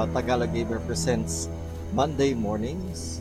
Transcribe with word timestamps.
uh, 0.00 0.08
Tagalog 0.16 0.48
Gamer 0.56 0.80
Presents 0.88 1.52
Monday 1.92 2.32
Mornings. 2.32 3.20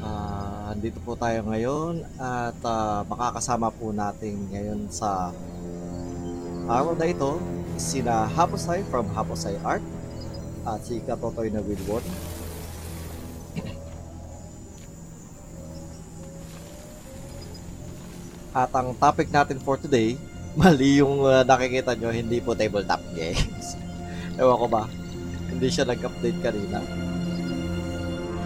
Uh, 0.00 0.72
andito 0.72 0.96
po 1.04 1.12
tayo 1.12 1.44
ngayon 1.44 2.00
at 2.16 2.56
uh, 2.64 3.04
makakasama 3.04 3.68
po 3.68 3.92
natin 3.92 4.48
ngayon 4.48 4.88
sa 4.88 5.34
araw 6.64 6.96
na 6.96 7.12
ito 7.12 7.36
sina 7.76 8.24
Haposay 8.32 8.80
from 8.88 9.04
Haposay 9.12 9.60
Art 9.60 9.84
at 10.64 10.80
si 10.80 11.04
Katotoy 11.04 11.52
na 11.52 11.60
Wilwon. 11.60 12.00
At 18.56 18.72
ang 18.72 18.96
topic 18.96 19.28
natin 19.28 19.60
for 19.60 19.76
today 19.76 20.16
mali 20.60 21.04
yung 21.04 21.20
uh, 21.28 21.44
nakikita 21.44 21.92
nyo, 21.92 22.08
hindi 22.08 22.40
po 22.40 22.56
tabletop 22.56 23.04
games. 23.12 23.76
Ewan 24.40 24.56
ko 24.56 24.66
ba, 24.72 24.88
hindi 25.50 25.66
siya 25.70 25.86
nag-update 25.86 26.40
kanina. 26.42 26.80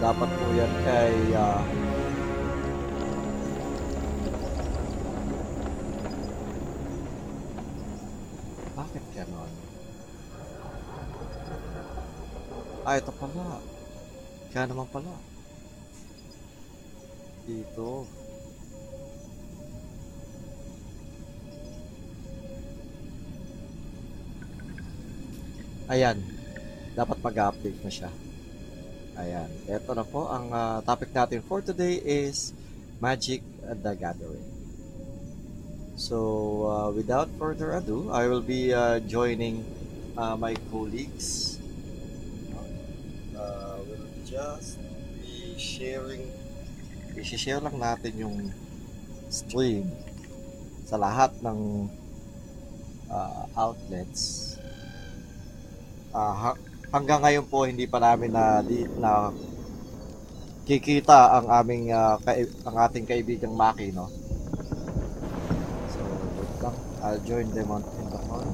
Dapat 0.01 0.29
po 0.33 0.45
yan 0.57 0.73
kay... 0.81 1.13
Uh, 1.33 1.61
bakit 8.73 9.03
ganon? 9.13 9.51
Ah, 12.81 12.97
ito 12.97 13.13
pala. 13.13 13.61
Kaya 14.49 14.65
naman 14.65 14.89
pala. 14.89 15.13
Dito. 17.45 18.09
Ayan. 25.91 26.40
Dapat 26.91 27.17
mag-update 27.23 27.79
na 27.83 27.91
siya. 27.91 28.11
Ayan. 29.15 29.47
Ito 29.67 29.95
na 29.95 30.03
po. 30.03 30.27
Ang 30.27 30.51
uh, 30.51 30.79
topic 30.83 31.15
natin 31.15 31.39
for 31.43 31.63
today 31.63 31.99
is 32.03 32.51
Magic 32.99 33.39
the 33.63 33.95
Gathering. 33.95 34.43
So, 35.95 36.17
uh, 36.67 36.89
without 36.91 37.31
further 37.37 37.77
ado, 37.77 38.11
I 38.11 38.27
will 38.27 38.43
be 38.43 38.73
uh, 38.73 38.99
joining 39.05 39.63
uh, 40.17 40.35
my 40.35 40.57
colleagues. 40.73 41.59
Uh, 43.37 43.79
we'll 43.87 44.11
just 44.27 44.81
be 45.21 45.55
sharing 45.55 46.27
i-share 47.15 47.59
lang 47.59 47.75
natin 47.77 48.13
yung 48.17 48.37
stream 49.29 49.91
sa 50.87 50.95
lahat 50.99 51.31
ng 51.43 51.87
uh, 53.11 53.43
outlets 53.55 54.55
uh, 56.15 56.55
hanggang 56.91 57.23
ngayon 57.23 57.45
po 57.47 57.63
hindi 57.63 57.87
pa 57.87 57.97
namin 58.03 58.31
na 58.35 58.59
di, 58.61 58.83
na 58.99 59.31
kikita 60.67 61.39
ang 61.39 61.47
aming 61.49 61.89
uh, 61.91 62.19
kai- 62.21 62.51
ang 62.67 62.75
ating 62.85 63.07
kaibigang 63.07 63.55
Maki 63.55 63.95
no. 63.95 64.07
So, 65.87 65.99
wait 66.37 66.53
lang. 66.61 66.75
I'll 67.01 67.23
join 67.23 67.47
them 67.55 67.71
on 67.71 67.83
in 67.97 68.07
the 68.11 68.19
call. 68.27 68.45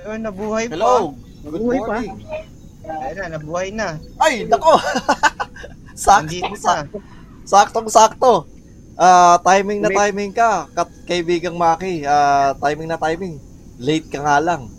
Ayun, 0.00 0.20
nabuhay 0.22 0.66
Hello. 0.70 1.12
pa. 1.12 1.50
Good 1.50 1.62
Nabuhay 1.62 1.78
pa. 1.82 1.98
morning. 1.98 2.14
Ayun 2.86 3.16
na, 3.18 3.26
nabuhay 3.34 3.68
na. 3.74 3.88
Ay, 4.22 4.46
nako. 4.46 4.78
Sakto, 5.96 6.54
sa. 6.54 6.86
sakto. 6.86 6.98
Saktong 7.46 7.88
sakto. 7.90 8.32
Ah, 8.96 9.36
timing 9.44 9.84
na 9.84 9.92
timing 9.92 10.32
ka. 10.32 10.64
Kat 10.72 10.88
kaibigang 11.04 11.52
Maki, 11.52 12.08
ah, 12.08 12.56
timing 12.56 12.88
na 12.88 12.96
timing. 12.96 13.36
Late 13.76 14.08
ka 14.08 14.24
nga 14.24 14.40
lang. 14.40 14.72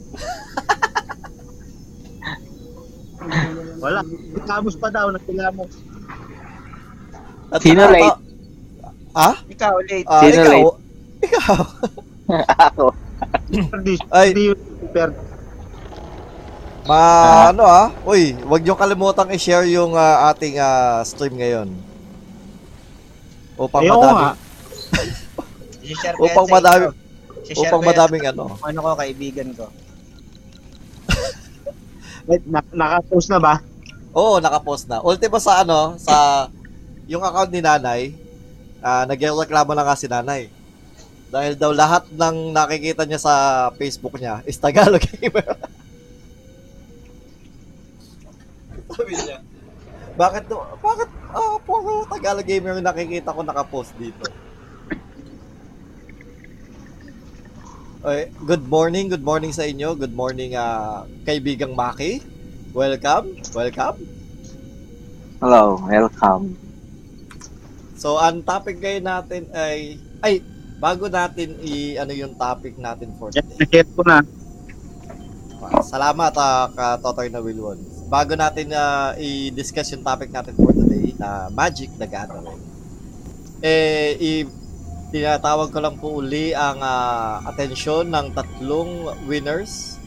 Wala. 3.77 4.01
Tapos 4.43 4.73
pa 4.73 4.89
daw, 4.89 5.13
nagkilamos. 5.13 5.69
At 7.47 7.61
Sino 7.61 7.79
nakaka- 7.79 7.93
late? 7.93 8.19
Ah? 9.13 9.35
Ikaw, 9.45 9.73
late. 9.85 10.07
Ah, 10.09 10.21
Sino 10.25 10.33
ikaw? 10.35 10.49
late? 10.51 10.75
Ikaw? 11.25 11.55
Ako. 12.67 12.85
Ay. 14.09 14.29
Ma, 16.87 16.97
Ah. 16.97 17.51
ano 17.51 17.63
ah? 17.67 17.91
Uy, 18.01 18.31
wag 18.47 18.63
niyo 18.63 18.73
kalimutang 18.73 19.29
i-share 19.29 19.67
yung 19.69 19.93
ah, 19.93 20.31
ating 20.31 20.57
ah, 20.57 21.05
stream 21.05 21.37
ngayon. 21.37 21.69
Upang 23.57 23.81
Ayoko 23.81 24.01
madami, 24.05 24.21
nga. 24.21 24.31
I-share 25.81 26.17
upang 26.21 26.47
sa 26.47 26.53
madami. 26.53 26.85
I-share 27.47 27.71
upang 27.73 27.83
madaming 27.83 28.25
ano. 28.29 28.43
sa 28.53 28.69
Ano 28.69 28.79
ko, 28.85 28.89
kaibigan 28.93 29.49
ko. 29.57 29.65
Wait, 32.29 32.43
na- 32.45 32.73
naka-post 32.75 33.33
na 33.33 33.39
ba? 33.41 33.53
Oo, 34.13 34.37
nakapost 34.37 34.85
na. 34.85 35.01
Ultimo 35.01 35.41
sa 35.41 35.65
ano, 35.65 35.97
sa 35.97 36.47
yung 37.09 37.23
account 37.23 37.49
ni 37.49 37.61
Nanay, 37.63 38.13
ah 38.83 39.05
nagreklamo 39.09 39.73
na 39.73 39.85
nga 39.85 39.97
si 39.97 40.05
Nanay. 40.05 40.49
Dahil 41.27 41.59
daw 41.59 41.75
lahat 41.75 42.07
ng 42.13 42.55
nakikita 42.55 43.03
niya 43.03 43.19
sa 43.19 43.33
Facebook 43.75 44.15
niya 44.15 44.39
is 44.47 44.59
Tagalog 44.59 45.03
gamer. 45.03 45.43
Sabi 48.95 49.13
niya, 49.13 49.43
bakit 50.15 50.47
do, 50.47 50.57
bakit 50.79 51.09
ah 51.37 51.57
puro 51.61 52.03
Tagalog 52.09 52.47
gamer 52.49 52.81
yung 52.81 52.87
nakikita 52.87 53.29
ko 53.29 53.45
nakapost 53.45 53.93
dito? 54.01 54.25
Okay, 58.01 58.31
good 58.47 58.65
morning, 58.65 59.11
good 59.11 59.25
morning 59.25 59.51
sa 59.53 59.67
inyo. 59.67 59.93
Good 59.93 60.15
morning 60.15 60.57
ah 60.57 61.05
kaibigang 61.27 61.77
Maki. 61.77 62.23
Welcome, 62.73 63.37
welcome. 63.53 63.97
Hello, 65.37 65.77
welcome. 65.85 66.57
So, 67.97 68.21
ang 68.21 68.45
topic 68.45 68.77
ngayon 68.77 69.05
natin 69.05 69.41
ay 69.53 69.97
ay 70.21 70.41
bago 70.77 71.09
natin 71.09 71.57
i 71.65 71.97
ano 71.97 72.13
yung 72.13 72.37
topic 72.37 72.77
natin 72.77 73.09
for 73.17 73.33
today. 73.33 73.57
na-share 73.57 73.89
ko 73.97 74.01
na. 74.05 74.21
Salamat 75.81 76.33
ah, 76.37 76.69
ka 76.69 77.01
Totoy 77.01 77.33
na 77.33 77.41
Wilwon. 77.41 77.81
Bago 78.05 78.37
natin 78.37 78.69
ah, 78.77 79.17
i-discuss 79.17 79.89
yung 79.97 80.05
topic 80.05 80.29
natin 80.29 80.53
for 80.53 80.76
today 80.87 81.11
na 81.19 81.51
Magic 81.51 81.91
the 81.99 82.07
Gathering. 82.07 82.63
Eh 83.59 84.15
i 84.15 84.31
tinatawag 85.11 85.71
ko 85.75 85.79
lang 85.83 85.99
po 85.99 86.23
uli 86.23 86.55
ang 86.55 86.79
ah, 86.79 87.43
atensyon 87.43 88.07
ng 88.07 88.31
tatlong 88.31 89.11
winners. 89.27 89.99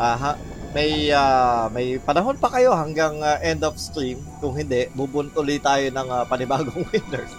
Ah, 0.00 0.16
ha- 0.16 0.40
may 0.72 1.12
ah, 1.12 1.68
may 1.72 2.00
panahon 2.00 2.36
pa 2.40 2.48
kayo 2.48 2.72
hanggang 2.72 3.20
ah, 3.20 3.36
end 3.44 3.60
of 3.60 3.76
stream. 3.76 4.20
Kung 4.40 4.56
hindi, 4.56 4.88
bubuntuli 4.96 5.60
tayo 5.60 5.84
ng 5.92 6.08
ah, 6.08 6.24
panibagong 6.24 6.88
winners. 6.92 7.32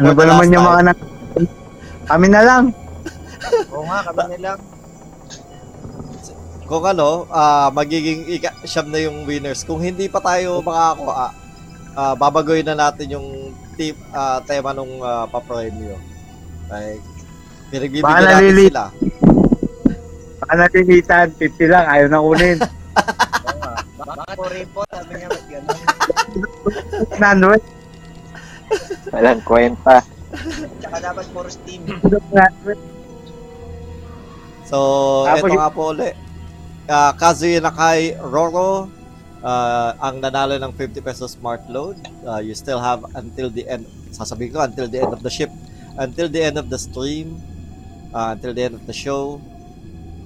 Ano 0.00 0.12
ba 0.12 0.24
naman 0.24 0.52
yung 0.52 0.64
mga 0.64 0.80
na... 0.84 0.92
Kami 2.06 2.26
na 2.28 2.42
lang. 2.44 2.64
Oo 3.72 3.84
nga, 3.84 4.00
kami 4.12 4.24
na 4.36 4.40
lang. 4.40 4.60
kung 6.66 6.82
ano, 6.82 7.30
ah 7.30 7.70
magiging 7.70 8.26
ika, 8.26 8.50
siyam 8.66 8.90
na 8.90 8.98
yung 9.00 9.22
winners. 9.24 9.62
Kung 9.62 9.80
hindi 9.80 10.10
pa 10.10 10.18
tayo 10.18 10.60
makakuha, 10.60 11.45
ah 11.96 12.12
babagoy 12.12 12.60
na 12.60 12.76
natin 12.76 13.08
yung 13.10 13.28
team, 13.74 13.96
ah, 14.12 14.40
tema 14.40 14.70
nung 14.70 15.00
uh, 15.00 15.24
papremyo. 15.26 15.96
Like, 16.68 17.00
pinagbibigyan 17.68 18.04
natin 18.04 18.36
nalili- 18.36 18.68
sila. 18.68 18.84
Baka 20.36 20.52
natinitan, 20.54 21.26
50 21.32 21.72
lang, 21.72 21.84
ayaw 21.88 22.06
na 22.06 22.20
kunin. 22.20 22.58
Nga. 23.56 23.72
Bakit 23.96 24.28
po 24.32 24.44
rin 24.48 24.66
po, 24.70 24.80
sabi 24.86 25.12
niya, 25.16 25.28
ba't 25.28 25.44
gano'n? 25.48 25.80
Nanoy, 27.16 27.58
Walang 29.08 29.42
kwenta. 29.42 30.02
Tsaka 30.76 30.96
dapat 31.00 31.26
puro 31.30 31.48
steam. 31.48 31.86
So, 34.66 34.78
Tapos 35.24 35.38
eto 35.40 35.46
yung- 35.48 35.58
nga 35.58 35.70
po 35.70 35.82
ulit. 35.94 36.16
Uh, 36.86 37.10
Kazuya 37.14 37.58
Nakai 37.58 38.14
Roro, 38.20 38.90
ah, 39.40 39.96
ang 40.00 40.20
nanalo 40.20 40.56
ng 40.56 40.72
50 40.72 41.00
pesos 41.00 41.34
smart 41.34 41.64
load. 41.68 41.96
Ah, 42.22 42.38
you 42.38 42.54
still 42.54 42.78
have 42.78 43.04
until 43.14 43.48
the 43.48 43.66
end, 43.66 43.84
sasabihin 44.12 44.52
ko, 44.52 44.60
until 44.62 44.86
the 44.86 45.00
end 45.00 45.12
of 45.12 45.20
the 45.20 45.32
ship, 45.32 45.50
until 45.96 46.28
the 46.28 46.40
end 46.40 46.56
of 46.56 46.68
the 46.68 46.78
stream, 46.78 47.40
ah, 48.12 48.32
until 48.32 48.52
the 48.52 48.62
end 48.64 48.74
of 48.76 48.84
the 48.84 48.96
show. 48.96 49.40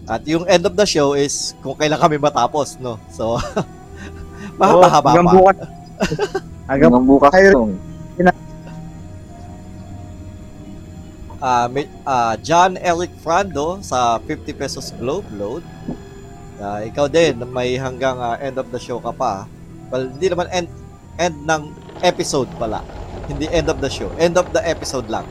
At 0.04 0.26
yung 0.26 0.42
end 0.50 0.66
of 0.66 0.74
the 0.74 0.84
show 0.84 1.14
is 1.14 1.54
kung 1.62 1.78
kailan 1.78 2.00
kami 2.00 2.18
matapos, 2.18 2.74
no? 2.82 2.98
So, 3.14 3.38
mahaba-haba 4.60 5.14
Hanggang 5.14 5.28
pa. 5.28 5.34
bukas. 5.34 5.56
Hanggang 6.70 6.90
Hanggang 6.90 7.06
bukas 7.06 7.30
Kayo- 7.30 7.54
tong. 7.54 7.72
Ah, 11.40 11.72
may, 11.72 11.88
ah, 12.04 12.36
John 12.36 12.76
Eric 12.76 13.16
Frando 13.24 13.80
sa 13.80 14.20
50 14.20 14.52
pesos 14.52 14.92
globe 14.92 15.24
load. 15.32 15.64
Ah, 16.60 16.84
ikaw 16.84 17.08
din, 17.08 17.40
may 17.50 17.80
hanggang 17.80 18.20
ah, 18.20 18.36
end 18.36 18.60
of 18.60 18.68
the 18.68 18.76
show 18.76 19.00
ka 19.00 19.16
pa. 19.16 19.48
Well, 19.88 20.12
hindi 20.12 20.28
naman 20.28 20.46
end, 20.52 20.68
end 21.16 21.36
ng 21.48 21.72
episode 22.04 22.52
pala. 22.60 22.84
Hindi 23.26 23.48
end 23.48 23.72
of 23.72 23.80
the 23.80 23.88
show. 23.88 24.12
End 24.20 24.36
of 24.36 24.52
the 24.52 24.60
episode 24.60 25.08
lang. 25.08 25.24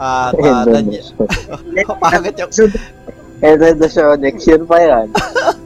At 0.00 0.34
End 0.34 0.48
uh, 0.48 0.50
of 0.50 0.66
the 0.66 0.72
Daniel, 0.72 1.04
show. 1.04 1.94
pangit 2.02 2.34
yung, 2.40 2.52
End 3.42 3.60
of 3.60 3.76
the 3.78 3.90
show. 3.92 4.14
Next 4.16 4.42
year 4.48 4.62
pa 4.64 4.78
yan. 4.80 5.06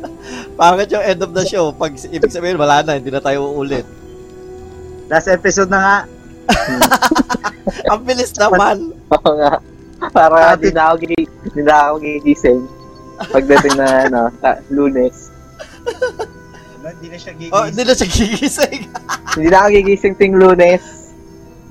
pangit 0.60 0.90
yung 0.90 1.04
end 1.04 1.20
of 1.22 1.32
the 1.32 1.44
show. 1.46 1.70
Pag 1.72 1.94
ibig 2.10 2.32
sabihin, 2.32 2.58
wala 2.58 2.82
na, 2.82 2.98
hindi 2.98 3.08
na 3.08 3.22
tayo 3.22 3.54
uulit. 3.54 3.86
Last 5.06 5.30
episode 5.30 5.70
na 5.70 5.80
nga. 5.80 5.98
Ang 7.94 8.02
bilis 8.02 8.34
naman. 8.34 8.90
Oo 9.14 9.30
nga. 9.38 9.62
Para 10.10 10.58
di 10.58 10.74
na 10.74 10.92
ako, 10.92 10.96
gi- 11.06 11.30
di 11.54 11.62
na 11.62 11.74
ako 11.88 11.94
gigising. 12.02 12.60
Pagdating 13.18 13.74
na, 13.74 13.86
ano, 14.04 14.20
ta- 14.36 14.60
lunes. 14.68 15.32
Diba? 16.76 16.90
Hindi 16.92 17.08
na 17.08 17.18
siya 17.18 17.32
gigising. 17.34 17.52
Oh, 17.52 17.64
hindi 17.64 17.82
na 17.82 17.94
siya 17.94 18.08
gigising. 18.08 18.80
Hindi 19.36 19.48
na 19.48 19.58
ako 19.58 19.68
gigising 19.70 20.14
ting 20.16 20.34
lunes. 20.34 20.84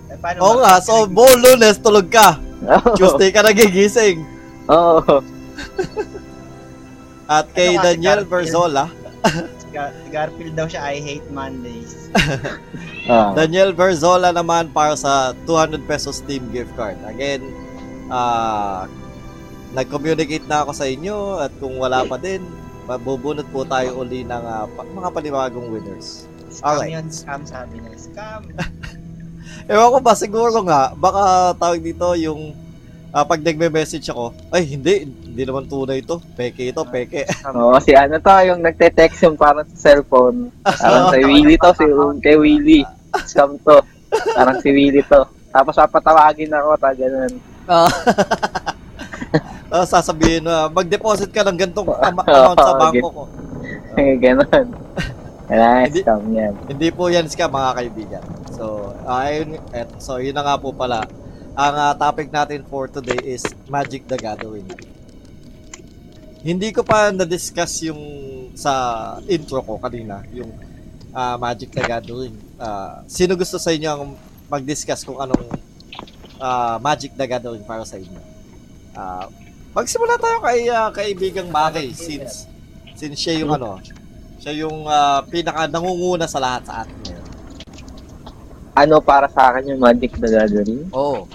Eh, 0.06 0.18
paano 0.18 0.38
Oo 0.40 0.56
nga, 0.60 0.78
so 0.78 1.06
buong 1.06 1.40
lunes, 1.40 1.80
tulog 1.80 2.06
ka. 2.08 2.38
Oo. 2.62 2.94
Tuesday 2.94 3.30
ka 3.30 3.42
nagigising. 3.42 4.22
Oo. 4.68 5.24
At 7.28 7.50
kay 7.52 7.74
Ano 7.74 7.84
Daniel 7.84 8.22
Garfield? 8.22 8.30
Verzola, 8.30 8.86
Si 9.58 9.68
Gar- 9.72 9.96
si 9.96 10.08
Garfield 10.10 10.54
daw 10.54 10.68
siya, 10.70 10.82
I 10.86 10.98
hate 11.00 11.28
Mondays. 11.30 11.94
Ah. 13.06 13.38
Daniel 13.38 13.70
Verzola 13.70 14.34
naman 14.34 14.74
para 14.74 14.98
sa 14.98 15.30
200 15.46 15.86
pesos 15.86 16.18
Steam 16.18 16.50
gift 16.50 16.74
card. 16.74 16.98
Again, 17.06 17.38
ah 18.10 18.90
nag-communicate 19.76 20.48
na 20.48 20.64
ako 20.64 20.72
sa 20.72 20.88
inyo 20.88 21.44
at 21.44 21.52
kung 21.60 21.76
wala 21.76 22.08
pa 22.08 22.16
din, 22.16 22.40
mabubunot 22.88 23.46
po 23.52 23.68
tayo 23.68 24.00
uli 24.00 24.24
ng 24.24 24.44
ah, 24.48 24.66
pa- 24.72 24.88
mga 24.88 25.10
panibagong 25.12 25.68
winners. 25.68 26.32
Scam 26.48 26.80
Alright. 26.80 26.96
yun, 26.96 27.06
scam 27.12 27.44
sabi 27.44 27.84
niya. 27.84 27.92
Scam. 28.00 28.42
Ewan 29.72 29.92
ko 29.92 30.00
ba, 30.00 30.16
siguro 30.16 30.64
nga, 30.64 30.96
baka 30.96 31.52
tawag 31.60 31.84
dito 31.84 32.08
yung 32.16 32.56
ah, 33.12 33.28
pag 33.28 33.44
nagme-message 33.44 34.08
ako, 34.16 34.32
ay 34.56 34.64
hindi, 34.64 35.12
hindi 35.12 35.44
naman 35.44 35.68
tunay 35.68 36.00
ito. 36.00 36.24
Peke 36.40 36.72
ito, 36.72 36.88
peke. 36.88 37.28
Oo, 37.52 37.76
si 37.84 37.92
ano 37.92 38.16
to, 38.16 38.32
yung 38.48 38.64
nagte-text 38.64 39.28
yung 39.28 39.36
parang 39.36 39.68
sa 39.76 39.92
cellphone. 39.92 40.56
Parang 40.64 41.12
si 41.12 41.20
Willie 41.20 41.60
to, 41.60 41.72
si 41.76 41.84
kay 42.24 42.40
Willie. 42.40 42.88
Scam 43.28 43.60
to. 43.68 43.84
Parang 44.36 44.64
si 44.64 44.72
Willie 44.72 45.04
to. 45.04 45.28
Tapos 45.52 45.76
papatawagin 45.76 46.56
ako, 46.56 46.70
ta 46.80 46.92
ganun. 46.96 47.34
Ah, 49.76 49.84
sasabihin 49.84 50.48
na, 50.48 50.72
mag-deposit 50.72 51.28
ka 51.36 51.44
ng 51.44 51.60
gantong 51.60 51.92
amount 52.08 52.56
sa 52.56 52.80
bangko 52.80 53.08
ko. 53.12 53.24
Eh, 54.00 54.16
ganun. 54.16 54.72
Kaya 55.52 55.84
Hindi- 55.84 56.00
scam 56.00 56.24
yan. 56.32 56.54
Hindi 56.72 56.88
po 56.96 57.12
yan 57.12 57.28
scam 57.28 57.52
mga 57.52 57.72
kaibigan. 57.76 58.24
So, 58.56 58.96
ayun, 59.04 59.60
et, 59.76 59.92
so 60.00 60.16
yun 60.24 60.32
na 60.32 60.48
nga 60.48 60.56
po 60.56 60.72
pala. 60.72 61.04
Ang 61.60 61.76
ah, 61.76 61.92
topic 61.92 62.32
natin 62.32 62.64
for 62.72 62.88
today 62.88 63.20
is 63.20 63.44
Magic 63.68 64.08
the 64.08 64.16
Gathering. 64.16 64.64
Hindi 66.40 66.72
ko 66.72 66.80
pa 66.80 67.12
na-discuss 67.12 67.84
yung 67.84 68.00
sa 68.56 68.72
intro 69.28 69.60
ko 69.60 69.76
kanina, 69.76 70.24
yung 70.32 70.56
ah, 71.12 71.36
Magic 71.36 71.76
the 71.76 71.84
Gathering. 71.84 72.36
Ah, 72.56 73.04
sino 73.12 73.36
gusto 73.36 73.60
sa 73.60 73.76
inyo 73.76 73.90
ang 73.92 74.16
mag-discuss 74.48 75.04
kung 75.04 75.20
anong 75.20 75.52
ah, 76.40 76.80
Magic 76.80 77.12
the 77.12 77.28
Gathering 77.28 77.68
para 77.68 77.84
sa 77.84 78.00
inyo? 78.00 78.24
Ah, 78.96 79.28
magsimula 79.76 80.16
tayo 80.16 80.40
kay 80.40 80.72
ah, 80.72 80.88
kaibigang 80.88 81.52
Maki 81.52 81.92
since 81.92 82.48
since 82.96 83.20
siya 83.20 83.44
yung 83.44 83.52
ano, 83.60 83.84
siya 84.40 84.66
yung 84.66 84.88
ah, 84.88 85.20
pinaka 85.28 85.68
nangunguna 85.68 86.26
sa 86.26 86.40
lahat 86.40 86.64
sa 86.64 86.74
atin 86.88 86.96
ngayon. 87.04 87.26
Ano 88.76 88.96
para 89.04 89.28
sa 89.28 89.52
akin 89.52 89.76
yung 89.76 89.84
Magic 89.84 90.16
the 90.16 90.28
Gathering? 90.32 90.88
Oo. 90.96 91.28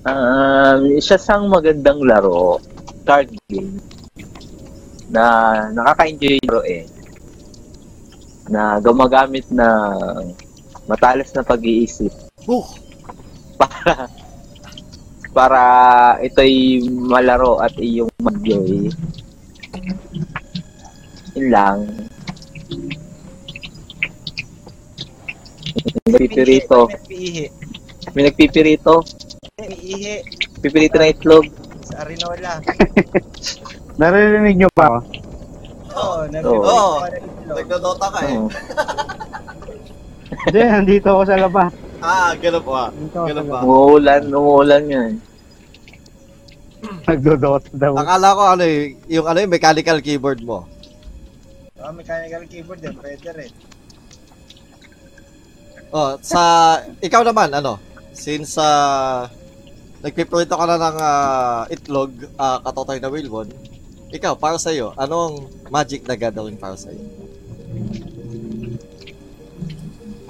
Um, 0.00 0.80
isa 0.96 1.20
sang 1.20 1.46
magandang 1.46 2.00
laro, 2.02 2.56
card 3.04 3.30
game, 3.46 3.78
na 5.12 5.22
nakaka-enjoy 5.74 6.40
laro 6.46 6.62
eh. 6.64 6.88
Na 8.50 8.82
gumagamit 8.82 9.46
na 9.52 9.94
matalas 10.90 11.30
na 11.30 11.46
pag-iisip 11.46 12.10
Oh, 12.48 12.66
para 13.60 14.08
ito'y 16.20 16.84
malaro 16.90 17.62
at 17.62 17.74
iyong 17.78 18.10
mag-enjoy. 18.18 18.90
Yun 21.38 21.46
lang. 21.50 21.78
Pipirito. 26.10 26.90
May 28.12 28.22
nagpipirito. 28.26 29.06
May 29.58 29.70
ihi. 29.78 30.14
Pipirito 30.58 30.98
na 30.98 31.08
itlog. 31.14 31.46
Sa 31.86 32.02
Arinola. 32.02 32.58
Naririnig 34.00 34.56
nyo 34.58 34.70
pa? 34.74 34.98
Oo, 35.94 36.26
Oo. 36.26 36.26
nag-ihi. 36.26 37.22
nagdodota 37.46 38.06
ka 38.10 38.20
eh. 38.26 38.34
Oo. 38.34 38.48
Hindi, 40.46 40.60
nandito 40.64 41.08
ako 41.12 41.22
sa 41.26 41.36
labas. 41.36 41.89
Ah, 42.00 42.32
ganun 42.36 42.62
po 42.64 42.72
ah. 42.72 42.88
Ganun 43.12 43.44
labas. 43.44 43.62
Umuulan, 43.64 44.22
umuulan 44.32 44.82
yan. 44.88 45.12
Nagdodota 47.04 47.68
daw. 47.76 47.92
Akala 47.96 48.28
ko 48.32 48.42
ano 48.56 48.64
eh, 48.64 48.96
yung 49.12 49.28
ano 49.28 49.38
yung 49.44 49.52
mechanical 49.52 50.00
keyboard 50.00 50.40
mo. 50.40 50.64
Oh, 51.80 51.92
mechanical 51.92 52.44
keyboard 52.48 52.80
din, 52.80 52.96
pwede 52.96 53.28
rin. 53.36 53.52
Oh, 55.92 56.16
sa 56.24 56.40
ikaw 57.04 57.20
naman 57.20 57.52
ano, 57.52 57.76
since 58.16 58.56
uh, 58.56 59.28
nagpiprito 60.00 60.56
ka 60.56 60.64
na 60.64 60.80
ng 60.80 60.96
ah, 61.00 61.62
itlog, 61.68 62.12
uh, 62.40 62.58
katotoy 62.64 62.96
na 62.96 63.12
Wilbon, 63.12 63.48
ikaw, 64.10 64.34
para 64.34 64.56
sa 64.56 64.72
iyo, 64.72 64.96
anong 64.96 65.46
magic 65.68 66.02
na 66.08 66.16
gagawin 66.16 66.56
para 66.56 66.74
sa 66.74 66.88
iyo? 66.90 67.04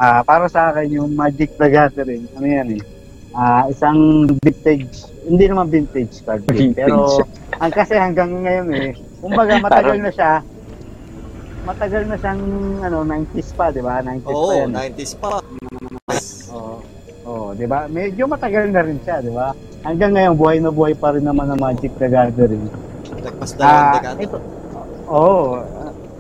Ah, 0.01 0.25
para 0.25 0.49
sa 0.49 0.73
akin 0.73 0.97
yung 0.97 1.13
Magic 1.13 1.53
the 1.61 1.69
Gathering, 1.69 2.25
ano 2.33 2.47
yan 2.49 2.69
eh? 2.73 2.83
Ah, 3.31 3.69
isang 3.69 4.25
vintage, 4.41 4.89
hindi 5.23 5.45
naman 5.45 5.69
vintage 5.69 6.25
card 6.25 6.41
game, 6.49 6.73
pero 6.73 7.21
ang 7.53 7.69
kasi 7.69 7.95
hanggang 7.95 8.33
ngayon 8.33 8.69
eh, 8.73 8.91
kumbaga 9.21 9.61
matagal 9.63 10.01
na 10.01 10.09
siya. 10.09 10.41
Matagal 11.61 12.09
na 12.09 12.17
siyang 12.17 12.41
ano 12.81 13.05
90s 13.05 13.53
pa, 13.53 13.69
'di 13.69 13.85
ba? 13.85 14.01
90s 14.01 14.25
pa 14.25 14.33
Oo, 14.33 14.57
yan. 14.57 14.71
eh. 14.73 14.89
90s 14.89 15.13
pa. 15.21 15.29
Oo. 16.51 16.75
Oo, 17.23 17.47
'di 17.53 17.67
ba? 17.69 17.85
Medyo 17.87 18.25
matagal 18.25 18.73
na 18.73 18.81
rin 18.81 18.97
siya, 19.05 19.21
'di 19.21 19.31
ba? 19.31 19.53
Hanggang 19.85 20.17
ngayon 20.17 20.35
buhay 20.35 20.57
na 20.59 20.73
buhay 20.73 20.97
pa 20.97 21.13
rin 21.13 21.23
naman 21.23 21.45
ang 21.47 21.61
Magic 21.61 21.93
the 22.01 22.09
Gathering. 22.09 22.65
Nagpas 23.21 23.53
dalawang 23.53 23.85
Ah, 23.85 23.95
dekada. 23.95 24.19
ito. 24.19 24.39
Oo. 25.07 25.61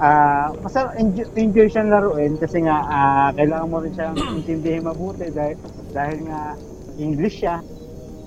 Ah, 0.00 0.48
masarap 0.64 0.96
enjoy, 0.96 1.28
enjoy 1.36 1.68
siyang 1.68 1.92
laruin 1.92 2.32
kasi 2.40 2.64
nga 2.64 2.88
ah, 2.88 3.28
kailangan 3.36 3.68
mo 3.68 3.84
rin 3.84 3.92
siyang 3.92 4.16
intindihin 4.40 4.88
mabuti 4.88 5.28
dahil 5.28 5.60
dahil 5.92 6.18
nga 6.24 6.56
English 6.96 7.44
siya. 7.44 7.60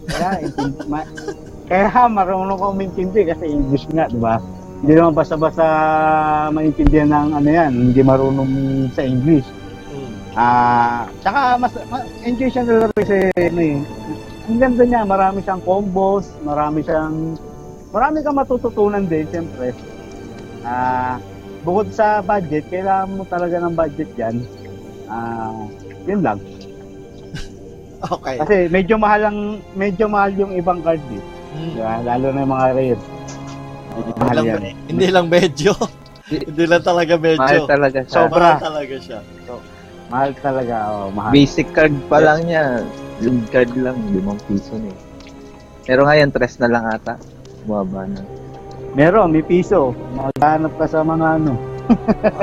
Kaya 0.05 0.45
intindi, 0.45 0.85
ma, 0.85 1.01
kaya 1.65 2.05
marunong 2.05 2.61
ka 2.61 2.67
umintindi 2.69 3.21
kasi 3.25 3.49
English 3.49 3.89
nga, 3.89 4.05
di 4.05 4.21
ba? 4.21 4.37
Hindi 4.85 4.99
naman 4.99 5.17
basta-basta 5.17 5.65
maintindihan 6.53 7.09
ng 7.09 7.41
ano 7.41 7.49
yan, 7.49 7.71
hindi 7.71 8.01
marunong 8.05 8.51
sa 8.93 9.01
English. 9.01 9.47
Mm. 9.89 10.13
Ah, 10.37 11.09
tsaka 11.25 11.57
mas 11.57 11.73
ma- 11.89 12.05
enjoy 12.21 12.53
siya 12.53 12.63
na 12.69 12.85
laro 12.85 12.93
kasi 12.93 13.33
ano 13.33 13.61
eh. 13.65 13.77
Ang 14.45 14.59
ganda 14.61 14.83
niya, 14.85 15.01
marami 15.09 15.41
siyang 15.41 15.63
combos, 15.65 16.29
marami 16.45 16.85
siyang 16.85 17.33
marami 17.89 18.21
kang 18.21 18.37
matututunan 18.37 19.09
din 19.09 19.25
siyempre. 19.31 19.73
Ah, 20.67 21.17
bukod 21.63 21.88
sa 21.91 22.20
budget, 22.20 22.67
kailangan 22.70 23.17
mo 23.17 23.24
talaga 23.25 23.55
ng 23.60 23.74
budget 23.74 24.12
'yan. 24.15 24.36
Ah, 25.08 25.65
yun 26.08 26.22
lang. 26.24 26.39
Okay. 28.03 28.36
Kasi 28.36 28.55
medyo 28.67 29.00
mahal 29.00 29.32
ang 29.32 29.39
medyo 29.79 30.12
mahal 30.12 30.36
yung 30.36 30.51
ibang 30.60 30.84
card 30.84 31.00
eh. 31.08 31.24
Mm. 31.55 31.72
Di 31.72 31.79
ba? 31.79 31.96
Lalo 32.03 32.25
na 32.36 32.39
yung 32.43 32.51
mga 32.51 32.67
rare. 32.75 33.01
Hindi 33.93 34.12
mahal 34.20 34.36
lang, 34.36 34.46
yan. 34.46 34.62
hindi 34.91 35.08
lang 35.08 35.27
medyo. 35.32 35.72
hindi 36.51 36.63
lang 36.67 36.84
talaga 36.84 37.13
Mahal 37.15 37.32
medyo. 37.39 37.60
talaga 37.63 38.00
siya. 38.03 38.12
Sobra. 38.12 38.48
Mahal 38.60 38.60
talaga 38.60 38.96
siya. 39.00 39.20
So, 39.48 39.53
Mahal 40.13 40.32
talaga, 40.38 40.75
oh, 40.93 41.10
mahal. 41.10 41.32
Basic 41.34 41.67
card 41.74 41.96
pa 42.05 42.22
lang 42.22 42.46
niya. 42.46 42.86
Yung 43.24 43.41
card 43.50 43.74
lang, 43.74 43.98
limang 44.13 44.38
piso 44.46 44.75
na 44.77 44.93
eh. 44.93 45.00
Pero 45.89 46.05
ngayon, 46.05 46.29
tres 46.29 46.62
na 46.62 46.70
lang 46.70 46.86
ata. 46.86 47.17
Bumaba 47.65 48.05
na. 48.05 48.22
Meron, 48.93 49.33
may 49.33 49.41
piso. 49.41 49.97
Maghanap 50.13 50.73
ka 50.77 50.85
sa 50.85 51.01
mga 51.01 51.41
ano. 51.41 51.53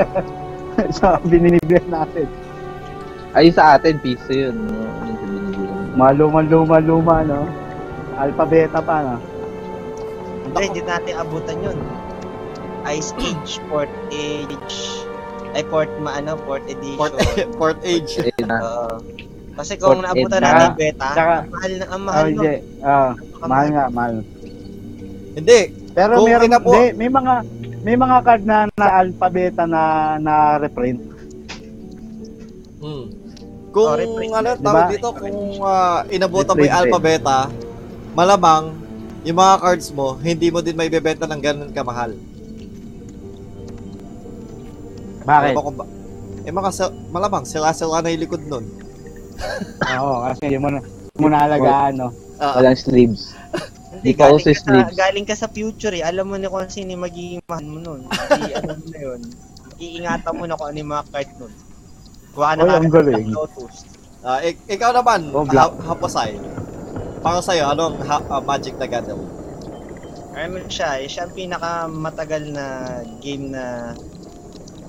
sa 0.97 1.17
binibigyan 1.23 1.87
natin. 1.87 2.27
Ay, 3.31 3.47
sa 3.55 3.79
atin, 3.79 3.95
piso 4.03 4.27
yun. 4.27 4.55
Binibigyan. 4.59 5.95
Mga 5.95 6.11
luma-luma-luma, 6.19 7.23
no? 7.23 7.47
Alpabeta 8.19 8.83
pa, 8.83 8.99
no? 8.99 9.15
Hindi, 10.43 10.61
hindi 10.67 10.81
natin 10.83 11.13
abutan 11.15 11.57
yun. 11.63 11.77
Ice 12.91 13.15
Age, 13.15 13.63
Port 13.71 13.91
Age, 14.11 15.07
Ay, 15.51 15.67
port, 15.67 15.91
ma, 15.99 16.15
ano, 16.15 16.39
port 16.47 16.63
edition. 16.63 16.95
Port, 16.95 17.15
port 17.59 17.79
age. 17.83 18.23
Oo. 18.47 19.03
kasi 19.51 19.75
kung 19.75 19.99
Port 19.99 20.07
naabutan 20.07 20.39
ed- 20.39 20.47
natin 20.47 20.63
Ah, 20.63 20.75
beta, 20.79 21.07
Tsaka, 21.11 21.35
mahal 21.51 21.71
na, 21.75 21.85
ang 21.91 22.01
oh, 22.01 22.07
mahal 22.07 22.25
hindi. 22.31 22.55
Ah, 22.79 23.11
mahal 23.43 23.67
nga, 23.67 23.85
mahal. 23.91 24.13
Hindi. 25.35 25.61
Pero 25.91 26.11
Kung 26.15 26.27
meron, 26.27 26.47
inapo- 26.47 26.71
hindi, 26.71 26.95
may 26.95 27.09
mga, 27.09 27.33
may 27.81 27.95
mga 27.95 28.17
card 28.21 28.43
na, 28.43 28.57
na 28.71 28.87
alpha 28.97 29.27
beta 29.27 29.63
na, 29.65 29.83
na 30.17 30.33
reprint. 30.57 31.01
Hmm. 32.79 33.05
Kung 33.71 33.85
Oh, 33.85 33.95
reprint. 33.95 34.31
ano, 34.33 34.49
Diba? 34.53 34.63
tawag 34.63 34.85
dito, 34.89 35.07
kung 35.13 35.37
uh, 35.59 35.99
inabutan 36.07 36.53
mo 36.53 36.61
yung 36.61 36.67
Reprint 36.69 36.81
alpha 36.81 36.99
beta, 36.99 37.37
malamang 38.11 38.63
yung 39.21 39.37
mga 39.37 39.55
cards 39.59 39.87
mo, 39.91 40.17
hindi 40.17 40.47
mo 40.47 40.59
din 40.59 40.75
may 40.75 40.87
bebenta 40.87 41.23
ng 41.23 41.39
ganun 41.39 41.71
kamahal. 41.71 42.11
Bakit? 45.21 45.53
Ewan 45.53 45.63
ko 45.63 45.71
ba? 45.73 45.85
Eh, 46.41 46.49
mga 46.49 46.69
sil- 46.73 46.97
malamang, 47.11 47.45
sila-sila 47.45 48.01
na 48.01 48.09
yung 48.09 48.21
likod 48.21 48.43
nun. 48.43 48.65
Oo, 50.01 50.25
kasi 50.25 50.39
hindi 50.43 50.57
mo 50.57 50.69
na, 50.69 50.79
mo 51.15 51.27
naalagaan, 51.27 51.93
no? 51.95 52.09
Ah, 52.37 52.57
walang 52.57 52.73
sleeves. 52.73 53.29
Hindi, 54.01 54.17
uso 54.33 54.49
ka, 54.49 54.57
sa, 54.57 54.61
sleeves. 54.65 54.95
galing 54.97 55.27
ka 55.29 55.35
sa 55.37 55.47
future 55.47 55.93
eh. 55.93 56.03
Alam 56.03 56.33
mo 56.33 56.35
na 56.37 56.49
kung 56.49 56.65
sino 56.67 56.89
yung 56.89 57.05
magiging 57.05 57.41
mahal 57.45 57.65
mo 57.65 57.77
nun. 57.77 58.01
Hindi, 58.09 58.49
ano 58.57 58.71
mo 58.81 58.85
na 58.89 58.99
yun. 58.99 59.21
Iingatan 59.77 60.33
mo 60.33 60.43
na 60.49 60.57
kung 60.57 60.67
ano 60.73 60.77
yung 60.81 60.91
mga 60.93 61.05
card 61.09 61.29
nun. 61.37 61.53
Kuha 62.31 62.49
na 62.55 62.61
Oy, 62.63 62.71
ang 62.71 62.89
galing. 62.89 63.25
ng 63.27 63.33
Lotus. 63.33 63.75
ah, 64.21 64.39
ik- 64.41 64.63
ikaw 64.67 64.89
naman, 64.93 65.29
Oh, 65.33 65.45
black. 65.45 65.73
ha- 65.77 65.93
Haposay. 65.93 66.37
Para 67.21 67.41
sa'yo, 67.41 67.69
anong 67.69 68.01
ha- 68.01 68.25
ah, 68.27 68.41
Magic 68.41 68.73
the 68.77 68.87
Gathering? 68.87 69.29
Ano 70.31 70.57
siya, 70.65 70.97
eh, 70.97 71.05
siya 71.05 71.27
ang 71.27 71.35
pinakamatagal 71.35 72.43
na 72.55 72.65
game 73.19 73.51
na 73.51 73.93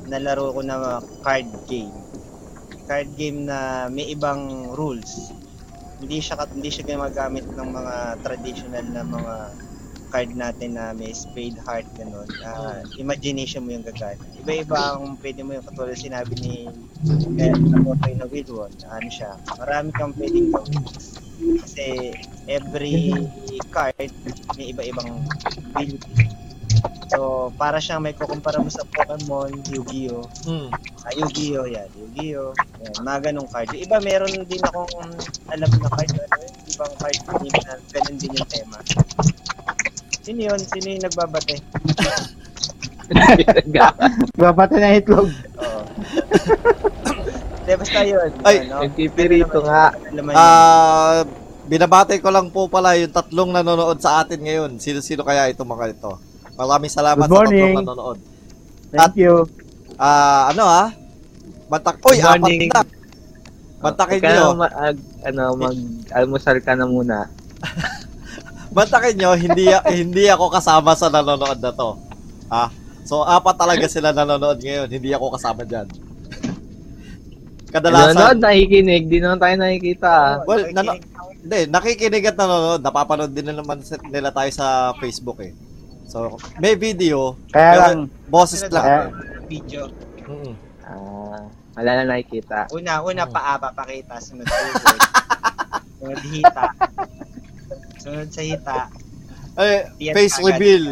nalaro 0.07 0.55
ko 0.55 0.61
na 0.63 0.77
card 1.21 1.49
game. 1.67 1.93
Card 2.89 3.09
game 3.19 3.45
na 3.45 3.89
may 3.89 4.09
ibang 4.09 4.71
rules. 4.73 5.33
Hindi 6.03 6.19
siya 6.19 6.35
hindi 6.51 6.69
siya 6.69 6.83
gumagamit 6.83 7.47
ng 7.55 7.69
mga 7.71 7.95
traditional 8.27 8.87
na 8.91 9.07
mga 9.07 9.37
card 10.13 10.31
natin 10.37 10.77
na 10.77 10.93
may 10.93 11.15
spade 11.17 11.57
heart 11.65 11.89
ganun. 11.97 12.29
Ah, 12.45 12.85
imagination 13.01 13.65
mo 13.65 13.73
yung 13.73 13.87
gagamit. 13.87 14.29
Iba-iba 14.37 14.99
ang 14.99 15.17
pwede 15.23 15.41
mo 15.41 15.57
yung 15.57 15.65
katulad 15.65 15.97
sinabi 15.97 16.37
ni 16.37 16.55
kaya 17.39 17.57
nabuhay 17.57 18.13
na 18.21 18.29
Wilwon. 18.29 18.75
Ano 18.93 19.09
siya? 19.09 19.41
Marami 19.57 19.89
kang 19.97 20.13
pwedeng 20.21 20.53
gawin. 20.53 20.85
Kasi 21.65 22.13
every 22.45 23.15
card 23.73 23.97
may 24.61 24.75
iba-ibang 24.77 25.25
ability. 25.73 26.29
So, 27.13 27.53
para 27.61 27.77
siyang 27.77 28.01
may 28.01 28.17
kukumpara 28.17 28.57
mo 28.65 28.73
sa 28.73 28.89
Pokemon, 28.89 29.53
Yu-Gi-Oh! 29.69 30.25
Hmm. 30.49 30.73
Ah, 31.05 31.13
Yu-Gi-Oh! 31.13 31.69
Yan, 31.69 31.85
Yu-Gi-Oh! 31.93 32.57
Yan, 32.57 32.95
mga 33.05 33.19
ganong 33.29 33.49
card. 33.53 33.69
Yung 33.77 33.85
iba, 33.85 34.01
meron 34.01 34.33
din 34.49 34.63
akong 34.65 34.97
alam 35.53 35.69
na 35.69 35.89
card. 35.93 36.09
Ano, 36.09 36.41
yun, 36.41 36.55
ibang 36.73 36.95
card 36.97 37.19
din 37.21 37.53
na 37.53 37.73
ganun 37.93 38.17
din 38.17 38.33
yung 38.33 38.49
tema. 38.49 38.79
Sino 40.25 40.41
yun? 40.41 40.61
Sino 40.65 40.87
yung 40.89 41.05
nagbabate? 41.05 41.61
Babati 44.41 44.77
na 44.81 44.97
itlog. 44.97 45.29
Oo. 45.61 45.83
Hindi, 47.61 47.73
basta 47.77 48.01
yun. 48.09 48.31
Ay, 48.41 48.57
ano, 48.65 48.89
Nagpipirito 48.89 49.59
nga. 49.69 49.93
Ah, 50.33 51.29
binabati 51.69 52.25
ko 52.25 52.33
lang 52.33 52.49
po 52.49 52.73
pala 52.73 52.97
yung 52.97 53.13
tatlong 53.13 53.53
nanonood 53.53 54.01
sa 54.01 54.25
atin 54.25 54.41
ngayon. 54.41 54.81
Sino-sino 54.81 55.29
kaya 55.29 55.53
ito 55.53 55.61
mga 55.61 55.93
ito? 55.93 56.32
Maraming 56.63 56.89
salamat 56.89 57.19
Good 57.19 57.27
sa 57.27 57.35
tatlong 57.35 57.51
morning. 57.51 57.75
nanonood. 57.77 58.19
Thank 58.89 59.17
you. 59.17 59.35
Ah, 59.97 60.51
ano 60.51 60.65
ah? 60.65 60.89
Bantak, 61.67 61.99
uy, 62.01 62.17
Good 62.17 62.27
apat 62.29 62.51
na. 62.63 62.83
Bantakin 63.83 64.15
Huwag 64.15 64.23
ka 64.23 64.31
nyo. 64.31 64.45
na 64.45 64.55
ma- 64.57 64.77
ag- 64.85 65.09
ano, 65.25 65.43
mag-almusal 65.59 66.57
ka 66.61 66.73
na 66.73 66.87
muna. 66.87 67.27
Bantakin 68.77 69.15
nyo, 69.17 69.31
hindi, 69.35 69.67
hindi 69.91 70.25
ako 70.27 70.49
kasama 70.49 70.95
sa 70.95 71.09
nanonood 71.09 71.59
na 71.59 71.73
to. 71.73 71.91
Ah, 72.47 72.71
so 73.03 73.21
apat 73.21 73.57
talaga 73.57 73.85
sila 73.87 74.11
nanonood 74.11 74.57
ngayon. 74.57 74.87
Hindi 74.87 75.11
ako 75.11 75.35
kasama 75.35 75.63
dyan. 75.63 75.89
Nanonood, 77.73 78.13
Kadalasan, 78.13 78.37
nakikinig. 78.39 79.09
Di 79.09 79.17
naman 79.17 79.41
tayo 79.41 79.55
nakikita. 79.57 80.45
well, 80.45 80.61
nano- 80.71 81.01
hindi, 81.35 81.59
nakikinig 81.67 82.25
at 82.27 82.37
nanonood. 82.37 82.81
Napapanood 82.81 83.33
din 83.33 83.49
naman 83.49 83.81
nila 84.07 84.29
tayo 84.29 84.51
sa 84.53 84.67
Facebook 84.95 85.41
eh. 85.41 85.57
So, 86.13 86.37
may 86.61 86.77
video, 86.77 87.41
Kaya 87.49 87.73
Pero- 87.73 87.81
lang, 87.81 87.99
boses 88.29 88.61
lang. 88.69 88.85
Eh. 88.85 89.05
video. 89.49 89.89
Mm-mm. 90.23 90.53
Ah, 90.83 91.49
wala 91.73 91.91
na 91.97 92.13
nakikita. 92.13 92.69
Una, 92.71 93.01
una 93.01 93.25
Hmm. 93.25 93.33
paa 93.33 93.57
papakita, 93.59 94.21
sunod 94.21 94.45
tuhod. 94.45 95.01
sunod 95.99 96.21
hita. 96.23 96.67
Sunod 97.97 98.29
sa 98.29 98.43
hita. 98.43 98.77
Eh, 99.55 99.81
Yes, 99.99 100.13
face 100.13 100.37
agad. 100.37 100.47
reveal. 100.51 100.85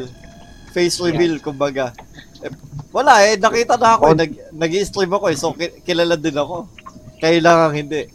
Face 0.71 0.97
reveal, 0.99 1.37
kumbaga. 1.39 1.93
Eh, 2.41 2.49
wala 2.91 3.21
eh, 3.23 3.37
nakita 3.37 3.77
na 3.77 3.97
ako. 3.97 4.13
eh. 4.13 4.17
Nag, 4.17 4.33
nag-stream 4.53 5.11
ako 5.11 5.25
eh, 5.27 5.37
so 5.37 5.53
ki- 5.53 5.85
kilala 5.85 6.17
din 6.17 6.33
ako. 6.35 6.65
Kailangan 7.19 7.77
hindi. 7.77 8.09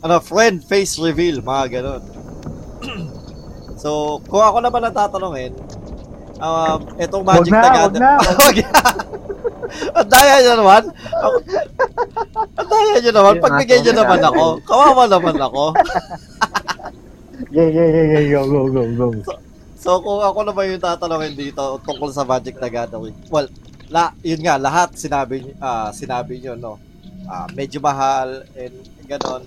Ano, 0.00 0.16
friend 0.20 0.64
face 0.64 0.96
reveal, 0.96 1.40
mga 1.40 1.64
ganon. 1.70 2.02
So, 3.80 4.20
kung 4.28 4.44
ako 4.44 4.60
naman 4.60 4.84
ang 4.84 4.94
tatanungin, 4.94 5.56
um, 6.40 6.78
etong 7.00 7.24
wag 7.24 7.40
Magic 7.40 7.52
na, 7.52 7.60
the 7.60 7.70
Gathering. 7.72 8.02
na. 8.04 8.12
Wag 8.20 8.56
na. 8.60 8.82
Ang 9.70 10.08
daya 10.10 10.42
nyo 10.42 10.52
naman. 10.58 10.82
Ang 12.58 12.68
daya 12.68 12.94
nyo 12.98 13.12
naman. 13.14 13.34
Pagbigay 13.38 13.78
nyo 13.80 13.92
ako, 13.94 14.00
naman 14.02 14.20
ako. 14.26 14.44
Kawawa 14.66 15.04
naman 15.06 15.36
ako. 15.38 15.64
Yeah, 17.50 17.72
yeah, 17.72 17.88
yeah, 17.88 18.20
yeah, 18.30 18.44
go, 18.46 18.68
go, 18.68 18.84
go, 18.84 19.10
go. 19.16 19.34
So 19.74 19.96
kung 20.04 20.20
ako 20.20 20.44
naman 20.44 20.76
yung 20.76 20.84
tatanungin 20.84 21.34
dito 21.34 21.80
tungkol 21.82 22.12
sa 22.12 22.22
Magic 22.22 22.60
the 22.60 22.68
Gathering. 22.68 23.16
Well, 23.32 23.48
la, 23.88 24.12
yun 24.20 24.44
nga 24.44 24.60
lahat 24.60 24.94
sinabi 24.94 25.56
ah 25.58 25.88
sinabi 25.90 26.36
niyo 26.36 26.54
no. 26.54 26.76
Ah, 27.26 27.48
medyo 27.56 27.80
mahal 27.80 28.44
and 28.54 28.76
ganon. 29.08 29.42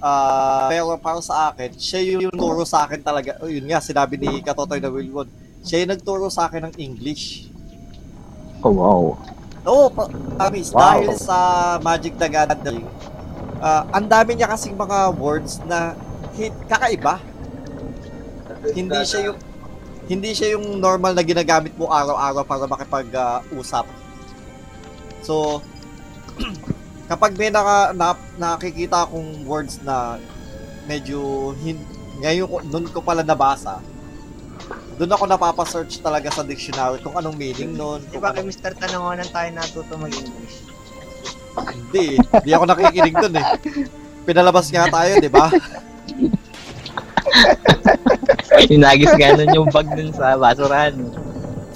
Ah, 0.00 0.72
pero 0.72 0.96
para 0.96 1.20
sa 1.20 1.52
akin, 1.52 1.76
siya 1.76 2.00
yung 2.16 2.32
turo 2.32 2.64
sa 2.64 2.88
akin 2.88 3.04
talaga. 3.04 3.36
Oh, 3.44 3.52
yun 3.52 3.68
nga 3.68 3.84
sinabi 3.84 4.16
ni 4.16 4.40
Katotoy 4.40 4.80
na 4.80 4.88
Wilwon. 4.88 5.28
Siya 5.60 5.84
yung 5.84 5.92
nagturo 5.92 6.32
sa 6.32 6.48
akin 6.48 6.72
ng 6.72 6.74
English. 6.80 7.52
Oh, 8.64 8.72
wow. 8.72 9.04
Oo, 9.68 9.92
pa- 9.92 10.08
promise. 10.08 10.72
Wow. 10.72 10.80
Dahil 10.80 11.12
sa 11.20 11.36
Magic 11.84 12.16
the 12.16 12.28
Gathering, 12.32 12.88
ah, 13.60 13.84
ang 13.92 14.08
dami 14.08 14.40
niya 14.40 14.48
kasing 14.48 14.72
mga 14.72 15.12
words 15.20 15.60
na 15.68 15.92
hit, 16.32 16.56
kakaiba. 16.64 17.20
Hindi 18.72 19.00
siya 19.04 19.32
yung 19.32 19.38
hindi 20.10 20.34
siya 20.34 20.58
yung 20.58 20.82
normal 20.82 21.14
na 21.14 21.22
ginagamit 21.22 21.70
mo 21.78 21.86
araw-araw 21.86 22.42
para 22.42 22.66
makipag-usap. 22.66 23.86
so, 25.22 25.62
kapag 27.10 27.34
may 27.34 27.50
naka, 27.50 27.90
na, 27.90 28.14
nakikita 28.38 29.02
akong 29.02 29.42
words 29.42 29.82
na 29.82 30.22
medyo 30.86 31.50
hin, 31.58 31.82
ngayon 32.22 32.46
ko, 32.46 32.56
nun 32.62 32.86
ko 32.86 33.02
pala 33.02 33.26
nabasa, 33.26 33.82
doon 34.94 35.10
ako 35.10 35.24
napapasearch 35.26 35.98
talaga 36.04 36.30
sa 36.30 36.46
dictionary 36.46 37.02
kung 37.02 37.18
anong 37.18 37.34
meaning 37.34 37.74
nun. 37.74 37.98
Di 38.12 38.20
ba 38.20 38.30
kay 38.30 38.46
anong, 38.46 38.54
Mr. 38.54 38.78
Tanangonan 38.78 39.26
tayo 39.34 39.48
natuto 39.50 39.98
mag-English? 39.98 40.70
hindi, 41.50 42.14
hindi 42.14 42.50
ako 42.54 42.64
nakikinig 42.68 43.16
dun 43.18 43.34
eh. 43.34 43.46
Pinalabas 44.22 44.70
nga 44.70 44.86
tayo, 44.86 45.18
di 45.18 45.30
ba? 45.32 45.50
Hinagis 48.70 49.14
ganon 49.18 49.50
yung 49.50 49.68
bag 49.72 49.88
dun 49.98 50.14
sa 50.14 50.38
basurahan. 50.38 50.94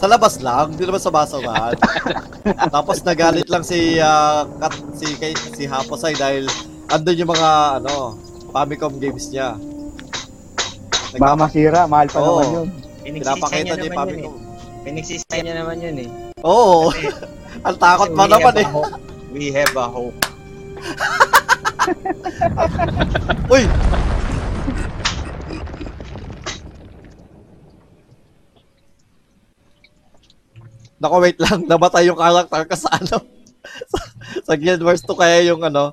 Sa 0.04 0.12
labas 0.12 0.36
lang, 0.44 0.76
hindi 0.76 0.84
naman 0.84 1.00
sa 1.00 1.08
basurahan. 1.08 1.80
Tapos 2.76 3.00
nagalit 3.08 3.48
lang 3.48 3.64
si 3.64 3.96
ah, 3.96 4.44
kat, 4.44 4.76
si 5.00 5.16
kay, 5.16 5.32
si 5.32 5.64
Haposay 5.64 6.12
dahil 6.12 6.44
andun 6.92 7.24
yung 7.24 7.32
mga 7.32 7.80
ano, 7.80 8.20
Famicom 8.52 9.00
games 9.00 9.32
niya. 9.32 9.56
Baka 11.16 11.34
masira, 11.40 11.88
mahal 11.88 12.12
pa 12.12 12.20
Oo. 12.20 12.36
naman 12.36 12.52
yun. 12.52 12.68
Pinapakita 13.16 13.56
niya 13.56 13.64
yung 13.64 13.80
yun 13.80 13.88
eh. 13.88 13.96
Famicom. 13.96 14.34
Pinagsisay 14.84 15.40
niya 15.40 15.54
naman 15.64 15.76
yun 15.80 15.96
eh. 15.96 16.08
Oo, 16.44 16.92
ang 17.66 17.76
takot 17.80 18.12
pa 18.12 18.28
we 18.28 18.32
naman 18.36 18.52
have 18.52 18.60
eh. 18.60 18.68
a 18.68 18.68
hope. 18.68 18.92
We 19.32 19.44
have 19.56 19.72
a 19.72 19.86
hope. 19.88 20.18
Uy! 23.56 23.64
Nako, 31.04 31.20
wait 31.20 31.36
lang. 31.36 31.60
Nabatay 31.68 32.08
yung 32.08 32.16
character 32.16 32.64
ka 32.64 32.76
sa 32.80 32.96
ano. 32.96 33.20
sa, 34.48 34.56
Guild 34.56 34.80
Wars 34.80 35.04
2 35.04 35.12
kaya 35.12 35.52
yung 35.52 35.60
ano, 35.60 35.92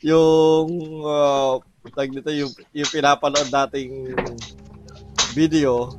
yung 0.00 0.68
uh, 1.04 1.60
tag 1.92 2.08
nito, 2.08 2.32
yung, 2.32 2.52
yung 2.72 2.88
pinapanood 2.88 3.48
dating 3.48 4.16
video 5.36 5.92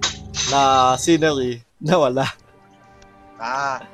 na 0.49 0.93
scenery 0.97 1.61
na 1.77 1.95
wala. 2.01 2.25
Ah. 3.37 3.85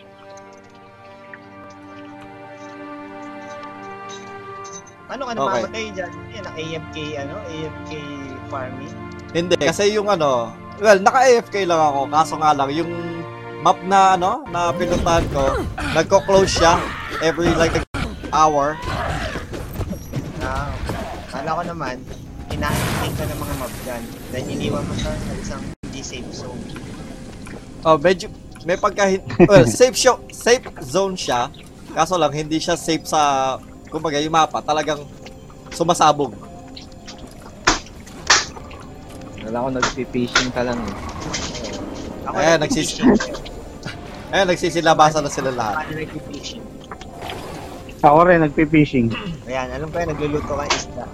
Ano 5.05 5.29
ka 5.29 5.31
namamatay 5.38 5.83
okay. 5.91 5.95
dyan? 5.95 6.12
Yan, 6.33 6.45
AFK, 6.50 6.97
ano? 7.21 7.35
AFK 7.45 7.91
farming? 8.50 8.95
Hindi, 9.35 9.55
kasi 9.59 9.93
yung 9.93 10.09
ano, 10.09 10.50
well, 10.81 11.00
naka-AFK 11.00 11.67
lang 11.67 11.77
ako, 11.77 12.00
kaso 12.09 12.33
nga 12.41 12.51
lang, 12.57 12.69
yung 12.74 12.91
map 13.65 13.81
na 13.81 14.13
ano, 14.13 14.45
na 14.53 14.69
pinuntahan 14.69 15.25
ko, 15.34 15.65
nagko-close 15.98 16.62
siya 16.62 16.77
every 17.25 17.50
like 17.57 17.74
hour. 18.29 18.77
Ah, 20.45 20.69
kala 21.34 21.50
ko 21.57 21.62
naman, 21.74 21.98
inaantay 22.53 23.10
ka 23.17 23.25
ng 23.25 23.39
mga 23.41 23.53
mob 23.57 23.74
dyan. 23.81 24.03
Then 24.29 24.45
iniwan 24.53 24.86
mo 24.86 24.93
siya 24.93 25.17
sa 25.17 25.34
isang 25.34 25.62
hindi 25.81 26.05
safe 26.05 26.29
zone. 26.29 26.62
Oh, 27.81 27.98
medyo, 27.98 28.29
may 28.69 28.77
pagka, 28.77 29.10
well, 29.50 29.65
safe 29.65 29.98
show, 29.98 30.22
safe 30.29 30.69
zone 30.86 31.17
siya, 31.17 31.50
kaso 31.98 32.22
lang, 32.22 32.38
hindi 32.38 32.62
siya 32.62 32.77
safe 32.77 33.10
sa, 33.10 33.57
kumbaga, 33.89 34.22
yung 34.22 34.38
mapa, 34.38 34.62
talagang 34.62 35.01
sumasabog. 35.74 36.38
Wala 39.41 39.57
ko 39.57 39.69
nagpi-fishing 39.74 40.53
ka 40.53 40.62
lang 40.62 40.77
eh. 40.77 40.95
Ako 42.29 42.36
Ayan, 42.38 42.62
nagpi-fishing. 42.62 43.10
Ayun, 44.34 44.48
nagsisilabasan 44.50 45.22
na 45.22 45.32
sila 45.32 45.51
lahat. 45.53 45.86
Paano 45.86 46.00
nagpi-fishing? 46.01 46.63
Ako 48.05 48.20
rin, 48.25 48.39
nagpi-fishing. 48.46 49.08
Ayan, 49.50 49.67
alam 49.74 49.89
ko 49.89 49.96
yan, 49.98 50.10
nagluluto 50.13 50.53
ka 50.53 50.65
isda. 50.70 51.05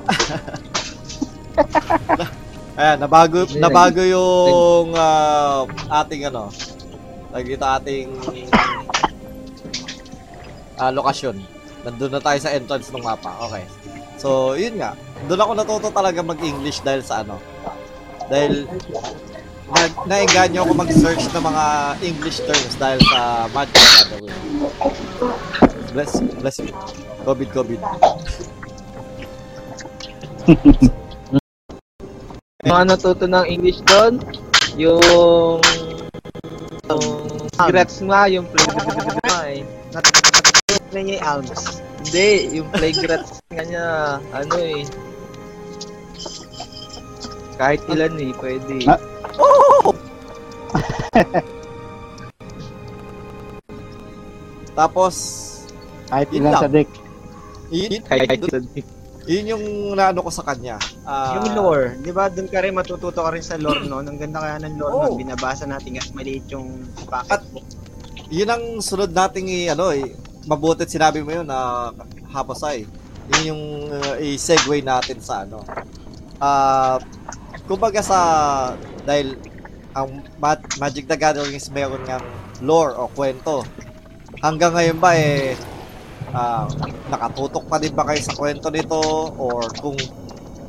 Ayan, 2.80 2.98
nabago, 3.04 3.44
nabago 3.60 4.02
yung 4.04 4.96
ah, 4.96 5.68
ating 6.04 6.32
ano, 6.32 6.48
dito 7.40 7.64
ating 7.68 8.08
ah, 10.80 10.92
lokasyon. 10.92 11.36
Nandun 11.88 12.12
na 12.14 12.22
tayo 12.24 12.40
sa 12.40 12.54
entrance 12.54 12.92
ng 12.92 13.04
mapa. 13.04 13.32
Okay. 13.48 13.66
So, 14.22 14.54
yun 14.54 14.78
nga. 14.78 14.94
Doon 15.26 15.42
ako 15.42 15.52
natuto 15.58 15.88
talaga 15.90 16.22
mag-English 16.22 16.86
dahil 16.86 17.02
sa 17.02 17.26
ano. 17.26 17.42
Dahil 18.30 18.70
na 19.72 19.88
nainganyo 20.08 20.64
ako 20.68 20.74
mag-search 20.76 21.24
ng 21.32 21.44
mga 21.44 21.66
English 22.04 22.40
terms 22.44 22.76
dahil 22.76 23.00
sa 23.12 23.48
Magic 23.56 23.76
the 23.76 23.88
Gathering. 23.96 24.36
Bless, 25.92 26.12
bless 26.40 26.58
you. 26.60 26.72
COVID, 27.28 27.50
COVID. 27.52 27.80
Yung 32.62 32.78
ano 32.78 32.94
natuto 32.94 33.26
ng 33.26 33.46
English 33.50 33.82
doon, 33.90 34.22
yung 34.78 35.58
yung 36.86 37.06
regrets 37.58 37.98
nga, 38.06 38.30
yung 38.30 38.46
play 38.54 38.70
nga 38.70 39.38
eh. 39.50 39.66
Natutunan 39.90 41.02
niya 41.02 41.18
yung 41.18 41.26
alms. 41.26 41.82
Hindi, 42.06 42.30
yung 42.62 42.68
play 42.70 42.94
regrets 42.94 43.42
nga 43.50 43.64
niya, 43.66 43.86
ano 44.30 44.56
eh. 44.62 44.86
Kahit 47.58 47.82
ilan 47.90 48.14
eh, 48.22 48.32
pwede. 48.38 48.76
Ah. 48.86 49.11
Oh! 49.40 49.94
Tapos, 54.72 55.16
Kahit 56.12 56.28
Yun 56.36 56.44
ilan 56.44 56.52
lang. 56.52 56.64
sa 56.64 56.70
deck. 56.72 56.90
yun, 57.72 58.04
Kahit 58.04 58.28
yun, 58.36 58.64
yun 59.24 59.46
yung 59.56 59.66
naano 59.96 60.20
ko 60.26 60.32
sa 60.34 60.44
kanya. 60.44 60.76
Ah, 61.08 61.40
yung 61.40 61.56
lore, 61.56 61.96
di 62.04 62.12
ba 62.12 62.28
doon 62.28 62.52
ka 62.52 62.60
rin 62.60 62.76
matututo 62.76 63.24
ka 63.24 63.32
rin 63.32 63.40
sa 63.40 63.56
lore 63.56 63.88
noon. 63.88 64.12
Ang 64.12 64.20
ganda 64.20 64.44
kaya 64.44 64.60
ng 64.60 64.76
lore 64.76 64.92
Oo. 64.92 65.02
noon. 65.08 65.24
Binabasa 65.24 65.64
natin 65.64 65.96
kasi 65.96 66.12
maliit 66.12 66.44
yung 66.52 66.84
packet 67.08 67.40
At-. 67.40 67.48
Yun 68.32 68.50
ang 68.52 68.64
sunod 68.80 69.12
nating 69.12 69.48
i, 69.48 69.60
ano, 69.72 69.92
eh, 69.92 70.16
mabutit 70.48 70.88
sinabi 70.88 71.24
mo 71.24 71.32
yun 71.32 71.48
na 71.48 71.92
hapasay. 72.32 72.84
Yun 73.32 73.44
yung 73.56 73.64
uh, 73.92 74.16
i-segue 74.20 74.84
natin 74.84 75.20
sa 75.24 75.48
ano. 75.48 75.64
Ah, 76.42 76.98
kumbaga 77.72 78.04
sa 78.04 78.20
dahil 79.08 79.40
ang 79.96 80.20
Ma- 80.44 80.60
Magic 80.76 81.08
the 81.08 81.16
Gathering 81.16 81.56
is 81.56 81.72
meron 81.72 82.04
ng 82.04 82.24
lore 82.68 82.92
o 83.00 83.08
kwento. 83.08 83.64
Hanggang 84.44 84.76
ngayon 84.76 85.00
ba 85.00 85.16
eh 85.16 85.56
ah, 86.36 86.68
nakatutok 87.08 87.64
pa 87.72 87.80
din 87.80 87.96
ba 87.96 88.04
kayo 88.04 88.20
sa 88.20 88.36
kwento 88.36 88.68
nito 88.68 89.00
or 89.40 89.72
kung 89.80 89.96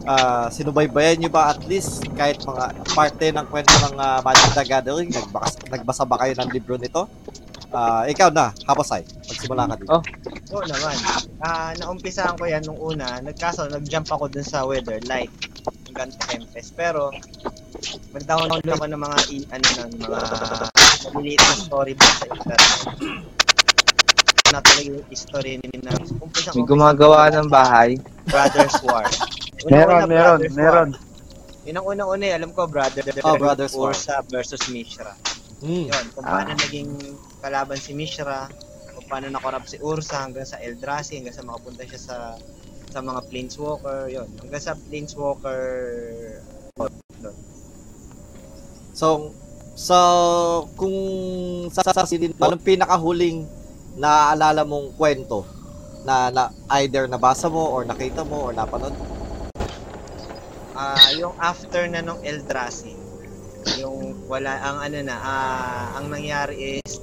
ah, 0.07 0.47
sinubaybayan 0.47 1.19
nyo 1.19 1.31
ba 1.31 1.51
at 1.51 1.67
least 1.67 2.07
kahit 2.15 2.39
mga 2.47 2.65
parte 2.95 3.35
ng 3.35 3.47
kwento 3.51 3.75
ng 3.91 3.99
ah, 3.99 4.23
Magic 4.23 4.51
the 4.55 4.63
Gathering 4.63 5.11
nagbasa, 5.11 5.59
nagbasa 5.75 6.03
ba 6.07 6.23
kayo 6.23 6.39
ng 6.39 6.51
libro 6.55 6.79
nito? 6.79 7.11
Ah, 7.73 8.05
ikaw 8.05 8.29
na, 8.29 8.53
Hapasay. 8.69 9.01
Magsimula 9.27 9.65
ka 9.65 9.75
dito. 9.81 9.91
Oh. 9.97 10.03
Oo 10.53 10.65
naman. 10.69 10.93
Ah, 11.41 11.73
naumpisahan 11.81 12.37
ko 12.37 12.45
yan 12.45 12.61
nung 12.69 12.77
una. 12.77 13.17
Nagkaso, 13.25 13.65
nag-jump 13.73 14.13
ako 14.13 14.29
dun 14.29 14.45
sa 14.45 14.69
weather, 14.69 15.01
light, 15.09 15.33
hanggang 15.93 16.09
Tempest. 16.17 16.73
Pero, 16.73 17.13
nag-download 18.17 18.65
ako 18.65 18.85
ng 18.89 19.01
mga, 19.01 19.19
i- 19.29 19.49
ano 19.53 19.67
ng 19.77 19.91
mga 20.01 20.19
maliliit 21.13 21.37
na 21.39 21.55
storybook 21.61 22.13
sa 22.17 22.27
internet. 22.33 22.71
Na 24.49 24.61
talaga 24.61 24.81
yung 24.83 25.05
history 25.09 25.61
ni 25.61 25.77
na 25.81 25.93
umpisa 26.19 26.53
May 26.53 26.65
gumagawa 26.65 27.29
ng 27.31 27.49
bahay. 27.49 28.01
Brothers 28.25 28.77
War. 28.83 29.05
Meron, 29.69 30.09
meron, 30.09 30.41
Brothers 30.41 30.57
meron. 30.57 30.89
War. 30.97 31.11
Yun 31.63 31.77
ang 31.79 31.87
unang-una 31.87 32.25
eh, 32.27 32.35
alam 32.35 32.51
ko, 32.51 32.67
Brother 32.67 33.05
Oh, 33.23 33.39
Brothers 33.39 33.77
War. 33.77 33.93
Ursa 33.95 34.25
versus 34.27 34.59
Mishra. 34.67 35.13
Hmm. 35.63 35.87
Yun, 35.87 36.05
kung 36.11 36.27
paano 36.27 36.59
naging 36.59 36.91
kalaban 37.39 37.79
si 37.79 37.95
Mishra, 37.95 38.51
kung 38.91 39.07
paano 39.07 39.31
nakorap 39.31 39.63
si 39.63 39.79
Ursa 39.79 40.27
hanggang 40.27 40.43
sa 40.43 40.59
Eldrazi, 40.59 41.23
hanggang 41.23 41.37
sa 41.37 41.47
makapunta 41.47 41.87
siya 41.87 42.01
sa 42.03 42.17
sa 42.93 43.01
mga 43.01 43.21
Planeswalker, 43.33 44.13
yun. 44.13 44.29
Hanggang 44.45 44.63
sa 44.63 44.77
Planeswalker, 44.77 45.63
So, 48.93 49.33
so 49.73 49.97
kung 50.77 50.93
sa 51.73 51.81
sa 51.81 52.05
silin, 52.05 52.37
anong 52.37 52.61
pinakahuling 52.61 53.49
naaalala 53.97 54.69
mong 54.69 54.93
kwento 55.01 55.49
na, 56.05 56.29
na 56.29 56.53
either 56.85 57.09
nabasa 57.09 57.49
mo 57.49 57.73
or 57.73 57.89
nakita 57.89 58.21
mo 58.21 58.47
or 58.47 58.53
napanood 58.53 58.93
mo? 58.93 59.23
ah 60.73 61.13
yung 61.15 61.37
after 61.37 61.85
na 61.89 62.01
nung 62.01 62.21
Eldrazi, 62.25 62.97
yung 63.79 64.17
wala, 64.27 64.57
ang 64.61 64.79
ano 64.91 64.99
na, 65.05 65.17
ah 65.21 65.85
ang 66.01 66.09
nangyari 66.09 66.81
is, 66.81 66.99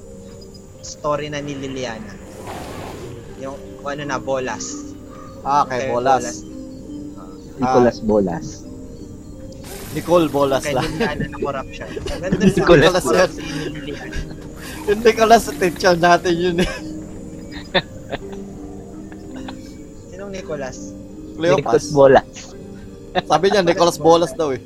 story 0.82 1.30
na 1.30 1.39
ni 1.39 1.54
Liliana. 1.54 2.15
Yung, 3.39 3.56
ano 3.86 4.04
na, 4.04 4.19
Bolas. 4.19 4.88
Ah, 5.43 5.63
kay 5.65 5.80
Kay 5.80 5.89
Bolas. 5.91 6.25
Nicolas 7.60 7.97
Bolas. 7.99 8.45
Nicole 9.89 10.28
Bolas 10.30 10.63
Kay 10.63 10.73
lang. 10.78 10.86
Liliana 10.86 11.25
na 11.28 11.38
corruption. 11.41 11.88
Ganda 12.08 12.28
lang, 12.30 12.39
Nicolas 12.39 13.04
corrupt 13.04 13.17
yan. 13.17 13.30
si 13.34 13.41
Liliana. 13.69 14.17
Hindi 14.89 15.12
ko 15.13 15.23
lang 15.25 15.41
sa 15.41 15.52
teacher 15.54 15.95
natin 15.97 16.34
yun 16.34 16.58
eh. 16.62 16.71
Sinong 20.10 20.32
Nicolas? 20.34 20.78
Nicolas 21.38 21.38
Cleopas. 21.38 21.84
Bolas. 21.91 22.28
Sabi 23.25 23.45
niya, 23.49 23.62
Nicolas 23.62 23.97
Bolas 23.97 24.32
daw 24.34 24.49
eh. 24.54 24.62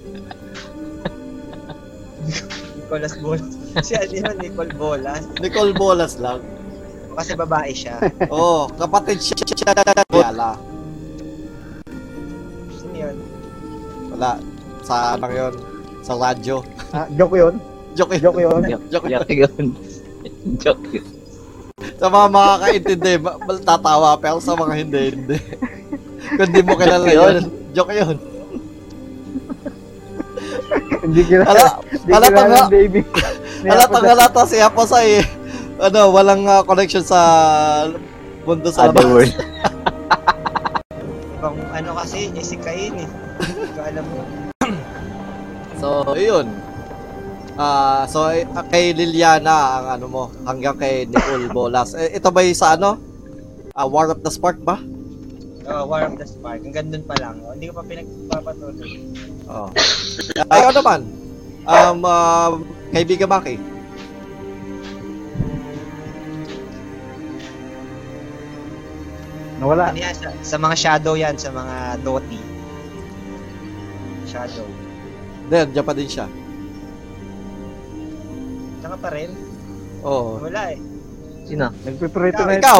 Nicolas 2.78 3.14
Bolas. 3.20 3.52
Si 3.82 3.94
ano 3.98 4.14
yun, 4.14 4.36
Nicole 4.38 4.74
Bolas. 4.78 5.24
Nicole 5.42 5.74
Bolas 5.74 6.14
lang. 6.22 6.40
Kasi 7.14 7.32
babae 7.38 7.72
siya. 7.72 7.96
Oo, 8.28 8.66
oh, 8.68 8.74
kapatid 8.74 9.22
siya 9.22 9.36
siya 9.38 9.74
Yala. 10.12 10.58
Sino 12.74 12.96
yun? 12.96 13.16
Wala. 14.14 14.32
Sa 14.84 15.16
ano 15.16 15.26
yun? 15.30 15.54
Sa 16.04 16.14
radyo. 16.18 16.62
Ah, 16.92 17.08
joke 17.14 17.38
yun. 17.38 17.56
Joke 17.94 18.18
yun. 18.18 18.22
Joke 18.22 18.42
yun. 18.42 18.62
Joke 18.90 19.08
yun. 19.08 19.22
Joke 19.22 19.34
yun. 19.34 19.66
Joke 20.64 20.88
yun. 20.92 21.08
Sa 22.00 22.08
mga 22.08 22.28
makakaintindi, 22.32 23.14
ma- 23.20 23.40
ma- 23.40 23.64
tatawa. 23.64 24.12
Pero 24.20 24.38
sa 24.40 24.56
mga 24.56 24.74
hindi, 24.76 25.02
hindi. 25.14 25.38
Kung 26.34 26.52
di 26.52 26.62
mo 26.64 26.74
kilala 26.76 27.08
Yun. 27.08 27.34
yun, 27.36 27.46
joke 27.76 27.94
yun. 27.94 28.18
Hindi 31.04 31.22
kilala. 31.28 31.52
Hala, 31.52 31.68
Hindi 31.84 32.12
halata 32.12 32.30
kilala 32.32 32.48
nga. 32.48 32.62
ng 32.64 32.72
baby. 32.72 33.02
halatang 33.64 34.06
halata 34.08 34.42
si 34.48 34.58
Hapasay 34.60 35.08
eh. 35.20 35.26
Ano, 35.82 36.14
walang 36.14 36.46
ah, 36.46 36.62
connection 36.62 37.02
sa 37.02 37.20
mundo 38.46 38.70
sa 38.70 38.90
labas. 38.90 39.02
Otherworld. 39.02 39.34
Ibang 41.42 41.58
ano 41.74 41.90
kasi, 41.98 42.30
Jessica 42.38 42.70
yun 42.70 43.02
eh. 43.02 43.10
Hindi 43.42 43.70
ko 43.74 43.82
alam 43.82 44.06
mo. 44.10 44.22
So, 45.84 46.16
yun. 46.16 46.48
Ah, 47.60 48.08
so 48.08 48.32
eh, 48.32 48.48
ah, 48.56 48.64
kay 48.64 48.96
Liliana 48.96 49.78
ang 49.78 49.86
ano 50.00 50.06
mo, 50.08 50.24
hanggang 50.48 50.80
kay 50.80 51.04
Nicole 51.12 51.52
Bolas. 51.52 51.92
Eh, 51.92 52.16
ito 52.16 52.32
ba 52.32 52.40
yung 52.40 52.56
sa 52.56 52.80
ano? 52.80 52.96
Ah, 53.76 53.84
War 53.84 54.08
of 54.08 54.24
the 54.24 54.32
Spark 54.32 54.64
ba? 54.64 54.80
Oh, 55.68 55.84
War 55.92 56.08
of 56.08 56.16
the 56.16 56.24
Spark. 56.24 56.64
Ang 56.64 56.72
gandun 56.72 57.04
pa 57.04 57.20
lang. 57.20 57.44
Oh, 57.44 57.52
hindi 57.52 57.68
ko 57.68 57.80
pa 57.80 57.84
pinagpapatuloy. 57.84 58.92
Oh. 59.52 59.68
Ayaw 60.56 60.72
naman. 60.72 61.00
Um, 61.68 62.00
uh, 62.08 62.52
kaibigan 62.96 63.28
Maki. 63.28 63.60
Nawala. 69.64 69.96
Ano 69.96 70.00
yan, 70.04 70.12
sa, 70.12 70.28
sa 70.44 70.58
mga 70.60 70.76
shadow 70.76 71.16
yan, 71.16 71.40
sa 71.40 71.48
mga 71.56 72.04
doti. 72.04 72.36
Shadow. 74.28 74.68
Then, 75.48 75.72
diyan 75.72 75.86
pa 75.88 75.96
din 75.96 76.10
siya. 76.12 76.28
Tsaka 78.84 78.96
pa 79.00 79.10
rin, 79.16 79.32
Oo. 80.04 80.44
wala 80.44 80.76
eh. 80.76 80.80
Sino? 81.48 81.72
Nagpiprito 81.88 82.44
na 82.44 82.60
Ikaw! 82.60 82.80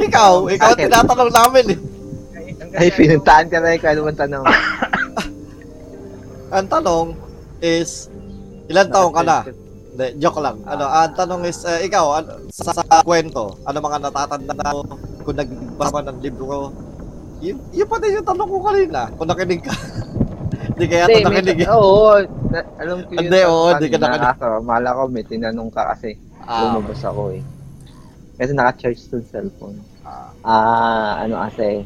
ikaw! 0.00 0.32
Ikaw 0.56 0.68
ang 0.72 0.80
tinatanong 0.80 1.32
namin 1.36 1.64
eh. 1.76 1.78
Ay, 2.72 2.88
pinuntahan 2.96 3.52
ka 3.52 3.60
na 3.60 3.76
ikaw. 3.76 3.92
Ano 3.92 4.08
bang 4.08 4.20
tanong? 4.24 4.44
Ang 6.56 6.68
tanong 6.68 7.06
is, 7.60 8.08
ilan 8.72 8.88
taong 8.88 9.12
ka 9.12 9.24
na? 9.24 9.44
Hindi, 9.92 10.06
joke 10.16 10.40
lang. 10.40 10.60
Ano, 10.64 10.84
ang 10.88 11.12
tanong 11.12 11.48
is, 11.48 11.64
eh, 11.68 11.84
ikaw, 11.84 12.20
ano, 12.20 12.44
sa, 12.48 12.72
sa 12.76 13.04
kwento, 13.04 13.56
ano 13.64 13.76
mga 13.80 14.08
natatanda 14.08 14.56
mo 14.72 14.84
kung 15.22 15.36
nagbasa 15.36 15.94
ka 15.94 16.02
ng 16.04 16.20
libro? 16.20 16.70
Yun, 17.40 17.58
yun 17.70 17.86
pa 17.86 17.98
din 17.98 18.16
yung 18.16 18.26
tanong 18.26 18.46
ko 18.46 18.58
kanina, 18.60 19.00
kung 19.14 19.26
nakinig 19.26 19.62
ka. 19.62 19.74
Hindi 20.72 20.84
kaya 20.86 21.04
ito 21.06 21.18
nakinig. 21.22 21.58
eh. 21.58 21.68
Oo, 21.68 22.16
na- 22.48 22.68
alam 22.76 22.96
ko 23.02 23.10
yun. 23.12 23.20
Hindi, 23.20 23.40
oo, 23.44 23.66
hindi 23.68 23.88
ka 23.88 23.98
nakinig. 23.98 24.24
kaso, 24.30 24.46
Mala 24.62 24.88
ko, 24.94 25.02
may 25.06 25.24
tinanong 25.24 25.70
ka 25.70 25.82
kasi. 25.90 26.10
Ah, 26.42 26.70
Lumabas 26.70 27.02
ako 27.02 27.22
eh. 27.32 27.42
Kasi 28.34 28.50
naka-charge 28.52 29.02
to 29.06 29.18
cellphone. 29.22 29.78
ah, 30.02 30.30
Ah, 30.42 31.12
ano 31.22 31.38
kasi. 31.40 31.82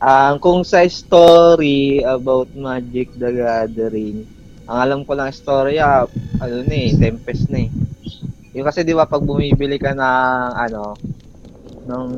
Ang 0.00 0.40
kung 0.40 0.64
sa 0.64 0.80
story 0.84 2.00
about 2.00 2.48
Magic 2.54 3.12
the 3.14 3.30
Gathering, 3.30 4.24
ang 4.64 4.78
alam 4.80 5.00
ko 5.02 5.12
lang 5.12 5.28
story 5.30 5.76
ah, 5.76 6.08
ano 6.38 6.54
na 6.62 6.74
eh, 6.74 6.94
Tempest 6.94 7.48
na 7.48 7.64
eh. 7.64 7.70
Yung 8.50 8.66
kasi 8.66 8.82
di 8.82 8.92
ba 8.92 9.04
pag 9.04 9.20
bumibili 9.20 9.76
ka 9.76 9.92
ng 9.92 10.02
ano 10.58 10.96
ng 11.90 12.08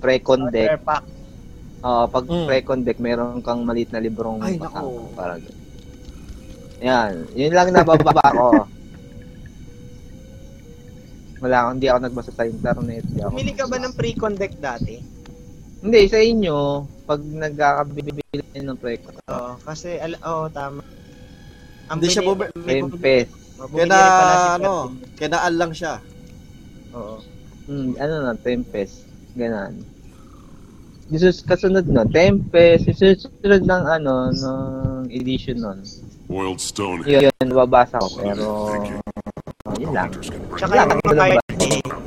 pre-con 0.00 0.48
deck. 0.48 0.80
Oo, 1.82 2.04
pag 2.08 2.24
Mm. 2.24 2.46
pre-con 2.48 2.80
deck, 2.86 2.98
meron 3.02 3.44
kang 3.44 3.62
maliit 3.66 3.92
na 3.92 4.00
librong 4.00 4.40
Ay. 4.40 4.56
Parang 5.12 5.38
ganun. 5.42 5.60
Yan, 6.82 7.12
yun 7.38 7.52
lang 7.54 7.70
nabababa 7.70 8.26
ko. 8.34 8.48
Wala 11.42 11.56
akong, 11.62 11.74
hindi 11.78 11.86
ako 11.90 11.98
nagbasa 12.02 12.32
sa 12.34 12.46
internet. 12.46 13.04
Bumili 13.18 13.52
ka 13.54 13.66
ba 13.66 13.78
ng 13.78 13.94
pre-con 13.94 14.34
deck 14.34 14.54
dati? 14.58 14.98
Hindi, 15.82 16.00
sa 16.06 16.22
inyo, 16.22 16.86
pag 17.06 17.18
nagkakabibili 17.22 18.22
ng 18.54 18.78
pre-con, 18.78 19.18
Oo, 19.26 19.58
kasi, 19.66 19.98
al- 19.98 20.22
oo, 20.22 20.46
tama. 20.50 20.82
Hindi 21.90 22.06
siya 22.08 22.22
oh, 22.24 22.38
Kaya 23.68 23.86
na, 23.86 23.98
rin 23.98 24.12
pala 24.18 24.34
si 24.34 24.48
ano, 24.58 24.72
kinaan 25.18 25.54
lang 25.58 25.72
siya. 25.74 25.94
Oo. 26.94 27.18
Hmm, 27.66 27.94
ano 27.98 28.14
na, 28.26 28.34
Tempest. 28.34 29.06
Ganon. 29.38 29.86
Jesus, 31.12 31.44
kasunod 31.44 31.86
no, 31.86 32.08
Tempest, 32.08 32.88
susunod 32.96 33.62
ng 33.62 33.84
ano, 33.84 34.32
ng 34.32 35.12
edition 35.12 35.60
nun. 35.60 35.78
Boiled 36.26 36.58
stone 36.62 37.04
Yun, 37.04 37.28
yun, 37.28 37.34
nababasa 37.44 38.00
ko, 38.00 38.08
pero, 38.16 38.44
oh, 38.72 39.76
yun 39.76 39.92
lang. 39.92 40.08
Tsaka 40.56 40.88
yung 40.88 41.00
mga 41.04 41.24
card 41.36 41.42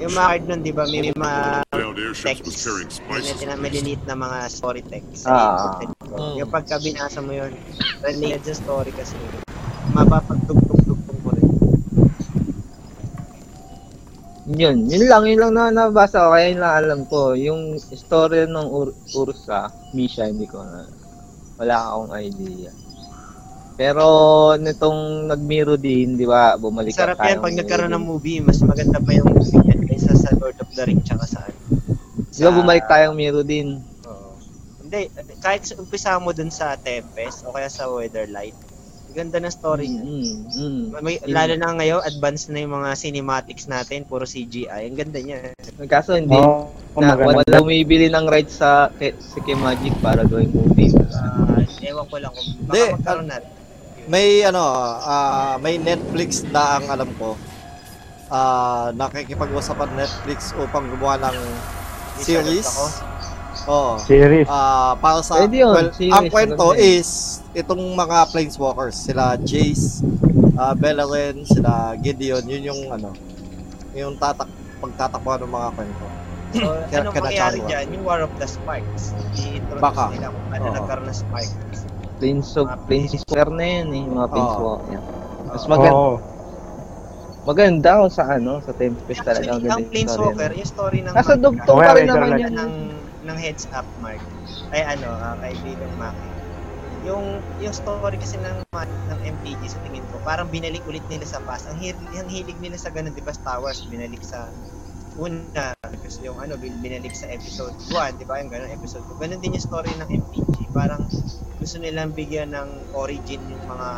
yung 0.02 0.14
mga 0.14 0.28
card 0.28 0.44
nun, 0.50 0.60
di 0.66 0.74
ba, 0.74 0.84
may 0.90 1.14
mga 1.14 1.40
down 1.72 1.96
airships 2.02 2.42
was 2.46 2.66
text. 2.66 3.02
carrying 3.06 3.62
May 3.62 3.72
spices. 3.72 4.02
na 4.10 4.16
mga 4.18 4.38
story 4.50 4.82
text. 4.86 5.22
Ah. 5.30 5.78
Mm. 6.18 6.36
Yung 6.42 6.50
pagka 6.50 6.82
binasa 6.82 7.22
mo 7.22 7.32
yun, 7.32 7.54
related 8.02 8.42
sa 8.44 8.54
story 8.58 8.92
kasi, 8.92 9.14
mapapagtugtog-tugtog 9.94 11.20
mo 11.22 11.30
rin. 11.32 11.46
Yun, 14.46 14.86
yun 14.86 15.10
lang, 15.10 15.26
yun 15.26 15.42
lang 15.42 15.54
na 15.58 15.74
nabasa 15.74 16.30
ko, 16.30 16.38
kaya 16.38 16.54
yun 16.54 16.62
lang 16.62 16.74
alam 16.78 17.02
ko. 17.10 17.34
Yung 17.34 17.82
story 17.82 18.46
ng 18.46 18.68
Ur 18.70 18.94
Ursa, 19.18 19.74
Misha, 19.98 20.30
hindi 20.30 20.46
ko 20.46 20.62
na, 20.62 20.86
wala 21.58 21.76
akong 21.90 22.14
idea. 22.14 22.70
Pero 23.74 24.06
nitong 24.56 25.26
nagmiro 25.34 25.82
din, 25.82 26.14
di 26.14 26.30
ba, 26.30 26.54
bumalik 26.62 26.94
Sarap 26.94 27.26
yan 27.26 27.42
pag 27.42 27.58
nagkaroon 27.58 27.92
ng 27.98 28.06
movie, 28.06 28.38
mas 28.38 28.62
maganda 28.62 29.02
pa 29.02 29.18
yung 29.18 29.34
movie 29.34 29.66
yan 29.66 29.82
kaysa 29.82 30.14
sa 30.14 30.30
Lord 30.38 30.62
of 30.62 30.70
the 30.78 30.84
Rings 30.86 31.10
tsaka 31.10 31.26
sa 31.26 31.40
ano. 31.42 31.58
Di 32.30 32.42
ba 32.46 32.54
bumalik 32.54 32.86
tayong 32.86 33.18
miro 33.18 33.42
din? 33.42 33.82
Oo. 34.06 34.30
Hindi, 34.86 35.10
kahit 35.42 35.66
sa- 35.66 35.82
umpisa 35.82 36.22
mo 36.22 36.32
dun 36.38 36.54
sa 36.54 36.78
Tempest 36.78 37.44
o 37.44 37.52
kaya 37.52 37.68
sa 37.68 37.90
Weatherlight, 37.90 38.56
ganda 39.16 39.40
ng 39.40 39.54
story 39.54 39.88
niya. 39.88 40.04
Mm, 40.04 40.36
mm. 40.52 40.84
May, 41.00 41.16
Yun. 41.24 41.32
lalo 41.32 41.54
na 41.56 41.70
ngayon, 41.80 42.02
advanced 42.04 42.52
na 42.52 42.60
yung 42.60 42.76
mga 42.76 43.00
cinematics 43.00 43.66
natin, 43.72 44.04
puro 44.04 44.28
CGI. 44.28 44.92
Ang 44.92 45.00
ganda 45.00 45.20
niya. 45.24 45.56
Kaso 45.88 46.20
hindi, 46.20 46.36
Oo, 46.36 46.68
oh, 46.94 47.02
na, 47.02 47.16
wala 47.16 47.64
bumibili 47.64 48.12
ng 48.12 48.28
rights 48.28 48.60
sa, 48.60 48.92
kay, 49.00 49.16
sa 49.16 49.40
kay 49.40 49.56
Magic 49.56 49.96
para 50.04 50.28
gawing 50.28 50.52
movie. 50.52 50.92
Ah, 51.16 51.64
ewan 51.80 52.06
ko 52.12 52.16
lang 52.20 52.32
kung 52.36 52.48
baka 52.68 52.76
Hindi, 52.76 52.82
magkaroon 53.00 53.28
na. 53.32 53.38
May 54.06 54.28
ano, 54.44 54.62
ah, 55.02 55.56
may 55.64 55.80
Netflix 55.80 56.44
na 56.52 56.78
ang 56.78 56.86
alam 56.92 57.10
ko. 57.16 57.40
Ah, 58.28 58.92
nakikipag-usap 58.92 59.80
ang 59.80 59.96
Netflix 59.96 60.52
upang 60.60 60.92
gumawa 60.92 61.32
ng 61.32 61.38
series. 62.20 62.68
ako. 62.68 63.15
Oo. 63.66 63.98
Series. 63.98 64.46
Ah, 64.46 64.94
para 64.96 65.20
sa 65.20 65.42
Pwede 65.42 65.58
yun, 65.58 65.74
well, 65.74 65.90
series, 65.90 66.14
ang 66.14 66.26
kwento 66.30 66.64
maganda 66.64 66.80
yun. 66.80 67.02
is 67.02 67.10
itong 67.52 67.84
mga 67.92 68.18
planeswalkers, 68.30 68.96
sila 68.96 69.24
Jace, 69.40 70.06
uh, 70.54 70.74
Beleren, 70.74 71.42
sila 71.44 71.72
Gideon, 71.98 72.46
yun 72.46 72.64
yung 72.64 72.82
ano, 72.90 73.10
yung 73.92 74.14
tatak 74.16 74.46
pagtatakbuhan 74.78 75.42
ng 75.42 75.52
mga 75.52 75.70
kwento. 75.72 76.06
So, 76.54 76.62
Kaya- 76.62 77.02
anong 77.02 77.12
kaya 77.12 77.24
mangyayari 77.26 77.58
Chanwa. 77.58 77.68
dyan? 77.68 77.86
Yung 77.92 78.04
War 78.06 78.20
of 78.22 78.32
the 78.38 78.48
Sparks. 78.48 79.04
I-introduce 79.36 79.82
Baka. 79.82 80.04
nila 80.10 80.28
kung 80.30 80.48
ano 80.48 80.64
Oo. 80.64 80.76
nagkaroon 80.78 81.08
ng 81.10 81.18
Sparks. 81.18 81.80
Planes 82.16 82.50
of, 82.56 82.68
Planeswalker 82.88 83.50
na 83.52 83.66
yun 83.66 83.88
eh, 83.92 84.04
mga 84.08 84.28
Planeswalker. 84.30 85.00
Mas 85.46 85.64
maganda, 85.66 85.98
Oo. 85.98 86.16
maganda 87.44 87.90
ako 87.98 88.06
sa 88.10 88.24
ano, 88.32 88.52
sa 88.60 88.72
Tempest 88.72 89.20
talaga. 89.20 89.42
Actually, 89.42 89.50
Ang 89.50 89.52
ang 89.52 89.64
ganda 89.66 89.76
yung 89.76 89.90
Planeswalker, 89.90 90.38
story. 90.46 90.56
yung 90.56 90.70
story 90.70 91.00
ng 91.02 91.14
Nasa 91.14 91.34
dugtong 91.36 91.78
pa 91.78 91.92
rin 91.92 92.04
okay, 92.04 92.08
naman 92.08 92.30
okay. 92.30 92.40
yan. 92.40 92.54
ng 92.54 92.72
ng 93.26 93.38
heads 93.42 93.66
up 93.74 93.86
mark 93.98 94.22
ay 94.72 94.86
ano 94.86 95.10
uh, 95.10 95.36
kay 95.42 95.54
Bilang 95.66 95.94
Maki 95.98 96.30
yung 97.06 97.38
yung 97.62 97.76
story 97.76 98.18
kasi 98.18 98.42
ng 98.42 98.66
ng 98.74 99.20
MTG 99.38 99.62
sa 99.70 99.80
tingin 99.86 100.06
ko 100.10 100.18
parang 100.26 100.50
binalik 100.50 100.82
ulit 100.90 101.06
nila 101.06 101.26
sa 101.30 101.38
past. 101.46 101.70
Ang, 101.70 101.78
hil- 101.78 102.10
ang 102.18 102.26
hilig 102.26 102.58
nila 102.58 102.82
sa 102.82 102.90
ganun 102.90 103.14
di 103.14 103.22
ba 103.22 103.30
Star 103.30 103.62
Wars 103.62 103.86
binalik 103.86 104.26
sa 104.26 104.50
una 105.16 105.72
kasi 106.02 106.26
yung 106.26 106.36
ano 106.42 106.58
bin- 106.58 106.76
binalik 106.82 107.14
sa 107.14 107.30
episode 107.30 107.78
1 107.94 108.20
di 108.20 108.26
ba 108.26 108.42
yung 108.42 108.50
ganun 108.50 108.74
episode 108.74 109.06
2 109.06 109.22
ganun 109.22 109.40
din 109.40 109.54
yung 109.54 109.64
story 109.64 109.92
ng 109.96 110.10
MTG 110.10 110.58
parang 110.74 111.06
gusto 111.62 111.78
nilang 111.78 112.12
bigyan 112.12 112.52
ng 112.52 112.70
origin 112.98 113.40
yung 113.48 113.64
mga 113.70 113.90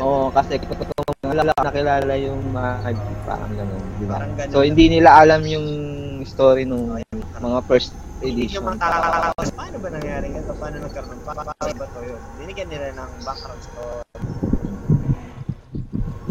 Oo, 0.00 0.30
kasi 0.30 0.58
kung 0.60 0.76
wala 1.24 1.50
nakilala 1.50 2.14
yung 2.20 2.40
Magic, 2.54 3.00
parang 3.26 3.52
gano'n, 3.58 3.82
di 3.98 4.06
ba? 4.06 4.18
ganun. 4.22 4.52
So, 4.54 4.62
hindi 4.62 4.86
nila 4.86 5.18
alam 5.18 5.42
yung 5.48 5.66
story 6.26 6.62
nung 6.64 6.96
mga 7.38 7.60
first 7.68 7.92
hindi 8.24 8.48
edition. 8.48 8.64
yung 8.64 8.66
mga 8.72 8.78
tao. 8.80 9.32
Paano 9.52 9.76
ba 9.78 9.88
nangyari 9.92 10.26
ganito 10.32 10.52
paano 10.56 10.76
nagkaroon? 10.80 11.18
Pa- 11.22 11.36
paano 11.36 11.72
ba 11.76 11.86
to 11.92 12.00
yun? 12.00 12.20
Binigyan 12.40 12.68
nila 12.72 12.86
ng 12.96 13.10
background 13.22 13.62
story. 13.62 14.04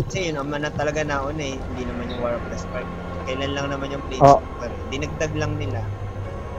Kasi 0.03 0.29
yun 0.29 0.35
naman 0.41 0.61
na 0.61 0.71
talaga 0.73 1.01
nauna 1.05 1.41
eh. 1.41 1.57
Hindi 1.57 1.83
naman 1.89 2.05
yung 2.11 2.21
War 2.21 2.37
of 2.37 2.45
the 2.49 2.57
Spark. 2.57 2.85
Kailan 3.23 3.51
lang 3.55 3.67
naman 3.71 3.87
yung 3.93 4.03
Planeswalker 4.09 4.69
oh. 4.69 4.87
dinagdag 4.91 5.33
lang 5.37 5.53
nila. 5.57 5.81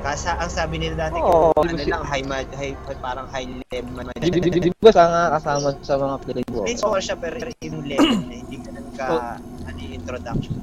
Kasa 0.05 0.37
ang 0.37 0.53
sabi 0.53 0.77
nila 0.77 1.09
dati 1.09 1.17
Oo, 1.17 1.55
kung 1.57 1.65
ano 1.65 1.81
kasi- 1.81 1.89
lang 1.89 2.05
high 2.05 2.25
mag 2.29 2.49
high 2.53 2.77
parang 3.01 3.25
high 3.33 3.49
level 3.73 4.05
Di, 4.21 4.29
di, 4.29 4.41
di, 4.53 4.61
di 4.69 4.71
ba 4.77 4.93
sa 4.93 5.09
nga 5.09 5.23
kasama 5.37 5.69
sa 5.81 5.95
mga 5.97 6.17
Planeswalker? 6.25 6.65
Planeswalker 6.69 7.03
siya 7.05 7.17
pero 7.17 7.35
yung 7.65 7.85
level 7.89 8.21
na 8.29 8.35
hindi 8.37 8.57
ganun 8.95 9.21
ka 9.21 9.39
ano 9.67 9.81
introduction 9.83 10.55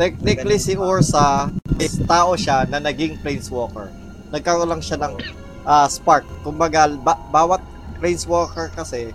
Technically 0.00 0.56
si 0.56 0.72
Ursa 0.80 1.52
is 1.76 2.00
tao 2.08 2.32
siya 2.32 2.64
na 2.64 2.80
naging 2.80 3.20
planeswalker. 3.20 3.92
Nagkaroon 4.32 4.64
lang 4.72 4.80
siya 4.80 4.96
ng 4.96 5.20
ah, 5.68 5.84
spark. 5.92 6.24
Kumbaga 6.40 6.88
ba- 6.88 7.20
bawat 7.28 7.60
planeswalker 8.00 8.72
kasi 8.72 9.12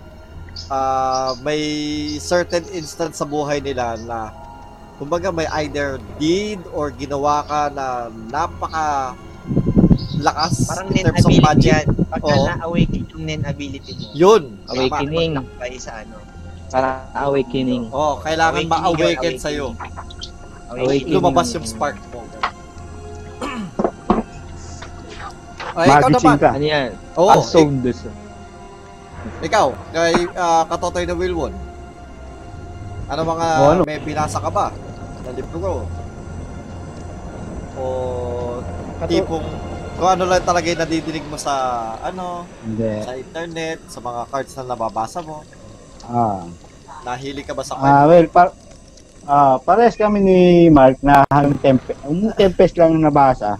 ah, 0.70 1.34
may 1.42 1.58
certain 2.22 2.62
instance 2.70 3.18
sa 3.18 3.26
buhay 3.26 3.58
nila 3.58 3.98
na 4.06 4.30
kumbaga 4.96 5.34
may 5.34 5.50
either 5.66 5.98
deed 6.22 6.62
or 6.70 6.94
ginawa 6.94 7.42
ka 7.44 7.60
na 7.74 8.08
napaka 8.30 9.12
lakas 10.16 10.64
parang 10.64 10.88
in 10.94 11.04
terms 11.04 11.26
of 11.26 11.34
magic. 11.44 11.68
yan 11.68 11.86
pagka 12.08 12.32
na-awaken 12.32 13.02
yung 13.12 13.24
nen 13.28 13.42
ability 13.44 13.92
mo 13.92 14.06
Yun. 14.16 14.42
Awakening. 14.72 15.36
maglakbay 15.36 15.76
sa 15.76 16.00
ano 16.00 16.16
Para 16.66 17.06
awakening. 17.14 17.88
Oh, 17.88 18.18
kailangan 18.18 18.58
Awakening 18.58 18.72
ma-awaken 18.72 19.32
yun, 19.32 19.38
sa 19.38 19.48
iyo. 19.48 19.72
Awakening. 20.66 21.12
Lumabas 21.12 21.48
yung 21.54 21.64
spark 21.64 21.96
mo. 22.10 22.20
Ay, 25.76 25.86
ikaw 25.90 26.08
naman. 26.08 26.36
ka. 26.40 26.48
Ano 26.56 26.64
yan? 26.64 26.88
Oo, 27.14 27.28
Oh, 27.28 27.36
Unsoundness. 27.36 28.00
Ikaw, 29.38 29.66
kay 29.90 30.14
uh, 30.32 30.62
Katotoy 30.66 31.04
na 31.04 31.12
Wilwon. 31.12 31.52
Ano 33.06 33.20
mga 33.22 33.46
O, 33.60 33.64
ano? 33.70 33.80
may 33.84 33.98
binasa 34.00 34.38
ka 34.38 34.48
ba? 34.48 34.72
Na 35.22 35.30
libro 35.30 35.56
ko. 35.58 35.70
O 37.76 37.82
tipong 39.04 39.44
kung 39.96 40.08
ano 40.08 40.24
lang 40.24 40.40
talaga 40.40 40.64
yung 40.66 40.78
nadidinig 40.78 41.24
mo 41.28 41.36
sa 41.36 41.52
ano, 42.00 42.44
Hindi. 42.62 43.00
sa 43.00 43.12
internet, 43.12 43.78
sa 43.86 43.98
mga 43.98 44.20
cards 44.26 44.52
na 44.56 44.62
nababasa 44.66 45.20
mo. 45.20 45.42
Ah. 46.06 46.42
Nahili 47.02 47.42
ka 47.42 47.52
ba 47.52 47.62
sa 47.62 47.74
Ah, 47.74 48.02
kwento? 48.02 48.08
well, 48.08 48.26
par 48.28 48.48
ah, 49.24 49.56
pares 49.58 49.94
kami 49.94 50.18
ni 50.20 50.38
Mark 50.68 50.98
na 51.00 51.26
hanggang 51.28 51.58
Tempest. 51.60 51.98
Yung 52.04 52.30
Tempest 52.32 52.74
lang 52.76 52.94
yung 52.94 53.04
nabasa. 53.04 53.58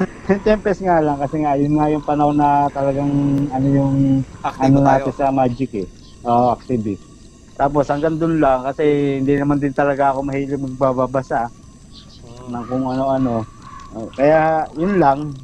Tempest 0.46 0.80
nga 0.80 0.98
lang 0.98 1.18
kasi 1.18 1.42
nga 1.42 1.54
yun 1.54 1.76
nga 1.76 1.86
yung 1.88 2.02
panahon 2.02 2.34
na 2.34 2.66
talagang 2.68 3.10
ano 3.48 3.66
yung 3.68 3.96
Active 4.40 4.64
ano 4.64 4.78
tayo. 4.80 4.86
natin 5.04 5.12
sa 5.12 5.26
Magic 5.30 5.70
eh. 5.76 5.86
Oo, 6.22 6.52
active 6.52 6.84
eh. 6.86 6.98
Tapos 7.54 7.84
hanggang 7.86 8.16
dun 8.16 8.40
lang 8.40 8.64
kasi 8.64 8.84
hindi 9.20 9.36
naman 9.36 9.60
din 9.60 9.72
talaga 9.72 10.10
ako 10.10 10.24
mahilig 10.24 10.56
magbabasa 10.56 11.50
Mm. 12.20 12.52
ng 12.52 12.64
kung 12.64 12.84
ano-ano. 12.86 13.34
Oh, 13.90 14.08
Kaya 14.12 14.40
yun 14.72 14.96
lang. 14.96 15.34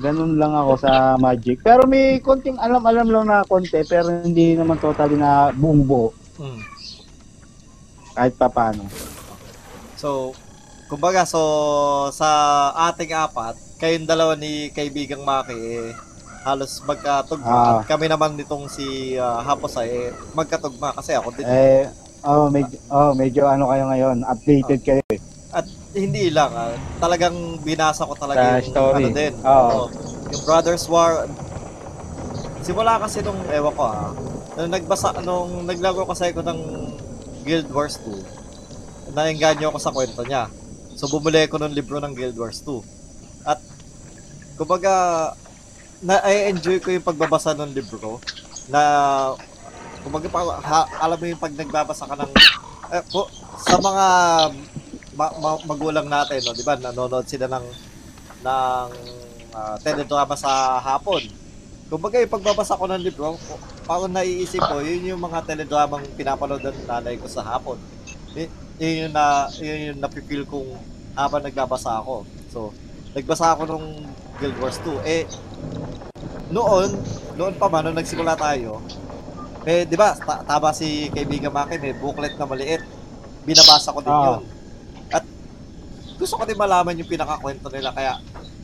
Ganun 0.00 0.40
lang 0.40 0.56
ako 0.56 0.72
sa 0.80 1.20
Magic. 1.20 1.60
Pero 1.60 1.84
may 1.84 2.16
konting 2.24 2.56
alam-alam 2.56 3.08
lang 3.12 3.24
na 3.28 3.44
konti 3.44 3.84
pero 3.84 4.08
hindi 4.08 4.56
naman 4.56 4.80
totally 4.80 5.20
na 5.20 5.52
buong 5.52 5.84
buo 5.84 6.10
Mm. 6.40 6.60
kahit 8.16 8.34
pa 8.40 8.48
paano. 8.48 8.88
So, 10.00 10.32
kumbaga, 10.88 11.28
so, 11.28 11.38
sa 12.10 12.28
ating 12.90 13.12
apat, 13.12 13.54
kayong 13.76 14.08
dalawa 14.08 14.34
ni 14.34 14.72
kaibigang 14.72 15.22
Maki, 15.22 15.54
eh, 15.54 15.92
halos 16.42 16.82
magkatugma. 16.82 17.46
Ah. 17.46 17.70
At 17.78 17.86
kami 17.86 18.10
naman 18.10 18.34
nitong 18.34 18.66
si 18.66 19.14
uh, 19.14 19.38
Haposay, 19.44 20.10
eh, 20.10 20.10
magkatugma 20.34 20.90
kasi 20.96 21.14
ako 21.14 21.30
din. 21.36 21.46
Eh, 21.46 21.86
oh, 22.26 22.50
medyo, 22.50 22.76
oh, 22.90 23.12
medyo 23.14 23.46
ano 23.46 23.70
kayo 23.70 23.84
ngayon, 23.86 24.16
updated 24.26 24.80
kayo 24.82 25.02
eh. 25.12 25.20
At 25.52 25.68
hindi 25.92 26.32
lang, 26.32 26.48
ah, 26.56 26.72
talagang 26.96 27.60
binasa 27.60 28.08
ko 28.08 28.16
talaga 28.16 28.40
Sa 28.40 28.64
yung 28.64 28.72
story. 28.72 29.04
ano 29.04 29.08
din. 29.12 29.32
Oo. 29.44 29.80
Yung 30.32 30.42
Brothers 30.48 30.84
War. 30.88 31.28
Simula 32.64 32.96
kasi 32.96 33.20
nung, 33.20 33.36
ewan 33.52 33.72
ko 33.76 33.82
ah, 33.84 34.16
nung 34.56 34.72
nagbasa, 34.72 35.12
nung 35.20 35.68
naglaro 35.68 36.08
kasi 36.08 36.32
ako 36.32 36.40
ng 36.40 36.60
Guild 37.44 37.68
Wars 37.68 38.00
2, 38.00 39.12
naengganyo 39.12 39.68
ako 39.68 39.78
sa 39.78 39.92
kwento 39.92 40.24
niya. 40.24 40.48
So 40.96 41.12
bumili 41.12 41.44
ko 41.52 41.60
ng 41.60 41.76
libro 41.76 42.00
ng 42.00 42.16
Guild 42.16 42.38
Wars 42.40 42.64
2. 42.64 42.80
At, 43.44 43.60
kumbaga, 44.56 44.92
na-enjoy 46.00 46.80
ko 46.80 46.88
yung 46.96 47.04
pagbabasa 47.04 47.52
ng 47.52 47.76
libro 47.76 48.22
na 48.72 48.80
kumbaga 50.02 50.26
pa, 50.32 50.40
ha, 50.64 50.80
alam 50.98 51.18
mo 51.20 51.24
yung 51.28 51.38
pag 51.38 51.54
nagbabasa 51.54 52.08
ka 52.08 52.16
ng 52.16 52.32
eh, 52.92 53.02
po, 53.08 53.24
sa 53.56 53.78
mga 53.78 54.06
ma- 55.12 55.34
ma- 55.38 55.64
magulang 55.66 56.08
natin, 56.08 56.40
no, 56.42 56.52
'di 56.52 56.64
ba? 56.64 56.76
Nanonood 56.76 57.26
sila 57.26 57.46
ng 57.48 57.66
ng 58.42 58.88
ah, 59.52 59.76
teledrama 59.80 60.34
sa 60.34 60.80
hapon. 60.80 61.22
Kumbaga, 61.92 62.16
yung 62.16 62.32
pagbabasa 62.32 62.80
ko 62.80 62.88
ng 62.88 63.04
libro, 63.04 63.36
parang 63.84 64.08
naiisip 64.08 64.64
ko, 64.64 64.80
yun 64.80 65.12
yung 65.12 65.20
mga 65.20 65.44
teledramang 65.44 66.00
pinapanood 66.16 66.64
ng 66.64 66.88
nanay 66.88 67.20
ko 67.20 67.28
sa 67.28 67.44
hapon. 67.44 67.76
Y- 68.32 68.48
yun 68.80 69.06
yung 69.06 69.12
na, 69.12 69.52
yun 69.60 69.92
yung 69.92 70.00
napipil 70.00 70.48
kong 70.48 70.72
habang 71.12 71.44
nagbabasa 71.44 72.00
ako. 72.00 72.24
So, 72.48 72.72
nagbasa 73.12 73.52
ako 73.52 73.68
nung 73.68 74.08
Guild 74.40 74.56
Wars 74.56 74.80
2. 74.80 75.04
Eh, 75.04 75.28
noon, 76.48 76.96
noon 77.36 77.54
pa 77.60 77.68
man, 77.68 77.84
nung 77.84 78.00
nagsimula 78.00 78.40
tayo, 78.40 78.80
eh, 79.68 79.84
di 79.84 79.94
ba, 79.94 80.16
ta- 80.16 80.42
tama 80.42 80.72
si 80.72 81.12
kaibigan 81.12 81.52
Maki, 81.52 81.76
may 81.76 81.92
booklet 81.92 82.40
na 82.40 82.48
maliit. 82.48 82.80
Binabasa 83.44 83.92
ko 83.92 84.00
din 84.00 84.10
Ah. 84.10 84.40
yun. 84.40 84.42
Gusto 86.16 86.34
ko 86.36 86.44
din 86.44 86.56
malaman 86.56 86.96
yung 86.96 87.08
pinakakwento 87.08 87.68
nila, 87.68 87.90
kaya 87.92 88.18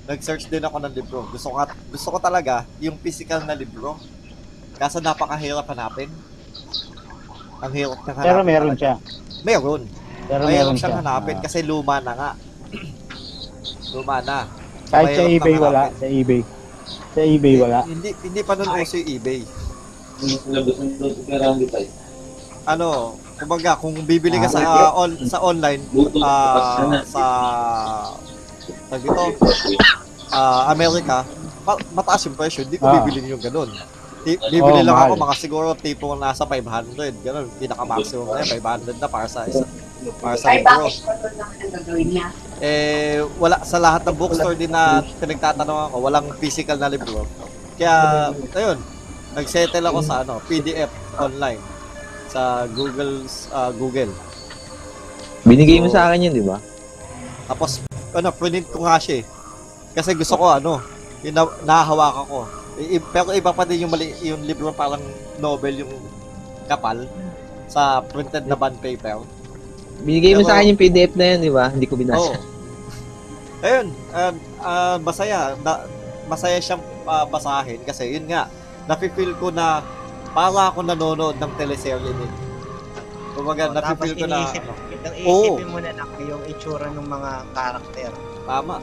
nag-search 0.05 0.49
din 0.49 0.65
ako 0.65 0.77
ng 0.81 0.95
libro. 0.95 1.19
Gusto 1.29 1.53
ko, 1.53 1.57
gusto 1.93 2.09
ko 2.11 2.19
talaga 2.19 2.65
yung 2.79 2.97
physical 2.99 3.45
na 3.45 3.53
libro. 3.53 4.01
Kaso 4.75 4.99
napakahirap 4.99 5.69
hanapin. 5.69 6.09
Ang 7.59 7.73
hirap 7.75 8.01
ng 8.01 8.15
hanapin. 8.15 8.25
Pero 8.25 8.41
meron 8.41 8.69
talaga. 8.71 8.81
siya. 8.81 8.95
Meron. 9.45 9.83
Pero 10.29 10.43
Mayroon 10.45 10.53
meron 10.53 10.77
siyang 10.77 10.95
siya. 10.95 11.03
hanapin 11.03 11.37
Ah. 11.37 11.43
kasi 11.43 11.59
luma 11.61 11.97
na 12.01 12.13
nga. 12.15 12.31
luma 13.93 14.17
na. 14.21 14.39
kahit 14.89 15.09
sa 15.13 15.25
eBay 15.25 15.57
wala, 15.57 15.83
sa 15.93 16.07
eBay. 16.07 16.43
Sa 17.13 17.21
eBay 17.21 17.55
wala. 17.61 17.81
Hindi 17.85 18.11
hindi 18.25 18.41
pa 18.41 18.53
nun 18.57 18.73
uso 18.73 18.97
yung 18.97 19.09
eBay. 19.11 19.41
Ano, 22.65 22.89
kumbaga 23.39 23.71
kung 23.75 23.95
bibili 24.03 24.37
ka 24.37 24.49
sa 24.49 24.59
ah, 24.61 24.93
on, 24.95 25.11
sa 25.23 25.39
online 25.41 25.83
ah, 26.19 27.01
sa 27.05 27.23
tag 28.87 29.01
dito, 29.01 29.23
ah, 30.29 30.69
Amerika, 30.69 31.25
ma- 31.63 31.81
mataas 31.95 32.27
yung 32.27 32.35
presyo, 32.35 32.63
hindi 32.63 32.77
ko 32.77 32.85
Ah. 32.85 32.99
bibili 32.99 33.25
yung 33.27 33.41
ganun. 33.41 33.71
Ti- 34.19 34.41
Bibili 34.51 34.83
Oo, 34.83 34.85
lang 34.85 34.99
ako 34.99 35.15
mga 35.17 35.35
siguro 35.39 35.69
tipo 35.73 36.13
nasa 36.15 36.43
500, 36.43 36.91
ganun, 37.23 37.47
pinaka 37.55 37.85
maximum 37.87 38.27
na 38.29 38.43
yan, 38.43 38.59
500 38.59 38.99
na 38.99 39.09
para 39.09 39.27
sa 39.27 39.47
isa, 39.47 39.63
para 40.19 40.35
sa 40.35 40.47
Ay, 40.51 40.59
libro. 40.59 40.91
eh 42.59 43.23
wala 43.39 43.63
sa 43.63 43.79
lahat 43.79 44.03
ng 44.03 44.17
bookstore 44.17 44.53
din 44.53 44.69
na 44.69 45.01
pinagtatanong 45.17 45.79
ako, 45.89 45.97
walang 46.03 46.27
physical 46.37 46.77
na 46.77 46.91
libro. 46.91 47.25
Kaya 47.79 47.95
ayun, 48.53 48.79
nagsettle 49.33 49.87
ako 49.87 49.99
sa 50.03 50.21
ano, 50.21 50.43
PDF 50.43 50.91
online 51.15 51.63
sa 52.29 52.69
Google's 52.71 53.49
ah, 53.51 53.73
Google. 53.73 54.13
Binigay 55.43 55.81
mo 55.81 55.89
So- 55.89 55.97
sa 55.97 56.09
akin 56.09 56.29
yun, 56.29 56.35
di 56.35 56.45
ba? 56.45 56.61
Tapos 57.49 57.81
ano, 58.13 58.29
print 58.31 58.69
ko 58.69 58.85
nga 58.85 59.01
siya 59.01 59.21
eh. 59.21 59.25
Kasi 59.93 60.13
gusto 60.13 60.37
ko 60.37 60.53
ano, 60.53 60.81
yung 61.25 61.35
na, 61.35 61.43
nahahawakan 61.65 62.25
ko. 62.29 62.39
I- 62.79 62.97
i- 62.97 63.07
pero 63.11 63.33
iba 63.33 63.51
pa 63.51 63.65
din 63.65 63.89
yung 63.89 63.93
mali, 63.93 64.13
yung 64.23 64.45
libro 64.45 64.71
parang 64.71 65.01
novel 65.37 65.83
yung 65.83 65.93
kapal 66.69 67.09
sa 67.67 68.05
printed 68.05 68.45
na 68.45 68.55
bond 68.55 68.77
paper. 68.79 69.25
Binigay 69.99 70.37
mo 70.37 70.45
Pero- 70.45 70.49
sa 70.49 70.61
akin 70.61 70.73
yung 70.73 70.81
PDF 70.81 71.13
na 71.17 71.27
yun, 71.35 71.41
di 71.43 71.51
ba? 71.51 71.67
Hindi 71.69 71.87
ko 71.89 71.97
Oo. 71.97 72.01
binasa. 72.01 72.33
Ayun, 73.59 73.87
ah, 74.15 74.33
ah, 74.63 74.97
masaya. 75.01 75.59
Na, 75.59 75.83
masaya 76.29 76.61
siyang 76.61 76.79
ah, 77.03 77.25
basahin 77.25 77.81
kasi 77.83 78.05
yun 78.15 78.29
nga, 78.29 78.47
nafe-feel 78.85 79.33
ko 79.37 79.49
na 79.49 79.81
para 80.33 80.71
ako 80.71 80.79
nanonood 80.85 81.37
ng 81.37 81.53
teleserye 81.57 82.13
din. 82.13 82.33
Kumbaga, 83.33 83.71
Oh, 83.71 83.75
tapos 83.77 83.87
nafe-feel 83.95 84.15
ko 84.17 84.27
na, 84.27 84.37
iniisip, 84.43 84.63
ano, 84.63 84.73
itong 84.91 85.17
Oo. 85.23 85.43
isipin 85.47 85.69
mo 85.71 85.79
na 85.79 85.93
lang 85.95 86.11
yung 86.19 86.43
itsura 86.45 86.87
ng 86.91 87.07
mga 87.07 87.31
karakter. 87.53 88.13
tama. 88.45 88.77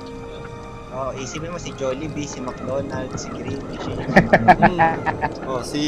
Oh, 0.96 1.12
isipin 1.12 1.52
mo 1.52 1.60
si 1.60 1.76
Jollibee, 1.76 2.24
si 2.24 2.40
McDonald, 2.40 3.12
si 3.20 3.28
yung 3.28 3.66
Mm. 4.56 4.96
oh, 5.44 5.60
si, 5.60 5.82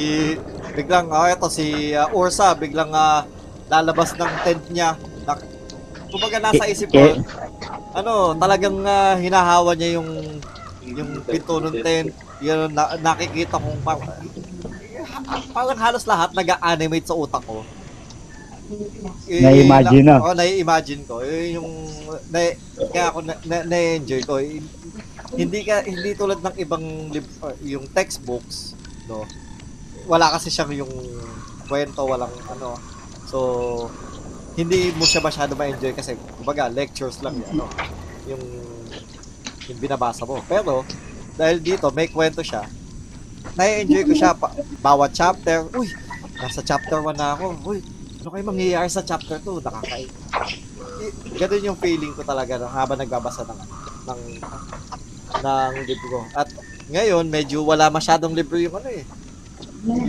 biglang, 0.75 1.07
ah, 1.09 1.31
eto, 1.31 1.47
si 1.47 1.95
ah, 1.95 2.11
Ursa, 2.11 2.51
biglang 2.53 2.91
ah, 2.91 3.23
lalabas 3.67 4.11
ng 4.13 4.33
tent 4.43 4.63
niya. 4.67 4.99
Na, 5.23 5.39
kumbaga, 6.11 6.37
nasa 6.41 6.67
isip 6.67 6.91
ko, 6.91 7.15
ano, 7.93 8.35
talagang 8.35 8.83
ah, 8.83 9.15
hinahawa 9.15 9.73
niya 9.73 9.95
yung 10.01 10.09
yung 10.83 11.19
pinto 11.23 11.59
ng 11.59 11.77
tent, 11.79 12.11
yun, 12.39 12.67
na, 12.71 12.95
nakikita 12.97 13.59
kong 13.59 13.79
parang, 13.83 14.11
parang 15.51 15.79
halos 15.79 16.05
lahat 16.05 16.33
nag-animate 16.33 17.07
sa 17.07 17.15
utak 17.15 17.43
ko. 17.43 17.61
Y- 19.27 19.39
Na-imagine 19.39 20.03
na. 20.03 20.19
Oo, 20.19 20.35
na-imagine 20.35 21.03
ko. 21.07 21.23
Yun 21.23 21.63
yung, 21.63 21.69
na, 22.27 22.51
kaya 22.91 23.05
ako 23.09 23.19
na, 23.23 23.33
na, 23.47 23.57
na-enjoy 23.63 24.21
ko. 24.27 24.39
Hindi 25.33 25.59
ka, 25.63 25.87
hindi 25.87 26.11
tulad 26.15 26.43
ng 26.43 26.55
ibang, 26.59 26.83
lib, 27.11 27.23
uh, 27.39 27.55
yung 27.63 27.87
textbooks, 27.91 28.75
no? 29.07 29.23
Wala 30.07 30.31
kasi 30.35 30.51
siyang 30.51 30.71
yung 30.75 30.93
kwento, 31.67 32.03
walang 32.03 32.31
ano. 32.47 32.75
So, 33.27 33.37
hindi 34.55 34.91
mo 34.95 35.03
siya 35.03 35.23
masyado 35.23 35.55
ma-enjoy 35.55 35.95
kasi, 35.95 36.15
kumbaga, 36.35 36.67
lectures 36.67 37.23
lang 37.23 37.39
yan, 37.39 37.63
no? 37.63 37.67
Yung, 38.27 38.43
yung 39.67 39.79
binabasa 39.79 40.27
mo. 40.27 40.43
Pero, 40.43 40.83
dahil 41.39 41.63
dito, 41.63 41.87
may 41.91 42.07
kwento 42.07 42.43
siya, 42.43 42.67
na-enjoy 43.55 44.03
ko 44.09 44.13
siya, 44.17 44.31
pa, 44.33 44.51
bawat 44.81 45.13
chapter, 45.13 45.69
uy, 45.77 45.87
nasa 46.37 46.59
chapter 46.65 46.99
1 46.99 47.15
na 47.15 47.37
ako, 47.37 47.45
uy, 47.63 47.79
ano 48.19 48.27
kayo 48.33 48.43
mangyayari 48.43 48.89
sa 48.91 49.05
chapter 49.05 49.39
2? 49.39 49.63
Nakakai... 49.63 50.03
I- 50.97 51.15
Ganun 51.37 51.67
yung 51.73 51.79
feeling 51.79 52.11
ko 52.17 52.25
talaga 52.25 52.57
no, 52.57 52.65
habang 52.65 52.97
nagbabasa 52.97 53.45
ng, 53.45 53.59
ng, 54.09 54.21
ng 55.39 55.73
libro. 55.85 56.25
At 56.33 56.49
ngayon, 56.89 57.29
medyo 57.29 57.61
wala 57.61 57.93
masyadong 57.93 58.33
libro 58.33 58.57
yung 58.57 58.75
ano 58.81 58.89
eh. 58.89 59.05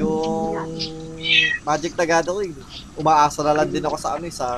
Yung 0.01 0.81
Magic 1.63 1.93
the 1.93 2.07
Gathering. 2.09 2.57
Umaasa 2.97 3.45
na 3.45 3.53
lang 3.53 3.69
din 3.69 3.85
ako 3.85 3.97
sa 4.01 4.17
ano 4.17 4.25
eh, 4.25 4.33
sa 4.33 4.57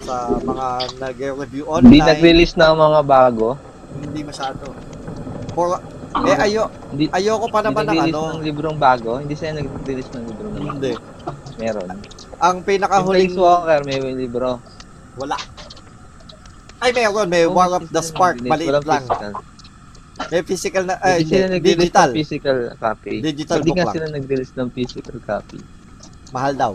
sa 0.00 0.38
mga 0.40 0.66
nag-review 0.96 1.66
online. 1.68 1.98
Hindi 1.98 2.00
nag-release 2.00 2.54
na 2.56 2.72
mga 2.72 3.02
bago. 3.04 3.58
Hindi 4.00 4.20
masyado. 4.22 4.70
For, 5.52 5.82
eh, 6.10 6.36
ayo, 6.42 6.62
Hindi, 6.90 7.06
ayoko 7.08 7.46
pa 7.46 7.60
hindi 7.60 7.68
naman 7.70 7.84
ng 7.86 8.00
ano. 8.04 8.20
ng 8.34 8.42
librong 8.42 8.78
bago. 8.78 9.10
Hindi 9.16 9.34
sila 9.34 9.58
nag-release 9.58 10.10
ng 10.10 10.24
librong 10.26 10.52
bago. 10.52 10.66
Hindi. 10.72 10.92
Meron. 11.56 11.88
Ang 12.40 12.56
Yung 12.56 12.64
pinakahuling 12.64 13.30
Planeswalker, 13.30 13.80
may 13.84 13.98
libro. 14.12 14.50
wala. 15.14 15.36
Ay, 16.78 16.90
meron. 16.90 17.26
May 17.26 17.44
Oh, 17.44 17.52
War 17.52 17.70
of 17.72 17.86
the 17.88 18.02
Spark. 18.02 18.40
Maliit 18.40 18.82
lang. 18.82 19.04
physical. 19.04 19.32
May 20.26 20.42
physical 20.42 20.84
na, 20.84 20.94
ay, 21.00 21.20
Hindi 21.20 21.30
sila 21.30 21.44
hindi, 21.46 21.54
nag-release 21.56 21.94
ng 21.94 22.12
physical 22.14 22.58
copy. 22.76 23.14
Digital 23.22 23.56
Hindi 23.56 23.68
book 23.68 23.76
nga 23.76 23.84
lang. 23.84 23.94
sila 23.94 24.06
nag-release 24.10 24.54
ng 24.54 24.68
physical 24.70 25.18
copy. 25.22 25.58
Mahal 26.30 26.52
daw. 26.54 26.72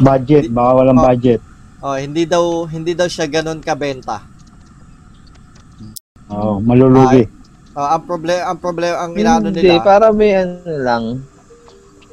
Budget, 0.00 0.48
baka 0.50 0.70
walang 0.74 0.98
Oh. 0.98 1.06
budget. 1.06 1.40
Oh, 1.78 1.94
hindi 1.94 2.26
daw 2.26 2.66
hindi 2.66 2.92
daw 2.92 3.06
siya 3.06 3.26
ganun 3.26 3.60
kabenta. 3.60 4.18
Oh, 6.28 6.60
malulugi. 6.60 7.24
Ah, 7.72 7.96
ang 7.96 8.04
problema 8.04 8.42
ang 8.50 8.58
problema 8.58 8.96
ang 9.00 9.12
Hindi, 9.14 9.22
inaano 9.24 9.48
nila. 9.48 9.80
para 9.80 10.10
may 10.12 10.32
ano 10.36 10.74
lang. 10.82 11.04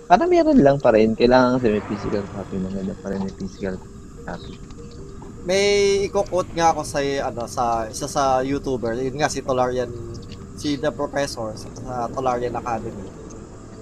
Para 0.05 0.23
meron 0.29 0.61
lang 0.61 0.77
pa 0.77 0.93
rin. 0.93 1.17
Kailangan 1.17 1.57
kasi 1.57 1.73
may 1.73 1.83
physical 1.89 2.23
copy. 2.31 2.55
Maganda 2.61 2.93
pa 3.01 3.09
rin 3.11 3.19
may 3.25 3.33
physical 3.33 3.75
copy. 4.23 4.55
May 5.45 5.65
iko-quote 6.05 6.53
nga 6.53 6.71
ako 6.73 6.81
sa 6.85 6.99
ano 7.01 7.43
sa 7.45 7.63
isa 7.89 8.05
sa 8.09 8.41
YouTuber, 8.41 8.97
yun 8.97 9.17
nga 9.17 9.29
si 9.29 9.45
Tolarian 9.45 9.89
si 10.55 10.79
The 10.79 10.89
Professor 10.89 11.53
sa 11.57 12.07
Tolarian 12.09 12.55
Academy. 12.55 13.05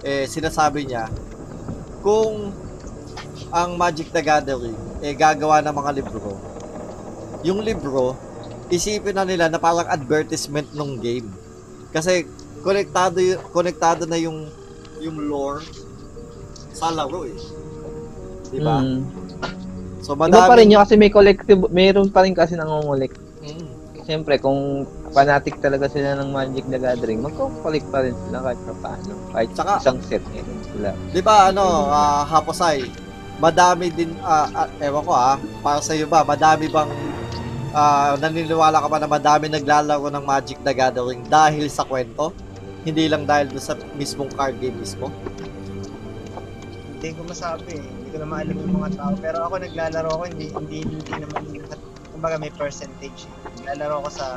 Eh 0.04 0.28
sinasabi 0.28 0.88
niya 0.88 1.08
kung 2.04 2.52
ang 3.54 3.78
Magic 3.78 4.10
the 4.12 4.20
Gathering 4.20 4.76
eh 5.04 5.14
gagawa 5.14 5.62
ng 5.62 5.76
mga 5.76 5.92
libro. 6.00 6.36
Yung 7.44 7.60
libro 7.64 8.16
isipin 8.74 9.14
na 9.14 9.24
nila 9.24 9.46
na 9.48 9.62
parang 9.62 9.86
advertisement 9.86 10.66
ng 10.74 10.98
game. 10.98 11.30
Kasi 11.94 12.26
konektado 12.66 13.22
konektado 13.54 14.10
na 14.10 14.18
yung 14.18 14.50
yung 14.98 15.18
lore 15.30 15.62
sa 16.74 16.90
laro 16.90 17.30
eh. 17.30 17.38
'Di 18.50 18.60
ba? 18.60 18.82
Mm. 18.82 19.02
So 20.04 20.18
Iba 20.20 20.52
pa 20.52 20.60
rin 20.60 20.68
madami 20.68 20.74
yun 20.74 20.82
kasi 20.84 20.94
may 21.00 21.12
collective, 21.14 21.62
mayroon 21.72 22.10
pa 22.12 22.26
rin 22.28 22.36
kasi 22.36 22.60
nangongolect. 22.60 23.16
Mm. 23.40 23.72
Siyempre, 24.04 24.36
kung 24.36 24.84
fanatic 25.16 25.64
talaga 25.64 25.88
sila 25.88 26.20
ng 26.20 26.36
Magic 26.36 26.68
the 26.68 26.76
Gathering, 26.76 27.24
magko-collect 27.24 27.88
pa 27.88 28.04
rin 28.04 28.12
sila 28.28 28.44
kahit 28.44 28.60
pa 28.68 28.74
paano. 28.84 29.14
Kahit 29.32 29.50
Tsaka- 29.56 29.80
isang 29.80 30.00
set 30.04 30.24
meron 30.28 30.60
sila. 30.68 30.92
'Di 31.14 31.22
ba 31.24 31.36
ano, 31.54 31.88
ah, 31.88 32.28
Haposay, 32.28 32.84
madami 33.40 33.96
din 33.96 34.12
ah, 34.20 34.50
ah, 34.52 34.70
ewan 34.84 35.08
ko 35.08 35.14
ah, 35.16 35.40
para 35.64 35.80
sa 35.80 35.96
iyo 35.96 36.10
ba, 36.12 36.28
madami 36.28 36.68
bang 36.68 36.92
ah, 37.74 38.14
naniniwala 38.22 38.78
ka 38.80 38.88
ba 38.88 38.98
na 39.02 39.10
madami 39.10 39.50
naglalaro 39.50 40.08
ng 40.14 40.24
Magic 40.24 40.58
the 40.62 40.74
Gathering 40.74 41.26
dahil 41.28 41.66
sa 41.68 41.84
kwento? 41.84 42.32
Hindi 42.84 43.08
lang 43.08 43.26
dahil 43.26 43.52
sa 43.58 43.74
mismong 43.96 44.32
card 44.36 44.60
game 44.62 44.76
mismo? 44.78 45.10
Hindi 46.94 47.10
ko 47.16 47.22
masabi. 47.28 47.80
eh. 47.80 47.84
Hindi 47.84 48.10
ko 48.14 48.18
naman 48.24 48.38
alam 48.48 48.56
yung 48.60 48.76
mga 48.80 48.92
tao. 48.96 49.12
Pero 49.20 49.38
ako 49.44 49.56
naglalaro 49.60 50.10
ako, 50.14 50.24
hindi, 50.32 50.46
hindi, 50.52 50.78
hindi 50.88 51.14
naman, 51.18 51.42
kumbaga 52.14 52.36
may 52.40 52.52
percentage. 52.54 53.28
Naglalaro 53.64 54.04
ako 54.04 54.10
sa 54.12 54.28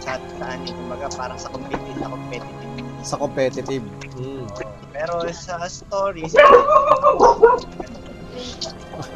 chat 0.00 0.20
sa 0.40 0.44
ano, 0.56 0.64
kumbaga 0.64 1.06
parang 1.14 1.38
sa 1.38 1.48
competitive 1.52 1.98
na 2.00 2.08
competitive. 2.08 2.72
Sa 3.04 3.16
competitive. 3.16 3.84
Mm. 4.16 4.44
Pero 4.92 5.14
sa 5.32 5.64
stories, 5.68 6.32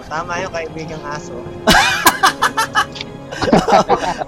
tama 0.08 0.40
yung 0.42 0.52
kaibigang 0.52 1.04
aso. 1.06 1.36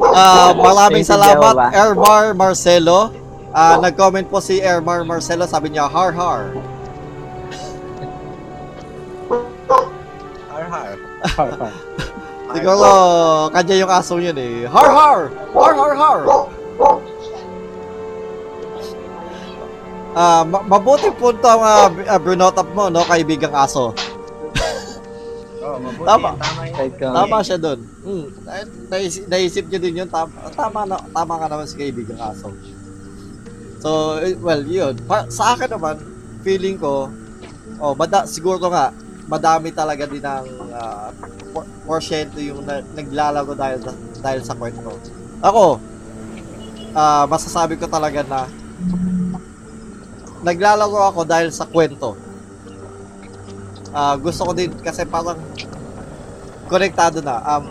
Ah, 0.00 0.56
maraming 0.56 1.04
salamat. 1.04 1.76
Airmar 1.76 2.32
Marcelo. 2.32 3.12
Ah, 3.52 3.76
nag-comment 3.76 4.24
po 4.24 4.40
si 4.40 4.56
Airmar 4.64 5.04
Marcelo, 5.04 5.44
sabi 5.44 5.76
niya 5.76 5.84
har 5.84 6.16
har. 6.16 6.56
Har 10.48 10.64
har. 10.72 10.92
Siguro 12.50 12.90
kanya 13.54 13.74
yung 13.76 13.92
aso 13.92 14.18
yun 14.18 14.34
eh. 14.34 14.66
Har 14.66 14.88
har! 14.90 15.20
Har 15.54 15.72
har 15.76 15.92
har! 15.94 16.20
Ah, 20.10 20.42
ma- 20.42 20.66
mabuting 20.66 21.14
punto 21.14 21.46
ang 21.46 21.94
uh, 21.94 22.18
Brunotap 22.18 22.66
mo, 22.74 22.90
no, 22.90 23.06
kaibigang 23.06 23.54
aso. 23.54 23.94
Oh, 25.60 25.76
mabuti. 25.76 26.08
Tama. 26.08 26.30
Tama 26.40 26.62
yun. 26.64 26.90
Tama 26.96 27.36
siya 27.44 27.58
doon. 27.60 27.80
Hmm. 28.00 28.24
Naisip, 28.88 29.22
naisip 29.28 29.64
niyo 29.68 29.78
din 29.80 30.00
yun. 30.04 30.08
Tama, 30.08 30.32
tama, 30.56 30.88
na, 30.88 30.96
tama 31.12 31.34
ka 31.36 31.46
naman 31.52 31.66
si 31.68 31.76
kaibigang 31.76 32.20
aso. 32.20 32.48
So, 33.80 34.20
eh, 34.20 34.36
well, 34.40 34.64
yun. 34.64 34.96
Pa, 35.04 35.28
sa 35.28 35.56
akin 35.56 35.76
naman, 35.76 36.00
feeling 36.40 36.80
ko, 36.80 37.12
oh, 37.76 37.92
mada, 37.92 38.24
siguro 38.24 38.72
nga, 38.72 38.92
madami 39.28 39.70
talaga 39.70 40.08
din 40.08 40.24
ang 40.24 40.48
uh, 40.74 41.08
por- 41.54 41.68
porsyento 41.86 42.40
yung 42.42 42.64
na, 42.64 42.82
naglalaro 42.96 43.52
dahil, 43.54 43.78
dahil 44.18 44.40
sa 44.42 44.56
kwento. 44.56 44.96
Ako, 45.40 45.78
ah, 46.92 47.24
masasabi 47.30 47.78
ko 47.78 47.86
talaga 47.86 48.20
na 48.26 48.50
naglalaro 50.40 50.98
ako 51.14 51.20
dahil 51.28 51.52
sa 51.52 51.68
kwento. 51.68 52.16
Ah, 53.90 54.14
gusto 54.14 54.46
ko 54.46 54.52
din 54.54 54.70
kasi 54.82 55.02
parang 55.02 55.38
konektado 56.70 57.18
na. 57.18 57.42
Um, 57.42 57.66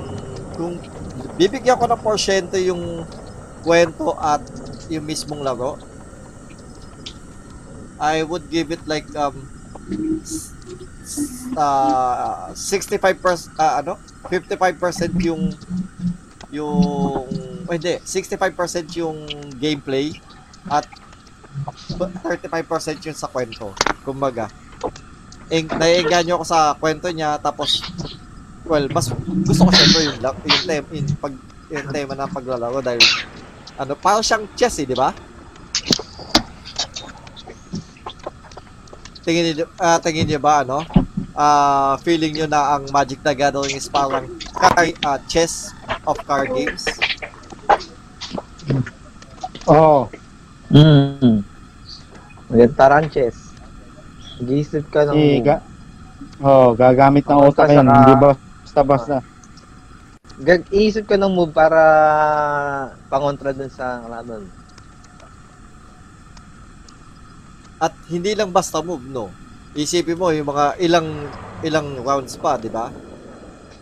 kung 0.59 0.73
bibigyan 1.39 1.79
ko 1.79 1.87
ng 1.87 2.03
porsyento 2.03 2.59
yung 2.59 3.07
kwento 3.63 4.11
at 4.19 4.43
yung 4.91 5.07
mismong 5.07 5.39
laro, 5.39 5.79
I 7.99 8.23
would 8.23 8.47
give 8.51 8.71
it 8.71 8.83
like 8.87 9.07
um 9.15 9.47
uh, 11.55 12.51
65% 12.51 13.55
ah, 13.55 13.79
ano? 13.79 13.95
55% 14.27 15.15
yung 15.23 15.55
yung 16.51 17.27
oh, 17.63 17.71
hindi, 17.71 18.01
65% 18.03 18.99
yung 18.99 19.17
gameplay 19.55 20.15
at 20.67 20.83
35% 21.95 23.07
yung 23.07 23.17
sa 23.17 23.29
kwento. 23.29 23.71
Kumbaga, 24.03 24.49
eng 25.49 25.67
naiengganyo 25.69 26.37
ako 26.37 26.45
sa 26.45 26.77
kwento 26.77 27.09
niya 27.09 27.41
tapos 27.41 27.81
well, 28.69 28.85
mas 28.93 29.09
gusto 29.45 29.65
ko 29.65 29.71
syempre 29.73 30.01
yung 30.05 30.17
yung 30.21 30.63
tema 30.65 30.87
yung 30.93 31.09
pag 31.17 31.33
yung 31.69 31.87
tema 31.89 32.13
ng 32.13 32.31
paglalaro 32.33 32.79
dahil 32.85 33.01
ano, 33.79 33.93
parang 33.95 34.21
siyang 34.21 34.45
chess 34.53 34.81
eh, 34.83 34.87
di 34.89 34.93
ba? 34.97 35.09
Tingin 39.25 39.55
niyo 39.55 39.65
ah, 39.77 39.97
tingin 39.97 40.25
niyo 40.29 40.39
ba 40.41 40.61
ano? 40.61 40.85
Ah, 41.33 41.95
feeling 42.03 42.35
niyo 42.35 42.45
na 42.45 42.77
ang 42.77 42.89
Magic 42.91 43.23
the 43.23 43.31
Gathering 43.31 43.73
is 43.73 43.87
parang 43.87 44.27
card, 44.53 44.93
ah, 45.05 45.17
chess 45.25 45.71
of 46.05 46.17
card 46.27 46.51
games? 46.53 46.85
Oh, 49.69 50.09
Mm. 50.69 51.41
Maganda 52.45 52.73
taranches. 52.77 53.48
Mag-iisip 54.39 54.87
ka 54.87 55.03
ng... 55.03 55.15
eh, 55.19 55.43
ga- 55.43 55.63
oh, 56.39 56.71
gagamit 56.71 57.27
ng 57.27 57.39
utak 57.43 57.67
yan, 57.67 57.83
saka- 57.83 57.95
hindi 57.99 58.13
ba 58.15 58.29
basta-basta. 58.63 59.15
Gag 60.39 60.63
iisip 60.71 61.03
ka 61.03 61.19
ng 61.19 61.35
move 61.35 61.51
para 61.51 61.81
pangontra 63.11 63.51
dun 63.51 63.67
sa 63.67 63.99
kalaban. 63.99 64.47
At 67.79 67.91
hindi 68.07 68.31
lang 68.35 68.55
basta 68.55 68.79
move, 68.79 69.03
no. 69.03 69.27
Isipin 69.75 70.15
mo 70.15 70.31
yung 70.31 70.47
mga 70.47 70.79
ilang 70.79 71.07
ilang 71.63 71.87
rounds 71.99 72.39
pa, 72.39 72.55
di 72.55 72.71
ba? 72.71 72.87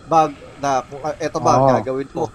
Bag 0.10 0.34
na 0.58 0.82
kung 0.82 1.01
ah, 1.05 1.14
eto 1.22 1.38
ba 1.38 1.62
Oo. 1.62 1.70
gagawin 1.78 2.10
mo? 2.18 2.26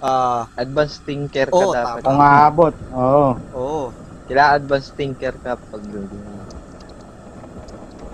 Ah, 0.00 0.48
Advanced 0.56 1.04
thinker 1.04 1.48
ka 1.52 1.56
Oo, 1.60 1.74
dapat. 1.76 2.00
Kung 2.06 2.20
aabot, 2.22 2.72
oo. 2.96 3.36
oo. 3.52 3.82
Kailangan 4.28 4.56
advanced 4.60 4.92
thinker 4.96 5.34
ka 5.40 5.56
pag 5.56 5.82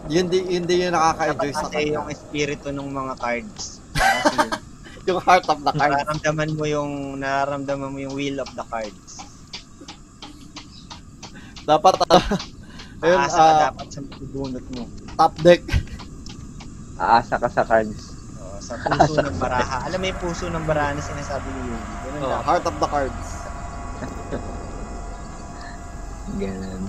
Yun 0.04 0.28
di 0.28 0.38
yun 0.46 0.64
di 0.64 0.84
yung 0.84 0.92
nakaka-enjoy 0.92 1.52
sa 1.52 1.64
kasi 1.64 1.72
kanya. 1.80 1.92
yung 1.96 2.08
espiritu 2.08 2.68
ng 2.68 2.84
mga 2.86 3.14
cards. 3.16 3.80
Yung 5.04 5.20
heart 5.20 5.44
of 5.46 5.60
the 5.60 5.68
card. 5.70 5.92
nararamdaman 5.92 6.56
mo 6.56 6.64
yung 6.64 6.92
nararamdaman 7.20 7.92
mo 7.92 7.98
yung 8.00 8.16
will 8.16 8.40
of 8.40 8.48
the 8.52 8.64
cards. 8.64 9.20
Dapat 11.62 12.00
ah, 12.08 12.24
ayun 13.04 13.20
Aasa 13.20 13.36
ka 13.36 13.44
ah, 13.44 13.60
dapat 13.68 13.86
sa 13.90 14.00
bunot 14.26 14.64
mo. 14.72 14.88
top 15.14 15.34
deck. 15.40 15.60
aasa 16.96 17.36
ka 17.36 17.48
sa 17.48 17.62
cards. 17.62 18.16
Oo, 18.38 18.56
sa 18.58 18.80
puso 18.80 19.20
ng 19.20 19.36
baraha. 19.36 19.84
Alam 19.84 19.98
mo 19.98 20.06
yung 20.08 20.20
puso 20.22 20.48
ng 20.48 20.64
baraha 20.64 20.96
na 20.96 21.04
sinasabi 21.04 21.48
ni 21.50 21.62
Yugi. 21.66 21.94
Ganun 22.02 22.20
Oh, 22.22 22.32
dapat. 22.32 22.44
heart 22.46 22.64
of 22.64 22.76
the 22.78 22.88
cards. 22.88 23.28
Ganun. 26.34 26.82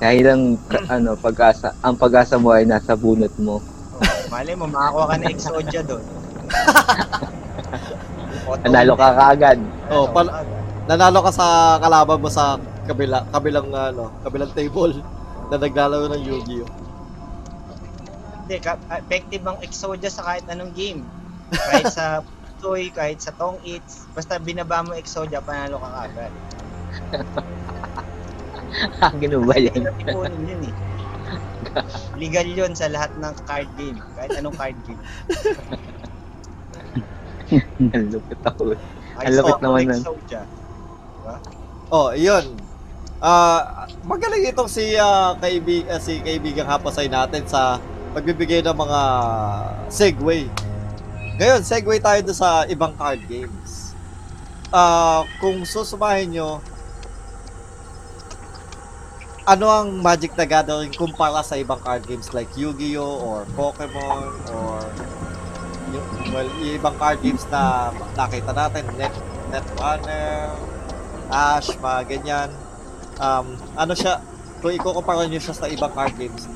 Kahit 0.00 0.24
ang 0.24 0.56
ka- 0.64 0.88
ano, 0.88 1.12
pag-asa, 1.14 1.76
ang 1.78 1.92
pag-asa 1.92 2.40
mo 2.40 2.50
ay 2.50 2.64
nasa 2.64 2.96
bunot 2.96 3.30
mo. 3.36 3.60
Oh, 3.60 4.00
mali 4.32 4.56
mo, 4.56 4.64
makakuha 4.64 5.04
ka 5.06 5.14
ng 5.20 5.28
Exodia 5.28 5.80
doon. 5.84 6.04
Nanalo 8.64 8.96
ka 8.96 9.08
kaagad. 9.12 9.58
Oh, 9.92 10.08
pala- 10.08 10.40
Nanalo 10.88 11.22
ka 11.22 11.30
sa 11.30 11.76
kalaban 11.78 12.18
mo 12.18 12.26
sa 12.26 12.58
kabila, 12.82 13.22
kabilang 13.30 13.68
ano, 13.70 14.10
kabilang 14.24 14.50
table 14.50 14.98
na 15.52 15.54
naglalaro 15.54 16.08
ng 16.08 16.22
Yu-Gi-Oh. 16.24 16.70
Hindi, 18.40 18.56
ka- 18.58 18.80
effective 18.98 19.44
ang 19.44 19.60
Exodia 19.60 20.10
sa 20.10 20.24
kahit 20.24 20.48
anong 20.48 20.72
game. 20.72 21.04
Kahit 21.52 21.92
sa 21.92 22.24
Toy, 22.60 22.88
kahit 22.88 23.20
sa 23.20 23.32
Tong 23.32 23.60
Eats, 23.62 24.08
basta 24.10 24.36
binaba 24.36 24.80
mo 24.80 24.92
Exodia, 24.92 25.38
panalo 25.38 25.76
ka 25.76 25.88
kagad. 26.00 26.32
Ah, 29.02 29.12
ganun 29.18 29.44
ba 29.46 29.54
yan? 29.58 29.74
Hindi 29.74 30.02
ipunin 30.06 30.42
yun 30.46 30.62
eh. 30.70 30.74
Legal 32.18 32.48
yun 32.50 32.72
sa 32.74 32.90
lahat 32.90 33.10
ng 33.18 33.34
card 33.46 33.68
game. 33.78 33.98
Kahit 34.16 34.30
anong 34.38 34.56
card 34.56 34.78
game. 34.86 35.02
Ang 37.94 38.06
lupit 38.14 38.40
ako. 38.46 38.78
Ang 39.18 39.34
lupit 39.34 39.58
naman 39.58 39.80
nun. 39.90 40.02
Exodia. 40.02 40.42
Oh, 41.90 42.14
yun. 42.14 42.54
Ah, 43.20 43.84
magaling 44.06 44.48
itong 44.48 44.70
si 44.70 44.96
ah, 44.96 45.36
kaibig 45.36 45.84
ah, 45.90 46.00
si 46.00 46.22
kaibigang 46.24 46.64
hapasay 46.64 47.10
natin 47.10 47.44
sa 47.44 47.76
pagbibigay 48.16 48.64
ng 48.64 48.72
mga 48.72 49.00
segue. 49.92 50.48
Ngayon, 51.36 51.60
segue 51.60 51.96
tayo 52.00 52.20
sa 52.32 52.64
ibang 52.70 52.94
card 52.96 53.20
games. 53.28 53.92
Ah, 54.70 55.26
kung 55.42 55.66
susumahin 55.66 56.32
nyo, 56.32 56.62
ano 59.50 59.66
ang 59.66 59.98
Magic 59.98 60.38
the 60.38 60.46
Gathering 60.46 60.94
kumpara 60.94 61.42
sa 61.42 61.58
ibang 61.58 61.82
card 61.82 62.06
games 62.06 62.30
like 62.30 62.46
Yu-Gi-Oh 62.54 63.18
or 63.18 63.42
Pokemon 63.58 64.30
or 64.54 64.78
yung, 65.90 66.06
well, 66.30 66.46
yung 66.62 66.78
ibang 66.78 66.94
card 66.94 67.18
games 67.18 67.42
na 67.50 67.90
nakita 68.14 68.54
natin, 68.54 68.86
Net, 68.94 69.10
Netrunner, 69.50 70.54
Ash, 71.34 71.66
mga 71.82 72.00
ganyan. 72.06 72.50
Um, 73.18 73.58
ano 73.74 73.98
siya, 73.98 74.22
kung 74.62 74.70
ikukumpara 74.70 75.26
nyo 75.26 75.42
siya 75.42 75.58
sa 75.58 75.66
ibang 75.66 75.90
card 75.98 76.14
games, 76.14 76.46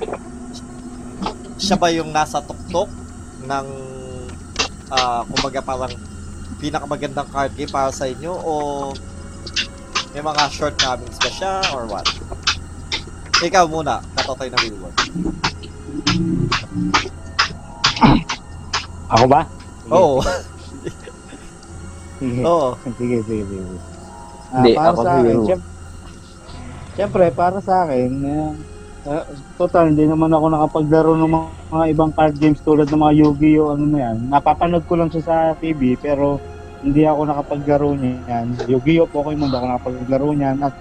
siya 1.58 1.74
ba 1.74 1.90
yung 1.90 2.14
nasa 2.14 2.38
tuktok 2.46 2.94
ng, 3.42 3.66
ah, 4.94 5.26
kumbaga 5.34 5.58
parang 5.66 5.90
pinakamagandang 6.62 7.26
card 7.34 7.50
game 7.58 7.74
para 7.74 7.90
sa 7.90 8.06
inyo 8.06 8.30
o 8.30 8.52
may 10.14 10.22
mga 10.22 10.46
shortcomings 10.46 11.18
ba 11.18 11.30
siya 11.34 11.52
or 11.74 11.90
what? 11.90 12.06
Ikaw 13.40 13.64
muna, 13.66 13.98
katotoy 14.14 14.48
na 14.48 14.58
Wilwon. 14.62 14.94
Ako 19.10 19.24
ba? 19.26 19.40
Oo. 19.90 20.22
Sige. 22.18 22.40
Oo. 22.48 22.68
Sige, 22.94 23.18
sige, 23.22 23.42
sige. 23.44 23.64
Ah, 24.54 24.62
Hindi, 24.62 24.70
para 24.72 24.90
ako 24.90 25.00
sa 25.02 25.10
akin, 25.12 25.26
hero. 25.26 25.42
syem- 25.44 25.68
syempre, 26.94 27.24
para 27.34 27.58
sa 27.58 27.74
akin, 27.84 28.10
eh, 28.22 28.48
ah, 29.04 29.24
total, 29.58 29.90
hindi 29.90 30.06
naman 30.06 30.30
ako 30.30 30.46
nakapaglaro 30.48 31.12
ng 31.18 31.26
mga, 31.26 31.48
mga 31.68 31.84
ibang 31.90 32.12
card 32.14 32.34
games 32.38 32.62
tulad 32.62 32.86
ng 32.86 33.02
mga 33.02 33.14
Yu-Gi-Oh! 33.18 33.74
ano 33.74 33.84
na 33.84 33.98
yan. 34.00 34.16
Napapanood 34.30 34.86
ko 34.86 34.94
lang 34.94 35.10
siya 35.10 35.22
sa 35.24 35.36
TV, 35.58 35.98
pero 35.98 36.38
hindi 36.80 37.02
ako 37.02 37.20
nakapaglaro 37.26 37.98
niyan. 37.98 38.46
Yu-Gi-Oh! 38.70 39.10
Pokemon, 39.10 39.50
hindi 39.50 39.58
ako 39.58 39.66
nakapaglaro 39.68 40.28
niyan. 40.32 40.56
At 40.62 40.74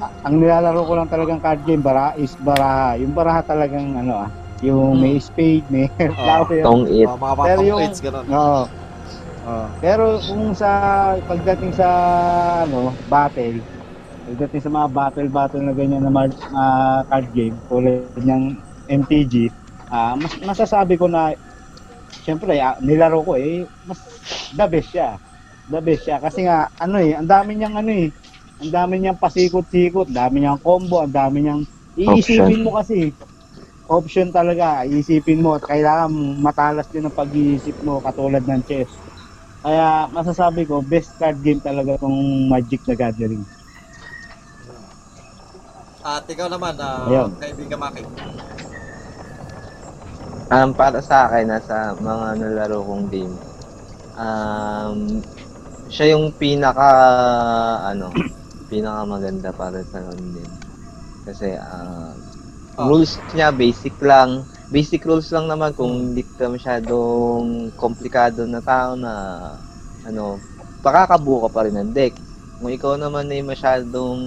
ang 0.00 0.34
nilalaro 0.40 0.80
ko 0.88 0.92
lang 0.96 1.08
talagang 1.12 1.40
card 1.44 1.60
game 1.68 1.84
bara 1.84 2.16
is 2.16 2.32
baraha. 2.40 2.96
Yung 2.96 3.12
baraha 3.12 3.44
talagang 3.44 3.96
ano 4.00 4.24
ah, 4.24 4.30
yung 4.64 5.00
may 5.00 5.20
spade, 5.20 5.68
may 5.68 5.88
flower. 6.16 6.64
Tong 6.64 6.88
it. 6.88 7.08
Uh, 7.08 7.16
mga 7.16 7.44
Pero 7.44 7.60
yung- 7.64 7.80
yung... 7.84 7.94
ganun. 8.00 8.26
Oo. 8.28 8.62
Oo. 9.40 9.66
Pero 9.80 10.04
kung 10.20 10.52
sa 10.52 10.68
pagdating 11.24 11.72
sa 11.72 11.88
ano, 12.64 12.92
battle, 13.08 13.64
pagdating 14.28 14.60
sa 14.60 14.70
mga 14.72 14.88
battle-battle 14.92 15.64
na 15.64 15.72
ganyan 15.72 16.04
na 16.04 16.12
na 16.52 16.64
card 17.08 17.28
game, 17.32 17.56
tulad 17.68 18.12
ng 18.20 18.42
MTG, 18.90 19.48
ah 19.88 20.12
mas 20.16 20.32
masasabi 20.44 21.00
ko 21.00 21.08
na 21.08 21.32
syempre 22.22 22.56
ah, 22.60 22.76
nilaro 22.84 23.24
ko 23.24 23.34
eh 23.40 23.64
mas 23.88 24.00
the 24.52 24.66
best 24.68 24.92
siya. 24.92 25.16
The 25.70 25.80
best 25.80 26.02
siya 26.04 26.18
kasi 26.20 26.44
nga 26.44 26.68
ano 26.76 27.00
eh, 27.00 27.16
ang 27.16 27.28
dami 27.30 27.56
niyang 27.56 27.80
ano 27.80 27.90
eh, 27.94 28.10
ang 28.60 28.70
dami 28.70 28.94
niyang 29.00 29.16
pasikot-sikot, 29.16 30.12
dami 30.12 30.44
niyang 30.44 30.60
combo, 30.60 31.00
ang 31.00 31.08
dami 31.12 31.40
niyang 31.40 31.64
iisipin 31.96 32.60
mo 32.60 32.76
kasi 32.76 33.16
option 33.88 34.28
talaga, 34.30 34.84
iisipin 34.84 35.40
mo 35.40 35.56
at 35.56 35.64
kailangan 35.64 36.12
matalas 36.44 36.86
din 36.92 37.08
ang 37.08 37.16
pag-iisip 37.16 37.74
mo 37.80 38.04
katulad 38.04 38.44
ng 38.44 38.62
chess. 38.68 38.92
Kaya 39.60 40.08
masasabi 40.12 40.68
ko, 40.68 40.84
best 40.84 41.16
card 41.16 41.40
game 41.40 41.60
talaga 41.60 41.96
tong 42.00 42.48
Magic 42.48 42.80
the 42.84 42.96
Gathering. 42.96 43.44
At 46.00 46.24
ikaw 46.28 46.48
naman, 46.48 46.76
uh, 46.80 47.08
Ayun. 47.12 47.36
kaibigan 47.36 47.76
Maki. 47.76 48.04
Um, 50.50 50.72
para 50.72 50.98
sa 51.04 51.28
akin, 51.28 51.46
nasa 51.48 51.92
mga 51.96 52.40
nalaro 52.40 52.82
kong 52.82 53.06
game, 53.12 53.34
um, 54.16 55.20
siya 55.92 56.16
yung 56.16 56.32
pinaka, 56.34 56.88
ano, 57.84 58.08
pinaka 58.70 59.02
maganda 59.04 59.50
para 59.50 59.82
sa 59.82 59.98
akin 60.00 60.26
din. 60.32 60.50
Kasi, 61.26 61.58
Ah. 61.58 62.14
rules 62.80 63.18
niya, 63.34 63.50
basic 63.52 63.98
lang. 64.00 64.46
Basic 64.70 65.02
rules 65.02 65.28
lang 65.34 65.50
naman 65.50 65.74
kung 65.74 66.14
hindi 66.14 66.22
ka 66.38 66.46
masyadong 66.48 67.74
komplikado 67.74 68.46
na 68.46 68.62
tao 68.62 68.94
na, 68.94 69.12
ano, 70.06 70.38
pakakabuo 70.80 71.44
ka 71.44 71.50
pa 71.50 71.60
rin 71.66 71.76
ng 71.76 71.90
deck. 71.92 72.14
Kung 72.56 72.70
ikaw 72.70 72.94
naman 72.96 73.28
ay 73.28 73.42
masyadong 73.42 74.20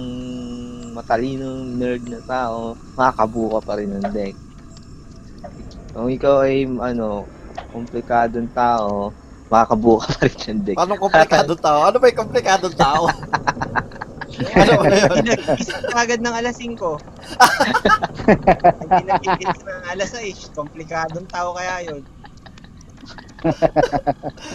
matalinong 0.94 1.74
nerd 1.74 2.04
na 2.06 2.20
tao, 2.22 2.78
makakabuo 2.94 3.58
ka 3.58 3.60
pa 3.64 3.74
rin 3.80 3.90
ng 3.90 4.06
deck. 4.12 4.36
Kung 5.90 6.10
ikaw 6.12 6.46
ay 6.46 6.68
ano, 6.68 7.26
komplikadong 7.72 8.50
tao, 8.54 9.10
makakabuo 9.50 9.98
ka 9.98 10.08
pa 10.14 10.20
rin 10.30 10.38
ng 10.38 10.62
deck. 10.62 10.76
Anong 10.78 11.00
komplikadong 11.00 11.58
tao? 11.62 11.78
Ano 11.90 11.96
ba 11.98 12.06
yung 12.06 12.20
komplikadong 12.22 12.76
tao? 12.76 13.02
ano 14.40 14.94
yun? 14.94 15.38
Ka 15.90 15.98
agad 16.02 16.20
ng 16.20 16.34
alas 16.34 16.56
5. 16.58 16.74
Hindi 18.82 19.02
nag-isip 19.06 19.60
ng 19.62 19.82
alas 19.90 20.10
6. 20.16 20.56
Komplikadong 20.56 21.26
tao 21.30 21.54
kaya 21.54 21.86
yun. 21.86 22.02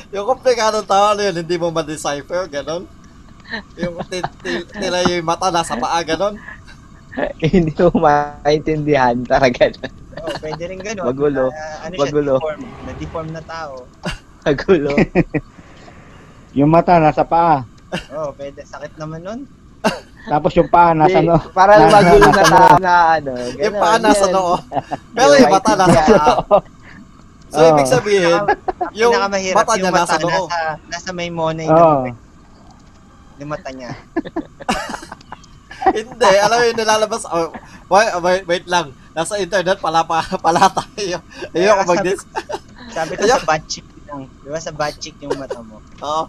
Yung 0.10 0.26
komplikadong 0.26 0.88
tao, 0.90 1.14
ano 1.14 1.22
yun? 1.22 1.36
Hindi 1.40 1.56
mo 1.62 1.70
ma-decipher, 1.70 2.50
ganon? 2.50 2.90
Yung 3.78 3.98
tila 4.74 5.00
yung 5.10 5.26
mata 5.26 5.50
nasa 5.50 5.78
paa, 5.78 6.02
ganon? 6.02 6.38
Hindi 7.44 7.74
mo 7.78 7.90
maintindihan 8.02 9.18
talaga. 9.26 9.74
Oo, 10.20 10.34
pwede 10.42 10.64
rin 10.70 10.80
ganun. 10.82 11.06
Magulo. 11.10 11.46
Ah, 11.54 11.90
ano 11.90 11.94
Magulo. 11.98 12.34
siya, 12.38 12.42
deform. 12.42 12.62
Na-deform 12.86 13.28
na 13.34 13.42
tao. 13.46 13.74
Magulo. 14.46 14.94
Yung 16.58 16.70
mata 16.70 16.98
nasa 16.98 17.22
paa, 17.26 17.66
Oo, 18.14 18.30
pwede. 18.38 18.62
Sakit 18.66 18.94
naman 19.02 19.22
nun. 19.26 19.40
tapos 20.32 20.52
yung 20.54 20.70
paa 20.70 20.92
nasa 20.94 21.20
no. 21.24 21.38
Para 21.52 21.80
nasa- 21.80 21.94
magulo 22.00 22.28
na 22.30 22.44
tao 22.46 22.76
na 22.78 22.94
ano. 23.18 23.32
Yung 23.58 23.76
paa 23.78 23.98
nasa 23.98 24.26
noo. 24.30 24.56
Pero 25.16 25.32
yung 25.36 25.54
mata 25.54 25.74
nasa 25.76 26.00
paa. 26.10 26.38
So, 27.50 27.66
Oo. 27.66 27.70
ibig 27.74 27.90
sabihin, 27.90 28.46
yung 28.94 29.10
mata 29.18 29.74
niya 29.74 29.90
yung 29.90 29.96
nasa 29.98 30.18
noo. 30.22 30.46
Nasa, 30.46 30.78
nasa 30.86 31.10
may 31.18 31.34
monay 31.34 31.66
Oo. 31.66 32.06
na 32.06 32.14
yung 33.40 33.50
mata 33.50 33.70
niya. 33.74 33.90
Hindi, 35.90 36.32
alam 36.44 36.58
mo 36.60 36.66
yung 36.68 36.78
nilalabas. 36.78 37.24
Oh, 37.32 37.50
wait, 37.88 38.12
wait, 38.22 38.44
wait 38.46 38.66
lang. 38.68 38.92
Nasa 39.16 39.40
internet 39.40 39.80
pala, 39.80 40.04
pa, 40.04 40.22
pala 40.46 40.68
tayo. 40.70 41.24
Ayoko 41.56 41.82
mag 41.88 42.04
sabi, 42.04 42.14
sabi 42.92 43.12
ko 43.18 43.24
sa 43.26 43.48
bad 43.48 43.64
chick 43.66 43.88
lang. 44.10 44.22
Di 44.26 44.50
ba 44.50 44.58
sa 44.58 44.72
bad 44.72 44.96
chick 44.98 45.16
yung 45.20 45.38
mata 45.38 45.62
mo? 45.62 45.78
Oo. 46.04 46.24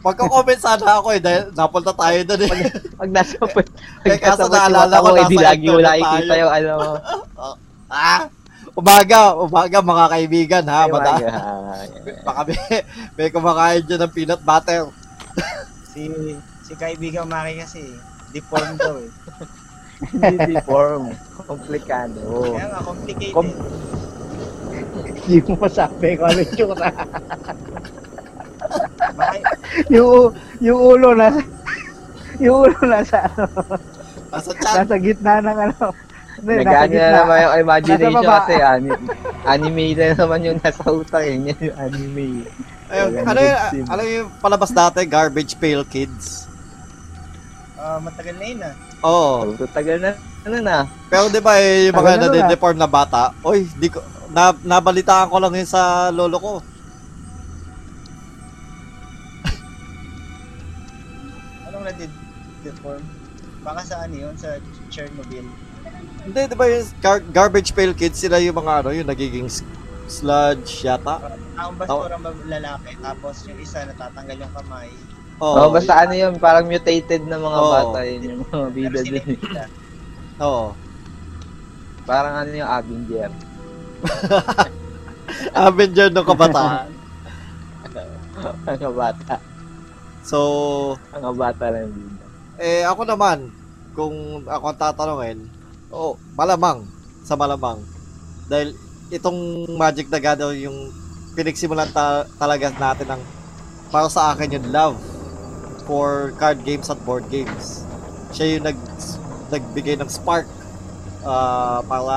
Magko-comment 0.00 0.56
sana 0.56 1.02
ako 1.02 1.08
eh, 1.10 1.20
dahil 1.20 1.42
napunta 1.50 1.90
tayo 1.90 2.18
doon 2.24 2.42
eh. 2.44 2.52
Pag 2.94 3.10
nasa 3.16 3.34
pag 3.40 3.66
Eh, 4.06 4.16
kaso 4.16 4.46
naalala 4.46 4.94
ko, 4.96 5.08
mo, 5.08 5.18
edi 5.18 5.34
nasa 5.34 5.46
lagi 5.48 5.66
internet 5.66 5.84
nakikita 5.84 6.34
yung 6.36 6.52
ano. 6.52 6.74
Ah! 7.86 8.26
Umaga, 8.72 9.32
umaga 9.32 9.78
mga 9.80 10.06
kaibigan 10.10 10.64
ha, 10.66 10.84
mada. 10.84 11.16
mga- 11.16 12.22
Baka 12.22 12.40
may, 12.44 12.58
may 13.14 13.28
kumakain 13.30 13.80
dyan 13.80 14.00
ng 14.00 14.12
peanut 14.12 14.42
butter. 14.42 14.90
Si 15.88 16.10
si 16.60 16.72
kaibigan 16.74 17.24
Maki 17.24 17.56
kasi 17.56 17.80
deformed 18.30 18.76
daw 18.76 18.98
eh. 18.98 19.08
Hindi 20.12 20.52
deform. 20.52 21.08
Komplikado. 21.40 22.20
Kaya 22.52 22.68
nga 22.68 22.80
complicated. 22.82 23.32
Com- 23.32 23.56
Hindi 25.04 25.36
mo 25.44 25.52
masabi 25.60 26.16
kung 26.16 26.28
ano 26.28 26.40
yung 26.40 26.52
tsura. 26.52 26.88
Yung, 29.92 30.32
yung 30.60 30.80
ulo 30.80 31.08
nasa, 31.12 31.40
yung 32.40 32.56
ulo 32.64 32.78
nasa, 32.82 33.28
ano, 33.28 33.46
Nasa 34.26 34.50
nasa 34.82 34.94
gitna 34.98 35.40
ng 35.40 35.58
ano. 35.70 35.76
Nagano 36.36 36.92
na 36.92 37.08
naman 37.24 37.36
yung 37.40 37.54
imagination 37.64 38.24
kasi 38.28 38.54
ani- 38.60 39.02
anime 39.48 39.86
na 39.96 40.12
naman 40.12 40.40
yung 40.44 40.58
nasa 40.60 40.84
utak 40.84 41.24
eh. 41.24 41.40
Yan 41.40 41.56
yung 41.62 41.76
anime. 41.80 42.26
Ayun, 42.86 43.08
ano 43.24 43.38
yung, 43.40 43.88
ano 43.88 44.02
yung 44.04 44.28
palabas 44.38 44.70
dati? 44.70 45.02
Garbage 45.08 45.56
Pail 45.56 45.82
Kids. 45.88 46.44
ah, 47.76 48.02
matagal 48.02 48.34
na 48.36 48.44
yun 48.44 48.60
ah. 48.66 48.74
Oo. 49.06 49.54
Oh, 49.56 49.68
tagal 49.70 49.96
na 50.00 50.12
ano 50.46 50.56
na. 50.62 50.76
Pero 51.10 51.26
di 51.26 51.42
ba 51.42 51.58
eh, 51.58 51.90
yung 51.90 51.96
mga 51.98 52.12
na 52.14 52.22
nade-deform 52.30 52.78
na 52.78 52.86
bata, 52.86 53.34
oy, 53.42 53.66
di 53.78 53.90
ko, 53.90 53.98
na, 53.98 54.15
na, 54.36 54.52
nabalitaan 54.52 55.32
ko 55.32 55.40
lang 55.40 55.56
yun 55.56 55.64
sa 55.64 56.12
lolo 56.12 56.36
ko. 56.36 56.52
Anong 61.64 61.84
na-deform? 61.88 63.00
Baka 63.64 63.80
sa 63.80 64.04
ano 64.04 64.12
yun? 64.12 64.36
Sa 64.36 64.60
Chernobyl? 64.92 65.48
Hindi, 66.28 66.40
di 66.52 66.56
ba 66.58 66.68
yung 66.68 66.84
gar- 67.00 67.24
garbage 67.32 67.72
pail 67.72 67.96
kids, 67.96 68.20
sila 68.20 68.36
yung 68.36 68.60
mga 68.60 68.84
ano, 68.84 68.92
yung 68.92 69.08
nagiging 69.08 69.48
sludge 70.04 70.84
yata. 70.84 71.32
Ang 71.56 71.80
basura 71.80 72.20
oh. 72.20 72.36
lalaki, 72.44 72.92
tapos 73.00 73.48
yung 73.48 73.56
isa 73.56 73.88
natatanggal 73.88 74.36
yung 74.44 74.52
kamay. 74.52 74.92
Oo, 75.40 75.56
oh, 75.64 75.68
basta 75.72 75.96
ano 76.04 76.12
yun, 76.12 76.36
parang 76.36 76.68
mutated 76.68 77.24
na 77.24 77.40
mga 77.40 77.60
oh. 77.64 77.72
bata 77.72 77.98
yun, 78.04 78.20
yung 78.20 78.40
mga 78.52 78.68
bida 78.76 79.00
din. 79.00 79.40
Oo. 80.44 80.76
Parang 82.04 82.44
ano 82.44 82.52
yung 82.52 82.68
Avenger. 82.68 83.32
Avenger 85.56 86.08
ng 86.12 86.26
kabataan. 86.26 86.88
Mga 88.68 88.90
bata. 88.92 89.34
So, 90.20 90.38
Mga 91.14 91.32
bata 91.32 91.64
lang 91.70 91.88
bida. 91.88 92.24
eh 92.58 92.82
ako 92.84 93.02
naman, 93.04 93.48
kung 93.92 94.44
ako 94.44 94.64
ang 94.66 94.78
tatanungin, 94.78 95.38
oh, 95.88 96.20
malamang, 96.36 96.84
sa 97.22 97.34
malamang. 97.34 97.80
Dahil 98.46 98.76
itong 99.08 99.70
Magic 99.72 100.10
the 100.10 100.18
Gathering 100.18 100.66
yung 100.66 100.78
pinagsimulan 101.32 101.88
ta- 101.90 102.26
talaga 102.36 102.72
natin 102.72 103.16
ng 103.16 103.22
para 103.88 104.10
sa 104.10 104.34
akin 104.34 104.58
yung 104.58 104.68
love 104.74 104.96
for 105.86 106.34
card 106.36 106.58
games 106.66 106.90
at 106.90 106.98
board 107.06 107.24
games. 107.30 107.86
Siya 108.34 108.58
yung 108.58 108.66
nag 108.66 108.78
nagbigay 109.46 109.94
ng 109.94 110.10
spark 110.10 110.50
ah, 111.26 111.82
para 111.82 112.16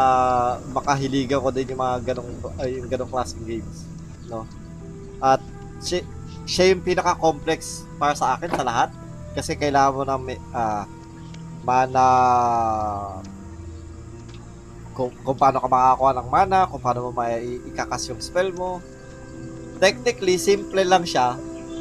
makahiligan 0.71 1.41
ko 1.41 1.49
din 1.49 1.73
yung 1.73 1.81
mga 1.81 2.13
ganong 2.13 2.29
ay, 2.61 2.77
yung 2.77 2.87
ganong 2.87 3.11
klaseng 3.11 3.43
games, 3.43 3.89
no? 4.29 4.45
At 5.19 5.41
siya, 5.81 6.05
siya 6.45 6.71
yung 6.71 6.85
pinaka-complex 6.85 7.89
para 7.97 8.13
sa 8.13 8.37
akin 8.37 8.53
sa 8.53 8.63
lahat 8.63 8.89
kasi 9.33 9.57
kailangan 9.57 9.95
mo 9.97 10.03
ng 10.05 10.21
may- 10.21 10.45
ah, 10.53 10.85
mana 11.65 12.05
kung, 14.99 15.11
kung 15.23 15.37
paano 15.39 15.63
ka 15.63 15.67
makakakuha 15.71 16.11
ng 16.19 16.29
mana, 16.29 16.57
kung 16.67 16.81
paano 16.83 17.07
mo 17.07 17.11
mai 17.15 17.59
ikakas 17.71 18.11
yung 18.11 18.19
spell 18.19 18.51
mo. 18.51 18.83
Technically, 19.79 20.35
simple 20.35 20.83
lang 20.83 21.07
siya. 21.07 21.39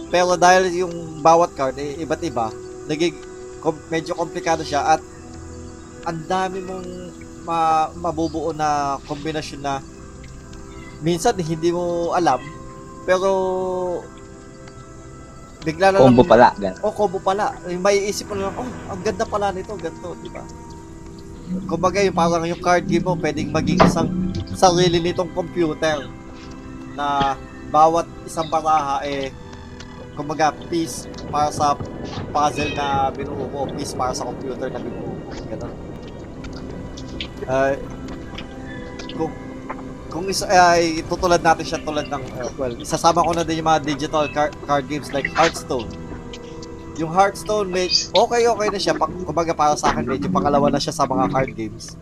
Pero 0.08 0.38
dahil 0.38 0.70
yung 0.86 1.18
bawat 1.18 1.50
card, 1.58 1.74
eh, 1.82 1.98
iba't 1.98 2.22
iba, 2.22 2.46
naging 2.86 3.18
medyo 3.90 4.14
komplikado 4.14 4.62
siya 4.62 4.96
at 4.96 5.02
ang 6.06 6.24
dami 6.30 6.62
mong 6.62 7.10
ma- 7.48 7.88
mabubuo 7.96 8.52
na 8.52 9.00
kombinasyon 9.08 9.64
na 9.64 9.80
minsan 11.00 11.32
hindi 11.40 11.72
mo 11.72 12.12
alam 12.12 12.38
pero 13.08 13.30
bigla 15.64 15.90
na 15.90 16.04
Combo 16.04 16.22
lang 16.22 16.30
pala, 16.30 16.48
gan. 16.60 16.74
oh, 16.84 16.92
combo 16.94 17.18
pala. 17.18 17.56
Yung 17.66 17.82
may 17.82 17.98
isip 18.06 18.30
mo 18.30 18.38
lang, 18.38 18.54
oh, 18.54 18.68
ang 18.92 19.00
ganda 19.02 19.26
pala 19.26 19.50
nito, 19.50 19.74
ganito, 19.74 20.14
di 20.22 20.30
ba? 20.30 20.44
Kumbaga, 21.66 22.04
yung 22.04 22.14
parang 22.14 22.44
yung 22.46 22.60
card 22.60 22.84
game 22.86 23.02
mo, 23.02 23.16
pwedeng 23.18 23.50
maging 23.50 23.80
isang 23.82 24.08
sarili 24.54 25.00
nitong 25.00 25.32
computer 25.32 26.04
na 26.94 27.34
bawat 27.72 28.04
isang 28.24 28.48
baraha 28.48 29.04
eh 29.04 29.28
kumbaga 30.16 30.50
piece 30.66 31.06
para 31.30 31.52
sa 31.54 31.78
puzzle 32.34 32.74
na 32.74 33.06
binuo 33.14 33.46
mo, 33.48 33.70
piece 33.70 33.94
para 33.94 34.10
sa 34.12 34.26
computer 34.26 34.66
na 34.66 34.80
binuo 34.82 35.14
mo. 35.14 35.30
Ganun. 35.30 35.72
Ay, 37.46 37.78
kung 39.14 39.32
kung 40.08 40.24
isa 40.26 40.48
ay 40.48 41.04
tutulad 41.04 41.44
natin 41.44 41.64
siya 41.68 41.78
tulad 41.84 42.08
ng 42.08 42.24
uh, 42.40 42.50
well, 42.56 42.74
isasama 42.80 43.20
ko 43.20 43.36
na 43.36 43.44
din 43.44 43.60
yung 43.60 43.68
mga 43.68 43.84
digital 43.84 44.24
card, 44.32 44.56
card 44.64 44.88
games 44.88 45.12
like 45.12 45.28
Hearthstone. 45.36 45.86
Yung 46.98 47.12
Hearthstone, 47.14 47.70
may, 47.70 47.86
okay 48.10 48.42
okay 48.48 48.68
na 48.72 48.80
siya. 48.80 48.96
Pa, 48.96 49.06
kumbaga 49.06 49.54
para 49.54 49.78
sa 49.78 49.94
akin, 49.94 50.08
medyo 50.08 50.26
pangalawa 50.32 50.72
na 50.72 50.82
siya 50.82 50.96
sa 50.96 51.06
mga 51.06 51.30
card 51.30 51.52
games. 51.54 51.94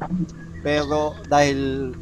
Pero 0.62 1.18
dahil 1.28 1.93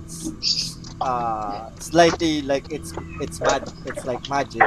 uh, 1.00 1.72
slightly 1.80 2.44
like 2.44 2.68
it's 2.70 2.94
it's 3.18 3.40
mad 3.42 3.64
it's 3.88 4.04
like 4.06 4.22
magic. 4.30 4.62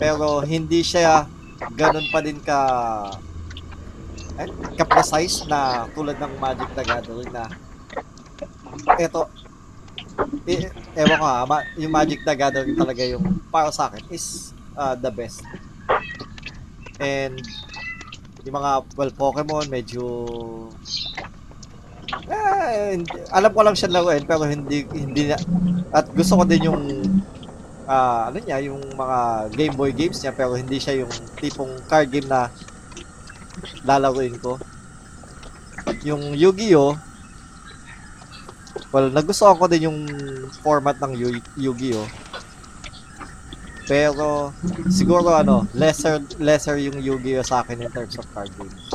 Pero 0.00 0.42
hindi 0.42 0.82
siya 0.82 1.28
ganun 1.76 2.06
pa 2.10 2.18
din 2.24 2.38
ka 2.42 2.60
eh, 4.38 4.46
ka-precise 4.78 5.50
na 5.50 5.90
tulad 5.98 6.14
ng 6.22 6.32
Magic 6.38 6.70
the 6.78 6.84
Gathering 6.86 7.30
na 7.34 7.50
eto 8.98 9.28
eh, 10.48 10.66
ewan 10.98 11.18
ko 11.20 11.26
ha, 11.26 11.46
ma- 11.46 11.68
yung 11.78 11.92
Magic 11.92 12.24
the 12.26 12.34
Gathering 12.34 12.74
talaga 12.74 13.02
yung 13.06 13.38
para 13.52 13.70
sa 13.70 13.86
akin 13.86 14.02
is 14.10 14.50
uh, 14.74 14.96
the 14.98 15.12
best. 15.12 15.44
And 16.98 17.38
yung 18.42 18.56
mga 18.58 18.70
well 18.98 19.12
Pokemon 19.14 19.70
medyo 19.70 20.02
eh, 22.28 22.98
alam 23.30 23.50
ko 23.52 23.60
lang 23.62 23.76
siya 23.76 23.92
laruin 23.92 24.24
pero 24.24 24.48
hindi 24.48 24.88
hindi 24.90 25.28
na, 25.28 25.36
at 25.92 26.08
gusto 26.16 26.40
ko 26.40 26.44
din 26.48 26.66
yung 26.66 26.82
ah, 27.84 28.32
ano 28.32 28.40
niya 28.40 28.58
yung 28.64 28.80
mga 28.96 29.18
Game 29.54 29.74
Boy 29.76 29.92
games 29.92 30.18
niya 30.24 30.32
pero 30.32 30.56
hindi 30.56 30.80
siya 30.80 31.04
yung 31.04 31.12
tipong 31.38 31.84
card 31.86 32.10
game 32.10 32.26
na 32.26 32.50
lalaruin 33.82 34.38
ko. 34.38 34.58
Yung 36.06 36.36
Yu-Gi-Oh 36.36 37.07
Well, 38.88 39.12
nagustuhan 39.12 39.58
ko 39.58 39.64
din 39.68 39.86
yung 39.88 39.98
format 40.64 40.96
ng 40.98 41.12
Yu- 41.14 41.48
Yu-Gi-Oh. 41.56 42.08
Pero 43.88 44.52
siguro 44.92 45.32
ano, 45.32 45.64
lesser 45.72 46.20
lesser 46.36 46.76
yung 46.76 47.00
Yu-Gi-Oh 47.00 47.44
sa 47.44 47.64
akin 47.64 47.80
in 47.80 47.88
terms 47.88 48.20
of 48.20 48.24
card 48.36 48.52
games. 48.56 48.92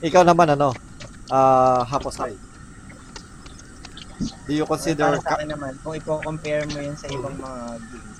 Ikaw 0.00 0.24
naman 0.24 0.52
ano, 0.52 0.72
ah 1.28 1.84
Haposay. 1.84 2.36
Do 4.46 4.52
you 4.54 4.64
consider 4.64 5.12
Para 5.12 5.20
sa 5.20 5.32
akin 5.36 5.52
naman, 5.52 5.76
kung 5.84 5.92
i-compare 5.92 6.64
mo 6.70 6.78
yun 6.80 6.96
sa 6.96 7.10
ibang 7.12 7.36
mga 7.36 7.60
games, 7.82 8.16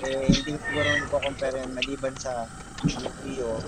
eh, 0.00 0.26
hindi 0.30 0.50
ko 0.54 0.58
siguro 0.62 0.88
i-compare 0.96 1.56
yun 1.58 1.70
maliban 1.74 2.14
sa 2.16 2.46
Yu-Gi-Oh! 2.86 3.60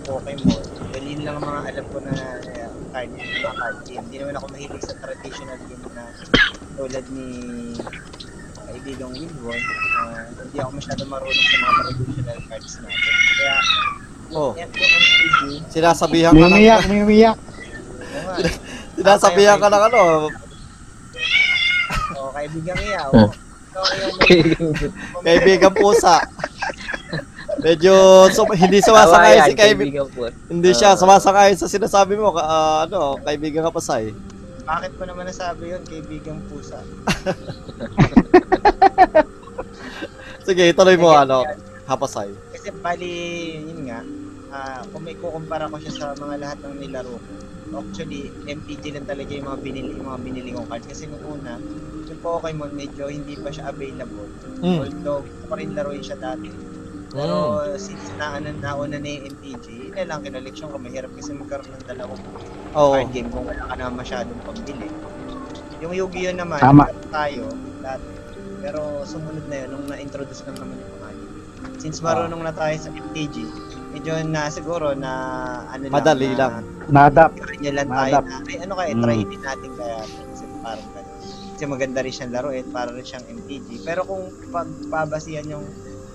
Pokemon. 0.00 0.62
Dahil 0.90 1.06
yun 1.06 1.22
lang 1.22 1.36
ang 1.38 1.46
mga 1.46 1.60
alam 1.70 1.86
ko 1.92 1.98
na 2.02 2.14
uh, 2.40 2.70
card, 2.90 3.10
mga 3.14 3.52
card 3.52 3.76
game. 3.84 4.02
Hindi 4.08 4.16
naman 4.18 4.34
ako 4.40 4.46
mahilig 4.50 4.82
sa 4.82 4.94
traditional 4.96 5.58
game 5.68 5.84
na 5.92 6.04
tulad 6.74 7.04
ni 7.12 7.28
kaibigang 8.66 9.12
Wilwon. 9.12 9.60
Uh, 10.00 10.24
hindi 10.40 10.56
ako 10.58 10.70
masyado 10.74 11.02
marunong 11.04 11.46
sa 11.46 11.56
mga 11.60 11.80
traditional 11.84 12.38
cards 12.48 12.74
natin. 12.80 13.14
Kaya, 13.36 13.56
Oh. 14.30 14.54
yan 14.54 14.70
yung 14.70 14.92
MTG, 14.94 15.38
sinasabihan 15.74 16.30
ka 16.30 16.46
ng 16.46 16.54
umiyak, 16.54 16.86
may 16.86 17.02
umiyak. 17.02 17.34
oo 17.34 18.20
nga. 18.30 18.34
sinasabihan 18.98 19.58
ka 19.58 19.66
ng 19.66 19.84
ano, 19.90 20.02
O, 22.14 22.30
kaibigang 22.30 22.78
iya. 22.78 23.10
Kaibigan 25.26 25.74
pusa. 25.74 26.22
Medyo 27.60 27.92
sum- 28.32 28.56
hindi 28.56 28.80
sumasakay 28.80 29.50
si 29.50 29.54
kaibigan. 29.54 30.06
kaibigan. 30.08 30.32
Hindi 30.48 30.70
siya 30.72 30.96
sumasakay 30.96 31.52
sa 31.58 31.68
sinasabi 31.68 32.16
mo, 32.16 32.32
ka- 32.32 32.46
ah, 32.46 32.78
ano, 32.88 33.18
kaibigan 33.20 33.66
ka 33.68 33.74
pa 33.74 33.82
say. 33.82 34.14
Bakit 34.64 34.92
ko 34.96 35.02
naman 35.04 35.26
nasabi 35.26 35.74
yun, 35.74 35.82
kaibigang 35.84 36.40
pusa? 36.46 36.78
Sige, 40.46 40.70
ituloy 40.70 40.96
mo 40.96 41.12
ano, 41.12 41.44
hapasay. 41.84 42.30
Kasi 42.54 42.70
bali, 42.80 43.14
yun 43.66 43.90
nga, 43.90 44.00
ah 44.50 44.82
kung 44.90 45.06
may 45.06 45.14
kukumpara 45.14 45.70
ko 45.70 45.78
siya 45.78 45.92
sa 45.94 46.06
mga 46.16 46.34
lahat 46.42 46.58
ng 46.64 46.74
nilaro 46.80 47.12
ko, 47.12 47.18
actually, 47.78 48.34
MTG 48.50 48.98
lang 48.98 49.06
talaga 49.06 49.30
yung 49.30 49.46
mga 49.46 49.58
binili, 49.62 49.90
yung 49.94 50.08
mga 50.10 50.20
binili 50.26 50.50
kong 50.50 50.66
cards. 50.66 50.86
Kasi 50.90 51.06
nung 51.06 51.22
una, 51.22 51.60
yung 52.10 52.20
Pokemon 52.24 52.74
medyo 52.74 53.06
hindi 53.06 53.38
pa 53.38 53.54
siya 53.54 53.70
available. 53.70 54.26
Mm. 54.64 54.78
Although, 54.82 55.22
gusto 55.22 55.44
ko 55.46 55.54
rin 55.54 55.70
laruin 55.78 56.02
siya 56.02 56.18
dati. 56.18 56.50
Pero 57.10 57.66
since 57.74 58.06
na, 58.18 58.38
ano, 58.38 58.54
nauna 58.62 58.98
na 58.98 59.10
yung 59.10 59.34
yun 59.90 59.98
na 59.98 60.06
lang 60.06 60.22
kinaleksyon 60.22 60.70
ko. 60.70 60.78
Mahirap 60.78 61.10
kasi 61.18 61.34
magkaroon 61.34 61.70
ng 61.74 61.86
dalawang 61.90 62.22
Oo. 62.78 62.94
card 62.94 63.10
game 63.10 63.28
kung 63.34 63.44
wala 63.50 63.66
ka 63.66 63.74
na 63.74 63.90
masyadong 63.90 64.38
pambili. 64.46 64.86
Yung 65.82 65.90
Yu-Gi-Oh 65.90 66.38
naman, 66.38 66.62
Tama. 66.62 66.86
tayo 67.10 67.50
dati. 67.82 68.06
Pero 68.62 69.02
sumunod 69.02 69.44
na 69.50 69.56
yun 69.64 69.68
nung 69.74 69.86
na-introduce 69.90 70.46
lang 70.46 70.56
naman 70.62 70.78
yung 70.78 70.92
mga. 71.00 71.08
Since 71.80 72.04
marunong 72.04 72.44
na 72.44 72.52
tayo 72.52 72.76
sa 72.76 72.92
MTG, 72.92 73.48
medyo 73.90 74.12
na 74.22 74.46
siguro 74.46 74.94
na 74.94 75.12
ano 75.68 75.90
Madali 75.90 76.30
lang, 76.32 76.62
lang. 76.62 76.64
Nadap. 76.88 77.30
na 77.34 77.44
kanya 77.46 77.70
lang 77.72 77.88
tayo 77.88 78.12
Madap. 78.12 78.24
na, 78.24 78.36
ay 78.40 78.56
ano 78.60 78.72
kaya, 78.74 78.92
Mm. 78.92 79.02
try 79.02 79.20
din 79.20 79.40
natin 79.40 79.70
kaya 79.74 79.98
kasi 80.02 80.44
parang 80.60 80.88
ganun. 80.90 81.16
Kasi 81.50 81.64
maganda 81.66 81.98
rin 82.00 82.12
siyang 82.12 82.32
laruin, 82.32 82.66
para 82.68 82.88
rin 82.88 83.04
siyang 83.04 83.26
MTG. 83.28 83.68
Pero 83.82 84.00
kung 84.02 84.22
pagbabasihan 84.48 85.46
yung 85.46 85.66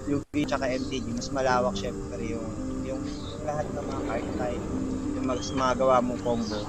Yu-Gi 0.05 0.45
tsaka 0.45 0.69
MTG, 0.69 1.05
mas 1.11 1.29
malawak 1.29 1.73
syempre 1.73 2.21
yung 2.23 2.45
yung 2.81 3.01
lahat 3.43 3.65
ng 3.67 3.81
mga 3.83 4.01
card 4.05 4.27
type, 4.35 4.65
yung 5.13 5.25
mas 5.25 5.49
magawa 5.51 5.97
mong 5.99 6.21
combo. 6.21 6.59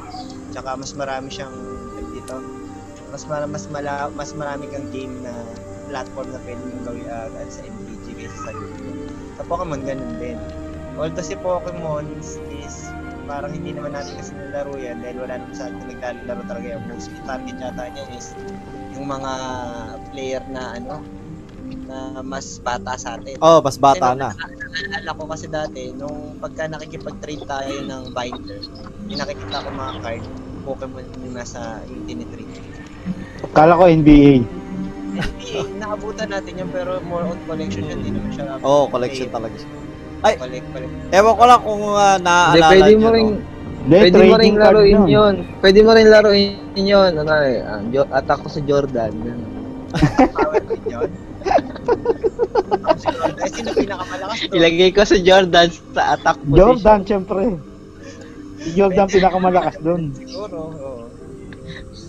Tsaka 0.50 0.72
mas 0.74 0.92
marami 0.92 1.28
siyang 1.28 1.52
tawag 1.92 2.08
dito. 2.12 2.36
Mas 3.06 3.22
mara, 3.24 3.44
mas 3.44 3.64
mala, 3.66 3.92
mas 4.10 4.30
marami 4.32 4.66
kang 4.66 4.88
game 4.90 5.12
na 5.20 5.32
platform 5.86 6.28
na 6.28 6.40
pwede 6.42 6.60
mong 6.62 6.82
gawin 6.82 7.06
uh, 7.06 7.28
sa 7.46 7.60
MTG 7.62 8.04
kaysa 8.14 8.38
sa 8.42 8.50
Yu-Gi-Oh. 8.50 8.96
Sa 9.36 9.42
Pokemon 9.44 9.80
ganun 9.82 10.16
din. 10.16 10.38
Although 10.96 11.24
si 11.24 11.36
Pokemon 11.36 12.08
is, 12.20 12.88
parang 13.28 13.52
hindi 13.52 13.74
naman 13.76 13.92
natin 13.92 14.16
kasi 14.16 14.32
nalaro 14.32 14.74
yan 14.78 15.02
dahil 15.02 15.18
wala 15.20 15.34
naman 15.36 15.54
sa 15.54 15.66
atin 15.68 15.82
naglalaro 15.90 16.42
talaga 16.46 16.66
yung 16.78 16.84
most 16.88 17.10
target 17.26 17.56
yata 17.58 17.84
niya 17.90 18.04
is 18.14 18.26
yung 18.94 19.06
mga 19.10 19.32
player 20.14 20.42
na 20.48 20.78
ano 20.78 20.96
na 21.86 22.22
mas 22.22 22.58
bata 22.62 22.98
sa 22.98 23.14
atin. 23.14 23.38
Oh, 23.38 23.62
mas 23.62 23.78
bata 23.78 24.14
Kasi 24.14 24.18
na. 24.18 24.30
Naalala 24.76 25.10
ko 25.16 25.22
kasi 25.30 25.46
dati, 25.48 25.82
nung 25.94 26.36
pagka 26.42 26.66
nakikipag-trade 26.66 27.44
tayo 27.46 27.72
ng 27.86 28.02
binder, 28.12 28.60
yung 29.06 29.20
nakikita 29.22 29.62
ko 29.62 29.68
mga 29.70 29.94
card, 30.02 30.24
Pokemon 30.66 31.06
yung 31.22 31.34
nasa 31.38 31.80
yung 31.86 32.02
tinitrade. 32.10 32.58
Kala 33.54 33.78
ko 33.78 33.86
NBA. 33.86 34.42
NBA, 35.16 35.60
naabutan 35.80 36.28
natin 36.28 36.60
yun 36.60 36.70
pero 36.74 36.98
more 37.06 37.24
on 37.24 37.38
collection 37.46 37.86
yun, 37.86 38.02
hindi 38.02 38.18
naman 38.18 38.30
siya 38.34 38.58
Oh, 38.66 38.90
collection 38.90 39.30
talaga 39.30 39.54
siya. 39.56 39.85
Ay! 40.26 40.34
Collect, 40.36 40.66
collect. 40.74 40.92
Ewan 41.14 41.34
ko 41.34 41.44
lang 41.46 41.60
kung 41.62 41.82
uh, 41.86 41.96
Hindi, 41.96 42.26
naaalala 42.26 42.66
pwede 42.66 42.92
nyo, 42.92 42.98
mo 42.98 43.10
rin, 43.14 43.26
no? 43.26 43.54
Hindi, 43.86 43.96
pwede 43.96 44.10
mo 44.10 44.18
rin 44.18 44.26
trading 44.26 44.56
card 44.56 44.66
laruin 44.66 44.90
yun. 44.90 45.06
yun. 45.06 45.34
Pwede 45.62 45.78
mo 45.80 45.90
rin 45.94 46.06
laruin 46.10 46.50
yun. 46.74 47.12
Ano, 47.14 47.32
eh, 47.38 47.58
ah, 47.62 47.80
Jo- 47.88 48.10
attack 48.10 48.38
ko 48.42 48.48
sa 48.50 48.60
Jordan. 48.60 49.12
Ganun. 49.14 49.50
Power 50.34 50.60
Queen 50.66 50.84
yun. 50.90 51.10
Ay, 53.36 53.48
sino 53.52 53.70
pinakamalakas 53.70 54.38
to? 54.42 54.52
Ilagay 54.52 54.90
ko 54.90 55.02
sa 55.04 55.16
Jordan 55.16 55.68
sa 55.94 56.02
attack 56.12 56.38
position. 56.42 56.58
Jordan, 56.58 57.00
syempre. 57.06 57.42
Si 58.58 58.68
Jordan 58.74 59.06
pinakamalakas 59.06 59.76
doon. 59.78 60.02
Siguro, 60.10 60.58
oo. 60.74 61.02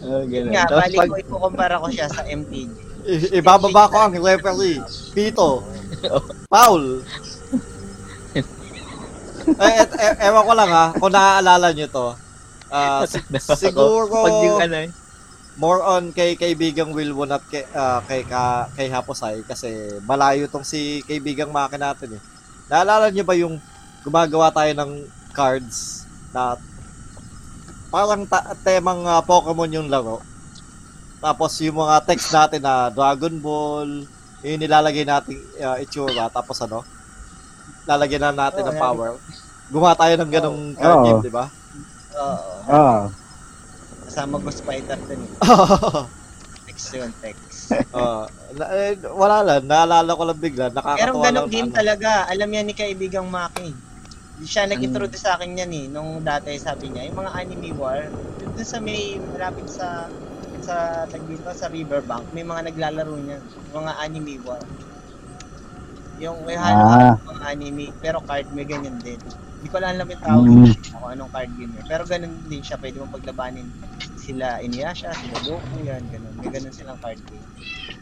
Oh, 0.08 0.22
ganun. 0.26 0.52
Nga, 0.54 0.64
Tapos 0.66 0.82
balik 0.82 0.98
pag, 0.98 1.10
ko, 1.10 1.16
ikukumpara 1.20 1.76
ko 1.78 1.88
siya 1.92 2.08
sa 2.10 2.22
MTG. 2.26 2.70
I- 3.08 3.32
ibababa 3.38 3.88
ko 3.88 3.96
ang 4.02 4.14
referee. 4.16 4.82
Pito. 5.14 5.62
Foul. 6.54 7.06
Eh, 9.56 9.74
et, 9.82 9.92
e- 9.96 10.20
ewan 10.28 10.44
ko 10.44 10.54
lang 10.54 10.72
ha, 10.72 10.86
kung 10.94 11.14
naaalala 11.14 11.72
nyo 11.72 11.88
to. 11.88 12.08
Si- 13.08 13.24
siguro 13.72 14.12
pag 14.12 14.36
yung 14.44 14.60
ano, 14.62 14.78
eh, 14.84 14.90
more 15.56 15.82
on 15.82 16.04
kay 16.12 16.36
kaibigang 16.36 16.92
Wilwon 16.92 17.32
at 17.32 17.42
kay, 17.48 17.64
ah, 17.74 18.04
kay, 18.04 18.22
ka, 18.22 18.68
kay 18.76 18.88
Haposay 18.88 19.42
kasi 19.42 19.72
malayo 20.04 20.46
tong 20.46 20.68
si 20.68 21.02
kaibigang 21.04 21.50
Maki 21.50 21.80
natin 21.80 22.20
eh. 22.20 22.22
Naalala 22.68 23.08
nyo 23.10 23.24
ba 23.24 23.34
yung 23.34 23.56
gumagawa 24.04 24.52
tayo 24.52 24.72
ng 24.76 24.92
cards 25.32 26.04
na 26.30 26.60
parang 27.88 28.28
ta- 28.28 28.54
temang 28.62 29.08
ah, 29.08 29.24
Pokemon 29.24 29.74
yung 29.74 29.90
laro. 29.90 30.22
Tapos 31.18 31.58
yung 31.64 31.82
mga 31.82 32.06
text 32.06 32.30
natin 32.30 32.62
na 32.62 32.94
Dragon 32.94 33.34
Ball, 33.42 34.06
yung 34.46 34.62
nilalagay 34.62 35.02
natin 35.02 35.34
uh, 35.58 35.82
itsura, 35.82 36.30
tapos 36.30 36.62
ano, 36.62 36.86
lalagyan 37.88 38.22
na 38.22 38.36
natin 38.36 38.62
Oo, 38.62 38.70
ng 38.70 38.78
power. 38.78 39.10
Gumawa 39.68 39.96
tayo 39.96 40.14
ng 40.16 40.32
ganong 40.32 40.60
card 40.76 40.94
Oo. 40.94 41.06
game, 41.06 41.22
di 41.24 41.34
ba? 41.34 41.46
Oo. 42.14 42.50
Ah. 42.68 43.04
Kasama 44.04 44.38
ko 44.38 44.48
spider 44.48 45.00
dun 45.08 45.22
eh. 45.22 45.32
Text 46.68 46.94
yun, 46.94 47.12
text. 47.20 47.74
Ah, 47.90 48.28
na- 48.58 48.70
eh, 48.70 48.96
wala 49.10 49.42
lang, 49.42 49.66
naalala 49.66 50.12
ko 50.12 50.24
lang 50.24 50.38
bigla, 50.38 50.68
Pero 50.68 50.78
nakakatawa 50.78 51.24
ganong 51.26 51.48
lang. 51.48 51.56
game 51.56 51.70
ano. 51.72 51.76
talaga. 51.76 52.10
Alam 52.28 52.50
yan 52.52 52.66
ni 52.68 52.76
kaibigang 52.76 53.28
Maki. 53.28 53.72
Siya 54.40 54.64
Hmm. 54.64 54.78
nag-introduce 54.78 55.26
sa 55.26 55.36
akin 55.36 55.58
yan 55.58 55.72
eh. 55.74 55.86
Nung 55.90 56.22
dati 56.22 56.54
sabi 56.62 56.94
niya, 56.94 57.10
yung 57.10 57.18
mga 57.18 57.32
anime 57.34 57.74
war, 57.74 58.06
dun 58.46 58.62
sa 58.62 58.78
may 58.78 59.18
malapit 59.18 59.66
sa 59.66 60.06
sa 60.62 61.08
tag 61.08 61.24
dito, 61.26 61.48
sa 61.56 61.72
riverbank, 61.72 62.28
may 62.32 62.44
mga 62.44 62.68
naglalaro 62.68 63.16
niyan. 63.16 63.42
Mga 63.72 63.92
anime 63.98 64.36
war. 64.44 64.60
Yung 66.18 66.38
may 66.44 66.58
Ah. 66.58 66.66
halo 66.66 66.84
mga 67.30 67.46
anime, 67.48 67.86
pero 67.98 68.18
card 68.20 68.50
may 68.52 68.66
ganyan 68.66 68.98
din. 68.98 69.22
Hindi 69.58 69.68
ko 69.68 69.78
lang 69.78 69.98
alam 69.98 70.08
yung 70.08 70.24
tawag 70.24 70.46
Mm. 70.48 70.74
kung 70.92 71.08
anong 71.08 71.32
card 71.32 71.52
game 71.54 71.72
yun. 71.72 71.86
Pero 71.86 72.04
ganun 72.06 72.34
din 72.46 72.62
siya, 72.62 72.78
pwede 72.78 72.98
mo 72.98 73.06
paglabanin 73.08 73.68
sila 74.16 74.58
Inuyasha, 74.60 75.10
sila 75.12 75.38
Goku, 75.42 75.78
yan, 75.82 76.02
ganun. 76.10 76.34
May 76.36 76.50
ganun 76.50 76.74
silang 76.74 76.98
card 76.98 77.22
game. 77.24 77.46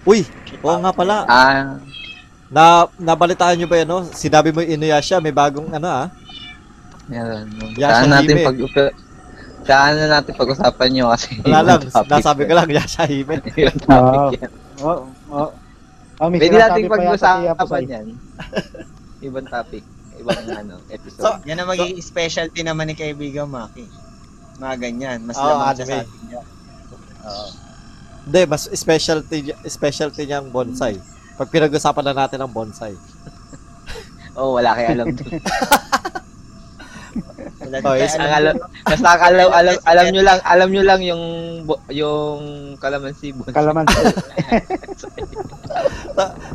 Uy, 0.04 0.24
oo 0.62 0.78
nga 0.78 0.92
pala. 0.92 1.16
ah, 1.26 1.76
Na, 2.46 2.86
nabalitaan 2.96 3.58
nyo 3.58 3.66
ba 3.66 3.82
yan, 3.82 3.90
no? 3.90 4.06
Sinabi 4.06 4.54
mo 4.54 4.62
Inuyasha, 4.62 5.18
may 5.18 5.34
bagong 5.34 5.68
ano 5.70 5.88
ah. 5.88 6.08
meron. 7.06 7.50
Yasa 7.76 8.02
Saan 8.02 8.10
natin 8.10 8.36
pag 8.42 8.58
Saan 9.66 9.94
na 9.98 10.06
natin 10.08 10.34
pag-usapan 10.38 10.90
nyo 10.94 11.06
kasi 11.10 11.42
Wala 11.42 11.60
lang, 11.68 11.82
nasabi 12.06 12.46
ko 12.46 12.52
yan. 12.54 12.58
lang, 12.62 12.70
Yasha 12.70 13.04
Hime. 13.10 13.42
Yan. 13.66 14.52
Oh, 14.78 15.10
oh. 15.34 15.50
Oh, 16.24 16.32
may 16.32 16.40
Pwede 16.40 16.56
natin 16.56 16.88
pag-usapan 16.88 17.84
yan. 17.92 18.06
Ibang 19.28 19.48
topic. 19.52 19.84
Ibang 20.16 20.48
ano, 20.64 20.76
episode. 20.88 21.24
So, 21.24 21.44
Yan 21.44 21.60
ang 21.60 21.68
magiging 21.68 22.00
specialty 22.00 22.64
naman 22.64 22.88
ni 22.88 22.96
kaibigan 22.96 23.52
Maki. 23.52 23.84
Mga 24.56 24.76
ganyan. 24.80 25.20
Mas 25.28 25.36
Oo, 25.36 25.44
lamang 25.44 25.76
siya 25.76 25.84
anime. 25.84 25.92
sa 25.92 25.98
atin 26.08 26.24
yan. 26.32 26.46
Oo. 27.26 27.48
Hindi, 28.26 28.42
mas 28.50 28.64
specialty, 28.74 29.38
specialty 29.70 30.24
niyang 30.26 30.50
bonsai. 30.50 30.98
Pag 31.36 31.52
pinag-usapan 31.52 32.04
na 32.10 32.26
natin 32.26 32.40
ang 32.40 32.50
bonsai. 32.50 32.96
oh, 34.40 34.56
wala 34.56 34.72
kayo 34.72 34.88
alam 34.96 35.08
doon. 35.12 35.32
Oh, 37.86 37.96
is- 37.96 38.14
tayo 38.14 38.28
Ang 38.28 38.32
alam. 38.32 38.56
alam, 38.56 38.70
basta 38.84 39.10
alam, 39.18 39.48
alam, 39.50 39.76
alam 39.88 40.06
nyo 40.12 40.22
lang, 40.22 40.40
alam 40.44 40.68
nyo 40.70 40.84
lang 40.84 41.02
yung, 41.02 41.24
yung 41.90 42.40
kalamansi 42.78 43.34
bon. 43.34 43.50
Kalamansi. 43.50 43.96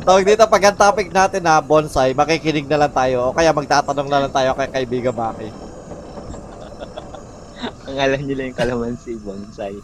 Tawag 0.07 0.25
dito, 0.25 0.43
pag 0.47 0.63
ang 0.65 0.77
topic 0.77 1.13
natin 1.13 1.43
na 1.45 1.61
bonsai, 1.61 2.17
makikinig 2.17 2.65
na 2.65 2.85
lang 2.85 2.93
tayo 2.93 3.29
o 3.29 3.35
kaya 3.35 3.53
magtatanong 3.53 4.09
na 4.09 4.21
lang 4.25 4.33
tayo 4.33 4.57
kay 4.57 4.69
kaibigan 4.71 5.13
Maki. 5.13 5.49
Ang 7.91 7.97
alam 7.97 8.19
nyo 8.23 8.33
lang 8.33 8.47
yung 8.49 8.57
kalamansi 8.57 9.11
bonsai. 9.21 9.77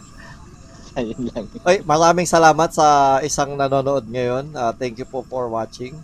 Ayun 0.98 1.30
lang. 1.30 1.46
Ay, 1.62 1.78
maraming 1.86 2.26
salamat 2.26 2.74
sa 2.74 3.18
isang 3.22 3.54
nanonood 3.54 4.02
ngayon. 4.10 4.50
Ah, 4.58 4.74
thank 4.74 4.98
you 4.98 5.06
po 5.06 5.22
for 5.22 5.46
watching. 5.46 5.94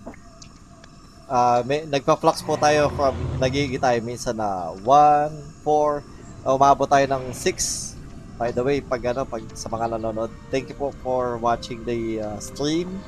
Ah, 1.25 1.65
may 1.65 1.89
nagpa-flux 1.89 2.45
po 2.45 2.61
tayo 2.61 2.93
from 2.93 3.17
nagiging 3.41 3.81
tayo 3.81 3.97
minsan 4.05 4.37
na 4.37 4.77
1, 4.85 5.65
4, 5.65 6.05
umabot 6.53 6.85
tayo 6.85 7.07
ng 7.09 7.33
6. 7.33 8.37
By 8.37 8.53
the 8.53 8.61
way, 8.61 8.85
pag 8.85 9.01
ano, 9.09 9.25
pag 9.25 9.41
sa 9.57 9.73
mga 9.73 9.97
nanonood, 9.97 10.29
thank 10.53 10.69
you 10.69 10.77
po 10.77 10.93
for 11.01 11.41
watching 11.41 11.81
the 11.89 12.21
ah, 12.21 12.37
stream. 12.37 13.01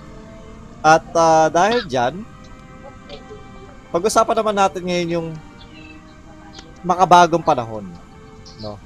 At 0.81 1.05
ah, 1.13 1.53
dahil 1.53 1.85
dyan, 1.85 2.25
pag-usapan 3.93 4.37
naman 4.41 4.57
natin 4.57 4.83
ngayon 4.89 5.15
yung 5.21 5.29
makabagong 6.81 7.45
panahon. 7.45 7.85
No? 8.65 8.81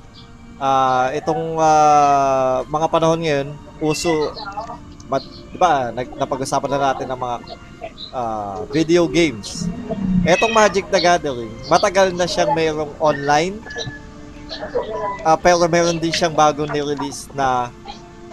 Ah, 0.58 1.14
itong 1.14 1.54
ah, 1.54 2.66
mga 2.66 2.86
panahon 2.90 3.22
ngayon, 3.22 3.48
uso, 3.78 4.34
mat, 5.06 5.22
di 5.22 5.58
ba, 5.58 5.94
napag-usapan 5.94 6.70
na 6.74 6.80
natin 6.90 7.06
ng 7.06 7.20
mga 7.22 7.36
ah, 8.14 8.62
video 8.70 9.06
games. 9.06 9.66
Etong 10.26 10.52
Magic 10.52 10.86
the 10.92 11.00
Gathering, 11.00 11.52
matagal 11.66 12.12
na 12.12 12.28
siyang 12.28 12.52
mayroong 12.52 12.92
online, 13.00 13.56
ah, 15.24 15.38
pero 15.38 15.64
meron 15.66 15.96
din 15.96 16.12
siyang 16.12 16.34
bagong 16.34 16.70
ni-release 16.70 17.30
na 17.32 17.72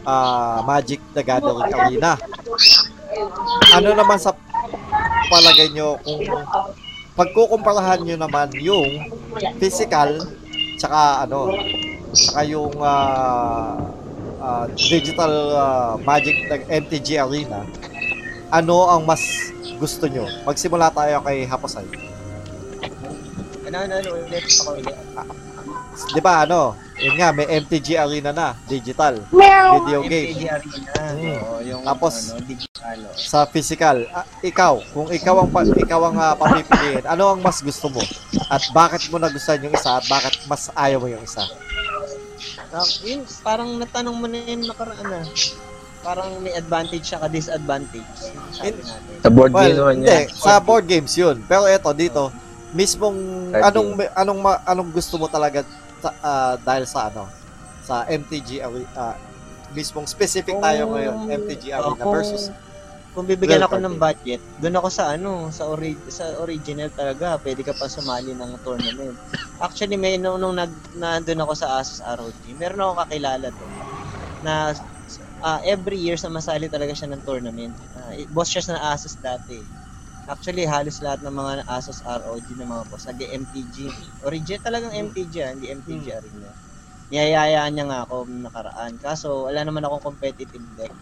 ah, 0.03 0.59
Magic 0.65 0.99
the 1.13 1.23
Gathering 1.23 1.71
Arena. 1.71 2.19
Ano 3.73 3.95
naman 3.95 4.19
sa 4.19 4.35
palagay 5.27 5.71
nyo 5.73 5.99
kung 6.01 6.23
pagkukumparahan 7.17 8.05
nyo 8.05 8.15
naman 8.15 8.47
yung 8.61 9.09
physical 9.57 10.21
tsaka 10.77 11.25
ano 11.25 11.49
tsaka 12.13 12.41
yung 12.45 12.71
ah, 12.79 13.73
ah, 14.39 14.65
digital 14.77 15.33
ah, 15.57 15.91
Magic 16.05 16.45
ng 16.45 16.61
MTG 16.85 17.17
Arena 17.17 17.65
ano 18.53 18.87
ang 18.87 19.03
mas 19.03 19.51
gusto 19.77 20.09
nyo? 20.09 20.25
Magsimula 20.43 20.89
tayo 20.89 21.21
kay 21.21 21.45
Haposay. 21.45 21.85
Ano, 23.67 23.77
ano, 23.83 23.93
ano, 23.99 24.09
ulit 24.23 24.45
ako 24.47 24.69
ulit. 24.75 24.95
Di 26.13 26.21
ba 26.21 26.45
ano? 26.45 26.77
Yun 26.97 27.13
nga, 27.13 27.29
may 27.29 27.45
MTG 27.61 27.93
Arena 27.93 28.33
na, 28.33 28.57
digital, 28.65 29.21
video 29.29 30.01
game. 30.05 30.33
MTG 30.33 30.43
Arena. 30.49 30.91
Mm. 31.13 31.37
Oo, 31.41 31.57
yung 31.61 31.81
Tapos- 31.85 32.33
ano, 32.33 32.41
digital. 32.41 32.97
oh. 33.05 33.13
Sa 33.13 33.45
physical, 33.45 33.97
ah, 34.09 34.25
ikaw, 34.41 34.81
kung 34.93 35.09
ikaw 35.09 35.45
ang, 35.45 35.49
pa- 35.49 35.67
ikaw 35.67 36.01
ang 36.09 36.17
ah, 36.17 36.33
papipiliin, 36.33 37.05
ano 37.05 37.33
ang 37.33 37.39
mas 37.41 37.61
gusto 37.61 37.89
mo? 37.89 38.01
At 38.47 38.65
bakit 38.71 39.09
mo 39.09 39.21
nagustuhan 39.21 39.61
yung 39.61 39.75
isa 39.75 40.01
at 40.01 40.05
bakit 40.07 40.41
mas 40.45 40.69
ayaw 40.73 40.97
mo 40.97 41.09
yung 41.09 41.21
isa? 41.21 41.45
Ah, 42.73 42.85
yun, 43.03 43.21
parang 43.41 43.77
natanong 43.77 44.17
mo 44.17 44.25
na 44.25 44.37
yun 44.37 44.65
nakaraan 44.65 45.05
na. 45.05 45.19
Parang 46.07 46.39
may 46.39 46.55
advantage 46.55 47.03
siya 47.03 47.19
ka 47.19 47.27
disadvantage. 47.27 48.07
In-. 48.63 48.79
Sa 49.19 49.27
board 49.27 49.51
game 49.51 49.59
Well, 49.59 49.75
naman 49.83 49.93
hindi, 49.99 50.07
yan. 50.07 50.31
sa 50.31 50.63
board 50.63 50.85
games 50.87 51.11
yun. 51.13 51.43
Pero 51.43 51.67
eto, 51.67 51.91
dito, 51.91 52.31
mismong, 52.71 53.51
Card 53.51 53.63
anong, 53.67 53.89
anong, 54.15 54.39
ma- 54.39 54.63
anong 54.63 54.89
gusto 54.89 55.19
mo 55.19 55.27
talaga 55.27 55.67
sa, 55.99 56.15
ah, 56.23 56.55
dahil 56.55 56.87
sa 56.87 57.11
ano? 57.11 57.27
Sa 57.83 58.07
MTG 58.07 58.63
Arena, 58.63 58.87
ah, 58.95 59.15
mismong 59.75 60.07
specific 60.07 60.55
tayo 60.55 60.87
Kung- 60.87 60.95
ngayon, 60.95 61.15
MTG 61.27 61.75
Arena 61.75 61.99
kung- 61.99 62.15
versus, 62.15 62.55
Kung 63.11 63.25
bibigyan 63.25 63.65
ako 63.65 63.75
ng 63.75 63.97
game. 63.97 63.99
budget, 63.99 64.41
doon 64.61 64.77
ako 64.77 64.87
sa 64.87 65.11
ano, 65.11 65.49
sa 65.49 65.65
ori- 65.65 66.05
sa 66.07 66.39
original 66.39 66.87
talaga, 66.87 67.35
pwede 67.41 67.65
ka 67.65 67.73
pa 67.73 67.89
sumali 67.89 68.31
ng 68.31 68.61
tournament. 68.61 69.17
Actually, 69.57 69.97
may 69.97 70.15
nung, 70.15 70.37
nung 70.37 70.53
nag, 70.53 70.69
nandun 70.93 71.41
ako 71.41 71.51
sa 71.51 71.81
Asus 71.81 71.99
ROG, 71.99 72.31
meron 72.55 72.79
ako 72.79 72.93
kakilala 73.01 73.49
doon 73.49 73.73
na 74.39 74.71
ah, 75.43 75.61
every 75.65 75.97
year 75.99 76.17
sumasali 76.19 76.67
talaga 76.71 76.93
siya 76.97 77.09
ng 77.13 77.23
tournament. 77.25 77.77
Ah, 77.95 78.13
boss 78.31 78.49
siya 78.53 78.63
sa 78.65 78.75
Asus 78.95 79.17
dati. 79.21 79.67
Actually, 80.27 80.65
halos 80.69 80.99
lahat 81.03 81.21
ng 81.25 81.33
mga 81.33 81.53
Asus 81.69 82.01
ROG 82.05 82.47
ng 82.57 82.67
mga 82.69 82.83
boss, 82.89 83.07
nag-MTG. 83.09 83.91
Origin 84.25 84.59
talagang 84.63 84.93
MTG, 84.95 85.35
ah, 85.45 85.51
hindi 85.55 85.67
MTG 85.73 86.05
Arena. 86.15 86.53
Niyayayaan 87.11 87.71
niya 87.75 87.85
nga 87.91 87.99
ako 88.07 88.15
nakaraan. 88.29 88.93
Kaso, 89.01 89.47
wala 89.49 89.63
naman 89.65 89.83
akong 89.87 90.03
competitive 90.15 90.65
deck. 90.77 90.93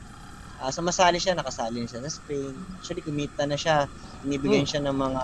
Ah, 0.59 0.71
sumasali 0.75 1.17
siya, 1.21 1.35
nakasali 1.37 1.83
na 1.83 1.89
siya 1.91 2.01
sa 2.05 2.11
Spain. 2.13 2.67
Actually, 2.79 3.03
kumita 3.05 3.43
na 3.49 3.57
siya. 3.59 3.87
Inibigyan 4.25 4.65
siya 4.69 4.81
ng 4.85 4.95
mga 4.97 5.23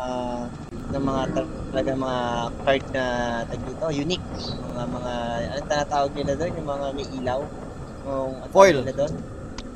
ng 0.91 1.03
mga 1.03 1.24
talaga 1.72 1.91
mga 1.95 2.20
card 2.66 2.84
na 2.91 3.03
tag 3.47 3.62
dito, 3.64 3.88
unique. 3.93 4.26
Mga 4.66 4.84
mga 4.91 5.14
anong 5.55 5.70
tinatawag 5.72 6.12
nila 6.16 6.34
doon, 6.39 6.57
yung 6.59 6.70
mga 6.70 6.88
may 6.97 7.07
ilaw. 7.09 7.41
Ano 8.02 8.49
Foil. 8.49 8.82
doon? 8.84 9.14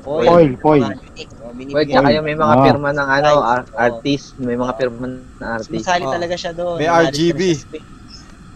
Foil, 0.02 0.54
foil. 0.62 0.82
Unique. 0.86 1.34
Oh, 1.42 1.50
Wait, 1.50 1.90
tsaka 1.90 2.14
yung 2.14 2.26
may 2.26 2.38
mga 2.38 2.54
Ah. 2.54 2.62
pirma 2.62 2.90
ng 2.94 3.08
ano, 3.10 3.30
ar- 3.42 3.66
Oo. 3.66 3.74
artist, 3.76 4.38
may 4.38 4.54
mga 4.54 4.72
pirma 4.78 5.06
na 5.38 5.58
artist. 5.58 5.70
Sumasali 5.70 6.04
Oh. 6.06 6.14
talaga 6.14 6.34
siya 6.38 6.52
doon. 6.54 6.78
May 6.78 6.86
RGB. 6.86 7.40
siya 7.42 7.58
sa 7.58 7.64
Spain. 7.66 7.86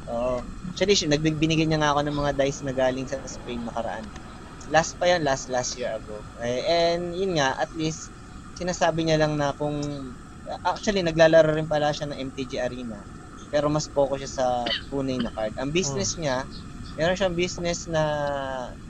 Oo. 0.07 0.37
Actually, 0.71 0.95
siya, 0.95 1.09
nagbibinigyan 1.11 1.69
niya 1.71 1.81
nga 1.83 1.91
ako 1.91 2.01
ng 2.07 2.17
mga 2.17 2.33
dice 2.37 2.61
na 2.63 2.71
galing 2.73 3.07
sa 3.07 3.19
Spain 3.27 3.67
nakaraan. 3.67 4.07
Last 4.71 4.95
pa 4.95 5.11
yan, 5.11 5.27
last 5.27 5.51
last 5.51 5.75
year 5.75 5.91
ago. 5.91 6.23
Eh, 6.39 6.63
and 6.63 7.11
yun 7.11 7.35
nga, 7.35 7.59
at 7.59 7.75
least, 7.75 8.15
sinasabi 8.55 9.03
niya 9.03 9.19
lang 9.19 9.35
na 9.35 9.51
kung, 9.51 9.83
actually, 10.63 11.03
naglalaro 11.03 11.51
rin 11.51 11.67
pala 11.67 11.91
siya 11.91 12.07
ng 12.07 12.31
MTG 12.31 12.63
Arena. 12.63 13.03
Pero 13.51 13.67
mas 13.67 13.91
focus 13.91 14.23
siya 14.23 14.33
sa 14.33 14.47
tunay 14.87 15.19
na 15.19 15.35
card. 15.35 15.59
Ang 15.59 15.75
business 15.75 16.15
niya, 16.15 16.47
meron 16.99 17.17
siyang 17.19 17.37
business 17.39 17.87
na, 17.91 18.03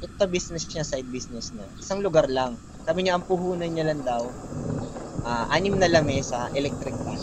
ito 0.01 0.25
business 0.29 0.65
niya, 0.71 0.85
side 0.87 1.09
business 1.09 1.53
niya. 1.57 1.69
Isang 1.81 2.01
lugar 2.05 2.27
lang. 2.31 2.61
Sabi 2.85 3.05
niya, 3.05 3.17
ang 3.19 3.27
puhunan 3.27 3.69
niya 3.69 3.87
lang 3.89 4.03
daw, 4.05 4.33
ah, 5.25 5.47
anim 5.53 5.77
na 5.77 5.89
lamesa, 5.91 6.49
electric 6.57 6.97
fan. 7.05 7.21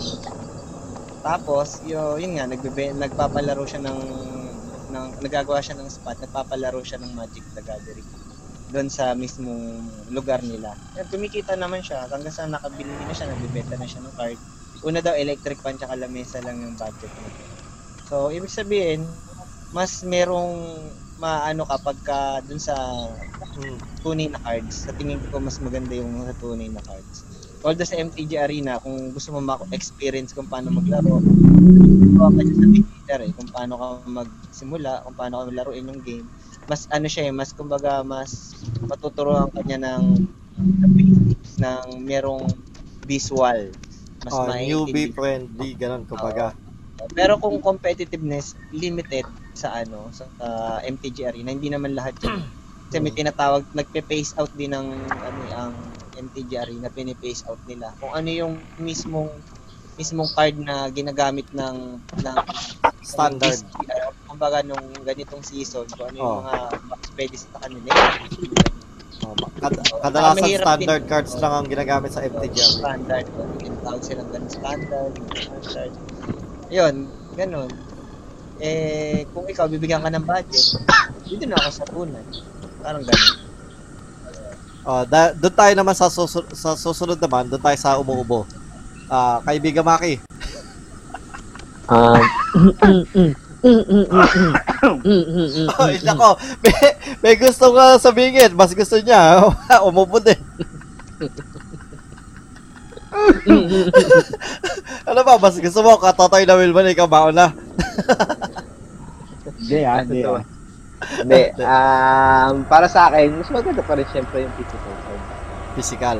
Tapos, 1.22 1.82
yo, 1.84 2.16
yun 2.22 2.38
nga, 2.40 2.46
nagbe 2.48 2.94
nagpapalaro 2.96 3.66
siya 3.68 3.82
ng, 3.84 4.00
ng 4.88 5.06
nagagawa 5.20 5.60
siya 5.60 5.76
ng 5.76 5.90
spot, 5.92 6.24
nagpapalaro 6.24 6.80
siya 6.86 7.02
ng 7.02 7.12
Magic 7.12 7.44
the 7.52 7.62
Gathering 7.66 8.08
doon 8.68 8.92
sa 8.92 9.16
mismong 9.16 9.88
lugar 10.12 10.44
nila. 10.44 10.76
Yan, 10.96 11.08
kumikita 11.08 11.56
naman 11.56 11.80
siya 11.84 12.08
hanggang 12.12 12.36
sa 12.36 12.48
nakabili 12.48 13.08
na 13.08 13.16
siya, 13.16 13.32
nagbebenta 13.32 13.80
na 13.80 13.88
siya 13.88 14.04
ng 14.04 14.16
card. 14.16 14.40
Una 14.84 15.00
daw 15.00 15.16
electric 15.16 15.60
fan 15.64 15.80
tsaka 15.80 15.96
lamesa 15.96 16.44
lang 16.44 16.60
yung 16.64 16.76
budget 16.76 17.12
niya. 17.16 17.32
So, 18.08 18.32
ibig 18.32 18.52
sabihin, 18.52 19.20
mas 19.74 20.02
merong 20.06 20.54
maano 21.18 21.64
kapag 21.68 21.98
ka 22.04 22.20
dun 22.46 22.60
sa 22.62 22.76
Mm. 23.58 23.82
tunay 24.06 24.30
na 24.30 24.38
cards. 24.38 24.86
Sa 24.86 24.94
tingin 24.94 25.18
ko 25.34 25.42
mas 25.42 25.58
maganda 25.58 25.98
yung 25.98 26.22
sa 26.30 26.36
tunay 26.38 26.70
na 26.70 26.82
cards. 26.86 27.26
Although 27.66 27.90
sa 27.90 27.98
MTG 27.98 28.38
Arena, 28.38 28.78
kung 28.78 29.12
gusto 29.12 29.34
mo 29.34 29.42
ma-experience 29.42 30.30
kung 30.32 30.46
paano 30.46 30.70
maglaro, 30.70 31.18
ikaw 32.06 32.30
ka 32.38 32.42
sa 32.46 32.68
beginner 32.70 33.20
eh, 33.26 33.32
kung 33.34 33.50
paano 33.50 33.74
ka 33.82 33.88
magsimula, 34.06 35.02
kung 35.04 35.16
paano 35.18 35.34
ka 35.42 35.52
laruin 35.58 35.90
yung 35.90 36.02
game. 36.06 36.28
Mas 36.70 36.86
ano 36.94 37.10
siya 37.10 37.28
eh, 37.30 37.34
mas 37.34 37.50
kumbaga 37.52 38.06
mas 38.06 38.62
matuturuan 38.86 39.50
ka 39.50 39.66
niya 39.66 39.82
ng 39.82 40.04
basics 40.94 41.58
ng 41.58 41.88
merong 42.06 42.46
visual. 43.10 43.74
Mas 44.22 44.34
Ah, 44.38 44.54
newbie 44.54 45.10
friendly, 45.14 45.74
ganun 45.74 46.06
kumbaga. 46.06 46.54
Pero 47.10 47.38
kung 47.38 47.58
competitiveness, 47.60 48.54
limited 48.72 49.24
sa 49.54 49.74
ano, 49.76 50.10
sa 50.10 50.26
uh, 50.38 50.78
MTG 50.82 51.26
Arena, 51.26 51.50
hindi 51.50 51.70
naman 51.70 51.94
lahat 51.94 52.18
yun. 52.20 52.42
Kasi 52.88 52.98
may 52.98 53.12
tinatawag, 53.12 53.68
nagpe-pace 53.72 54.34
out 54.36 54.50
din 54.54 54.72
ng 54.72 54.88
ano, 55.08 55.40
ang 55.52 55.74
MTG 56.16 56.58
Arena, 56.58 56.88
pini-pace 56.88 57.46
out 57.46 57.60
nila. 57.64 57.94
Kung 57.98 58.12
ano 58.12 58.28
yung 58.28 58.54
mismong 58.78 59.30
mismong 59.94 60.30
card 60.32 60.56
na 60.56 60.88
ginagamit 60.88 61.50
ng 61.52 61.98
ng 61.98 62.38
Standard. 63.02 63.58
ng- 63.58 63.74
kumbaga 64.28 64.62
nung 64.62 64.82
ganitong 65.02 65.42
season, 65.42 65.90
kung 65.90 66.08
ano 66.08 66.18
yung 66.18 66.34
Oh. 66.34 66.42
mga 66.44 66.56
pwede 67.16 67.36
sa 67.36 67.58
kanila. 67.60 67.90
Oh, 69.20 69.34
kad- 69.58 69.82
kadalasan 69.82 70.40
mahirap 70.40 70.64
standard 70.64 71.02
din. 71.02 71.10
cards 71.10 71.34
lang 71.36 71.52
ang 71.52 71.66
ginagamit 71.66 72.12
sa 72.14 72.22
MTG. 72.22 72.58
Standard. 72.78 73.26
Tinatawag 73.58 74.02
silang 74.02 74.30
ganun 74.30 74.48
standard. 74.48 75.14
standard. 75.34 75.92
Yun, 76.68 77.08
ganun. 77.36 77.72
Eh, 78.58 79.30
kung 79.32 79.46
ikaw 79.46 79.70
bibigyan 79.70 80.02
ka 80.02 80.10
ng 80.10 80.26
budget, 80.26 80.82
dito 81.24 81.46
na 81.46 81.56
ako 81.62 81.70
sa 81.72 81.86
punan. 81.88 82.26
Parang 82.82 83.06
ganun. 83.06 83.36
Oh, 84.88 85.04
da- 85.04 85.36
doon 85.36 85.52
tayo 85.52 85.74
naman 85.76 85.92
sa, 85.94 86.08
susu- 86.08 86.48
sa 86.56 86.72
susunod 86.74 87.20
naman, 87.20 87.52
doon 87.52 87.60
tayo 87.60 87.76
sa 87.76 88.00
umuubo. 88.00 88.48
Ah, 89.12 89.44
kaibigan 89.44 89.84
Maki. 89.84 90.24
Um, 91.88 92.20
Ay, 95.80 96.04
nako, 96.04 96.36
may, 96.60 96.76
may 97.24 97.36
gusto 97.36 97.72
nga 97.72 98.00
sabihin, 98.00 98.52
mas 98.56 98.74
gusto 98.76 99.00
niya, 99.00 99.44
umubo 99.88 100.20
din. 100.20 100.36
ano 105.08 105.22
ba, 105.24 105.34
mas 105.38 105.56
gusto 105.56 105.80
mo, 105.82 105.96
katotoy 105.96 106.44
na 106.44 106.56
Wilman, 106.56 106.92
ikaw 106.92 107.08
mauna. 107.08 107.52
Hindi 109.58 109.80
ah, 109.82 110.04
hindi 110.04 110.22
ah. 110.22 110.44
Hindi, 111.18 111.42
um, 111.58 112.56
para 112.68 112.86
sa 112.86 113.08
akin, 113.10 113.40
mas 113.40 113.50
maganda 113.50 113.82
pa 113.82 113.96
rin 113.96 114.06
syempre 114.12 114.44
yung 114.44 114.54
physical. 114.54 114.94
Physical. 115.74 116.18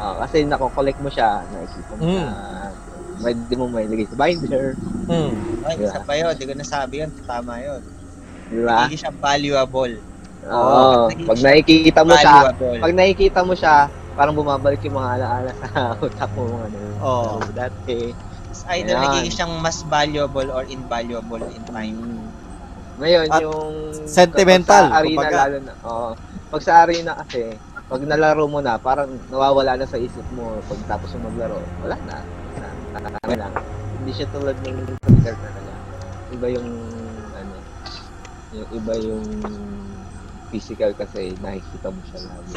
Ah, 0.00 0.14
kasi 0.24 0.42
nako-collect 0.42 0.98
mo 0.98 1.10
siya, 1.12 1.44
nakikita 1.46 1.92
mo 1.92 2.02
Mm. 2.02 2.10
siya, 2.10 2.30
may 3.20 3.34
di 3.36 3.54
mo 3.54 3.68
may 3.68 3.84
lagay 3.84 4.08
sa 4.08 4.16
binder, 4.16 4.66
Hmm. 5.04 5.32
Ay, 5.62 5.74
Yeah. 5.76 5.92
isa 5.92 6.00
pa 6.00 6.14
yun. 6.16 6.32
Hindi 6.32 6.46
ko 6.46 6.54
nasabi 6.56 6.94
yun. 7.04 7.10
Tama 7.26 7.52
yun. 7.60 7.82
di 8.48 8.66
ba? 8.66 8.78
Hindi 8.82 8.98
siya 8.98 9.12
valuable. 9.12 9.94
Oo, 10.42 11.06
Hindi 11.06 11.22
pag 11.22 11.38
nakikita 11.38 12.00
mo 12.00 12.14
siya, 12.16 12.34
pag 12.56 12.92
nakikita 12.96 13.40
mo 13.44 13.54
siya, 13.54 13.74
parang 14.20 14.36
bumabalik 14.36 14.84
yung 14.84 15.00
mga 15.00 15.10
alaala 15.16 15.50
sa 15.56 15.68
utak 16.04 16.28
mo 16.36 16.60
ano. 16.60 16.76
Oo. 17.00 17.40
laro 17.40 17.48
Dati. 17.56 18.12
It's 18.52 18.68
either 18.68 19.00
Ayan. 19.00 19.08
nagiging 19.08 19.32
siyang 19.32 19.54
mas 19.64 19.80
valuable 19.88 20.44
or 20.52 20.68
invaluable 20.68 21.40
in 21.40 21.64
time. 21.64 21.96
Mm. 21.96 22.28
Ngayon, 23.00 23.26
At 23.32 23.40
yung 23.40 23.72
sentimental, 24.04 24.92
sa 24.92 25.00
arena 25.00 25.24
kumbaga. 25.24 25.36
lalo 25.48 25.56
na. 25.64 25.72
Oo. 25.88 26.08
Pag 26.52 26.60
sa 26.60 26.84
arena 26.84 27.16
kasi, 27.16 27.56
pag 27.88 28.00
nalaro 28.04 28.44
mo 28.44 28.60
na, 28.60 28.76
parang 28.76 29.08
nawawala 29.32 29.80
na 29.80 29.88
sa 29.88 29.96
isip 29.96 30.26
mo 30.36 30.60
pag 30.68 30.80
tapos 30.84 31.16
mo 31.16 31.32
maglaro. 31.32 31.56
Wala 31.80 31.96
na. 32.04 32.20
Na, 32.92 33.00
na. 33.24 33.48
Hindi 34.04 34.12
siya 34.12 34.28
tulad 34.36 34.52
ng 34.60 35.00
physical 35.00 35.32
talaga. 35.40 35.72
Iba 36.28 36.46
yung 36.52 36.68
ano, 37.32 37.54
yung 38.52 38.68
iba 38.68 38.94
yung 39.00 39.24
physical 40.50 40.90
kasi 40.92 41.32
nakikita 41.38 41.88
mo 41.88 42.00
siya 42.04 42.20
lagi. 42.20 42.52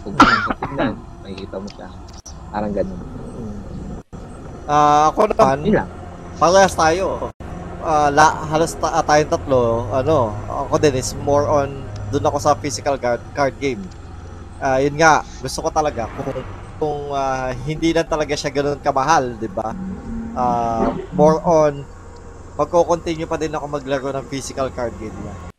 Kung 0.00 0.16
tingnan, 0.58 0.94
nakikita 1.22 1.56
mo 1.60 1.68
siya. 1.68 1.88
Parang 2.48 2.72
ganun. 2.72 3.00
Ah, 4.64 5.10
ako 5.10 5.28
naman, 5.28 5.56
Yun 5.62 5.76
lang. 5.76 5.90
parehas 6.38 6.72
tayo. 6.72 7.30
Ah, 7.82 8.08
la, 8.08 8.46
halos 8.48 8.78
ta- 8.78 8.94
ah, 8.94 9.02
tayong 9.02 9.28
tatlo, 9.28 9.90
ano, 9.90 10.30
ako 10.46 10.74
din 10.78 10.94
is 10.96 11.12
more 11.20 11.44
on, 11.46 11.82
dun 12.08 12.22
ako 12.22 12.38
sa 12.38 12.54
physical 12.54 12.94
card, 12.96 13.20
card 13.32 13.54
game. 13.58 13.82
Ah, 14.62 14.78
yun 14.78 14.94
nga, 14.94 15.26
gusto 15.42 15.58
ko 15.60 15.68
talaga 15.68 16.06
kung 16.14 16.30
kung 16.78 17.00
ah, 17.10 17.50
hindi 17.66 17.90
na 17.90 18.06
talaga 18.06 18.34
siya 18.34 18.50
ganoon 18.50 18.78
kamahal, 18.78 19.34
'di 19.34 19.50
ba? 19.50 19.74
Ah, 20.32 20.86
more 21.12 21.42
on 21.42 21.82
magko-continue 22.54 23.26
pa 23.26 23.34
din 23.34 23.50
ako 23.50 23.66
maglaro 23.66 24.12
ng 24.12 24.26
physical 24.28 24.70
card 24.70 24.94
game 24.96 25.14
lang. 25.26 25.51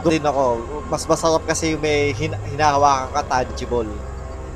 Doon 0.00 0.24
ako, 0.24 0.44
mas 0.88 1.04
masarap 1.04 1.42
kasi 1.44 1.76
yung 1.76 1.82
may 1.84 2.16
hin- 2.16 2.40
hinahawakan 2.48 3.12
ka 3.12 3.22
tangible. 3.32 3.90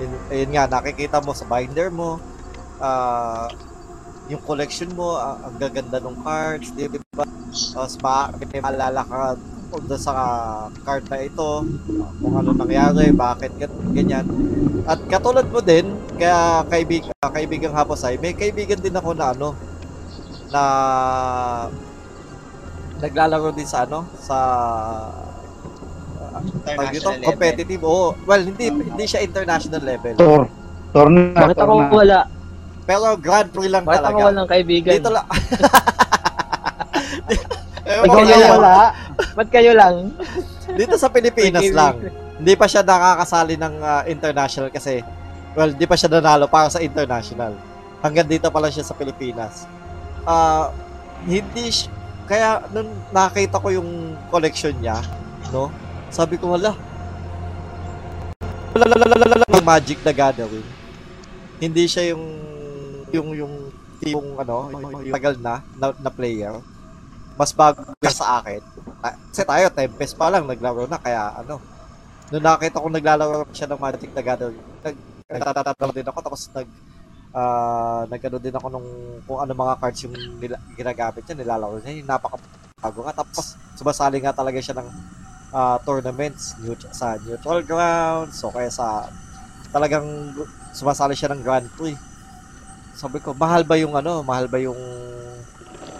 Yun, 0.00 0.10
yun 0.32 0.50
nga, 0.56 0.64
nakikita 0.66 1.20
mo 1.20 1.32
sa 1.36 1.44
binder 1.44 1.88
mo, 1.92 2.10
ah, 2.80 3.52
yung 4.30 4.42
collection 4.48 4.90
mo, 4.96 5.16
ah, 5.20 5.36
ang 5.44 5.56
gaganda 5.60 5.98
ng 6.00 6.16
cards, 6.24 6.72
di 6.76 6.88
ba? 6.88 7.24
Tapos 7.74 7.94
ma- 8.04 8.32
may 8.40 8.60
maalala 8.64 9.02
ka 9.04 9.20
doon 9.74 10.00
sa 10.00 10.14
card 10.86 11.04
na 11.12 11.18
ito, 11.28 11.50
ah, 12.00 12.12
kung 12.20 12.34
ano 12.40 12.50
nangyari, 12.56 13.12
bakit 13.12 13.52
gan- 13.60 13.80
ganyan. 13.92 14.26
At 14.88 15.00
katulad 15.12 15.46
mo 15.52 15.60
din, 15.60 15.86
kaya 16.16 16.64
kaibig, 16.72 17.04
ah, 17.20 17.32
kaibigang 17.32 17.76
Haposay, 17.76 18.16
may 18.22 18.32
kaibigan 18.32 18.80
din 18.80 18.96
ako 18.96 19.12
na 19.12 19.34
ano, 19.36 19.48
na 20.50 20.62
naglalaro 23.02 23.50
din 23.52 23.66
sa 23.68 23.84
ano, 23.84 24.06
sa 24.18 24.36
International 26.42 27.14
level. 27.14 27.28
competitive. 27.30 27.82
Oo. 27.84 28.08
Well, 28.26 28.42
hindi 28.42 28.66
hindi 28.70 29.04
siya 29.06 29.20
international 29.22 29.82
level. 29.82 30.14
Tour. 30.18 30.42
Tour 30.90 31.08
na. 31.10 31.20
Bakit 31.34 31.58
ako 31.58 31.72
na. 31.78 31.88
wala? 31.90 32.20
Pero 32.84 33.16
Grand 33.16 33.48
Prix 33.48 33.68
lang 33.72 33.84
Bakit 33.88 34.02
ako 34.04 34.08
talaga. 34.12 34.28
walang 34.28 34.48
kaibigan? 34.48 34.92
Dito 34.98 35.10
lang. 35.10 35.26
Ewan 37.84 38.06
Ikaw 38.08 38.22
lang 38.24 38.50
wala. 38.60 38.76
Ba't 39.36 39.48
kayo 39.52 39.72
lang? 39.76 39.94
Dito 40.74 40.94
sa 40.96 41.08
Pilipinas 41.12 41.64
lang. 41.72 41.94
Hindi 42.40 42.54
pa 42.58 42.66
siya 42.66 42.82
nakakasali 42.82 43.54
ng 43.56 43.74
ah, 43.78 44.02
international 44.10 44.68
kasi 44.74 45.00
well, 45.54 45.70
di 45.70 45.86
pa 45.86 45.94
siya 45.94 46.10
nanalo 46.10 46.50
para 46.50 46.66
sa 46.68 46.82
international. 46.82 47.54
Hanggang 48.02 48.26
dito 48.26 48.50
pa 48.50 48.58
lang 48.60 48.74
siya 48.74 48.84
sa 48.84 48.92
Pilipinas. 48.92 49.64
Ah, 50.26 50.74
hindi 51.24 51.70
kaya 52.24 52.64
nung 52.72 52.90
nakita 53.12 53.60
ko 53.60 53.68
yung 53.72 54.18
collection 54.28 54.74
niya, 54.80 55.00
no? 55.52 55.70
Sabi 56.14 56.38
ko 56.38 56.54
wala. 56.54 56.70
Wala 58.78 59.58
Magic 59.66 59.98
the 60.06 60.14
Gathering. 60.14 60.68
Hindi 61.58 61.90
siya 61.90 62.14
yung 62.14 62.22
yung 63.10 63.28
yung 63.34 63.54
tipong 63.98 64.38
ano, 64.38 64.70
yung, 64.70 65.10
tagal 65.10 65.34
na, 65.42 65.58
na 65.74 65.90
na 65.90 66.10
player. 66.14 66.54
Mas 67.34 67.50
bago 67.50 67.82
sa 68.06 68.38
akin. 68.38 68.62
Ah, 69.02 69.18
Kasi 69.32 69.42
tayo, 69.42 69.66
Tempest 69.74 70.14
pa 70.14 70.30
lang, 70.30 70.46
naglaro 70.46 70.86
na, 70.86 71.02
kaya 71.02 71.34
ano. 71.34 71.58
Nung 72.30 72.46
nakita 72.46 72.78
ko 72.78 72.86
naglalaro 72.86 73.50
siya 73.50 73.74
ng 73.74 73.80
Magic 73.82 74.10
the 74.14 74.22
Gathering, 74.22 74.62
nag, 74.86 74.96
nagtatatalo 75.26 75.90
din 75.90 76.06
ako, 76.06 76.18
tapos 76.22 76.42
nag, 76.54 76.68
ah 77.34 78.06
nagano 78.06 78.38
din 78.38 78.54
ako 78.54 78.66
nung 78.70 78.88
kung 79.26 79.42
ano 79.42 79.50
mga 79.50 79.74
cards 79.82 80.06
yung 80.06 80.14
nila, 80.38 80.62
ginagamit 80.78 81.26
niya, 81.26 81.34
nilalaro 81.42 81.82
niya, 81.82 81.98
yung 81.98 82.06
napakabago 82.06 83.00
nga. 83.02 83.14
Tapos, 83.18 83.58
sumasali 83.74 84.22
nga 84.22 84.30
talaga 84.30 84.62
siya 84.62 84.78
ng 84.78 84.88
ah, 85.54 85.78
tournaments 85.86 86.58
neut- 86.58 86.90
sa 86.90 87.14
neutral 87.22 87.62
grounds, 87.62 88.34
so 88.34 88.50
kaya 88.50 88.68
sa 88.68 89.06
talagang 89.70 90.34
sumasali 90.74 91.14
siya 91.14 91.30
ng 91.30 91.42
Grand 91.46 91.68
Prix. 91.78 91.94
Sabi 92.94 93.18
ko, 93.22 93.34
mahal 93.34 93.62
ba 93.62 93.78
yung 93.78 93.94
ano, 93.94 94.22
mahal 94.26 94.46
ba 94.50 94.58
yung 94.58 94.78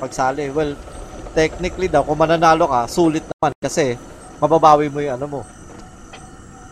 pagsali? 0.03 0.51
Well, 0.51 0.75
technically 1.35 1.91
daw, 1.91 2.03
kung 2.07 2.19
mananalo 2.19 2.67
ka, 2.71 2.87
sulit 2.91 3.23
naman 3.27 3.55
kasi 3.59 3.99
mababawi 4.39 4.91
mo 4.91 4.99
yung 5.03 5.15
ano 5.19 5.27
mo. 5.27 5.41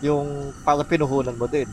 Yung 0.03 0.51
parang 0.67 0.87
pinuhunan 0.87 1.35
mo 1.35 1.47
din. 1.47 1.67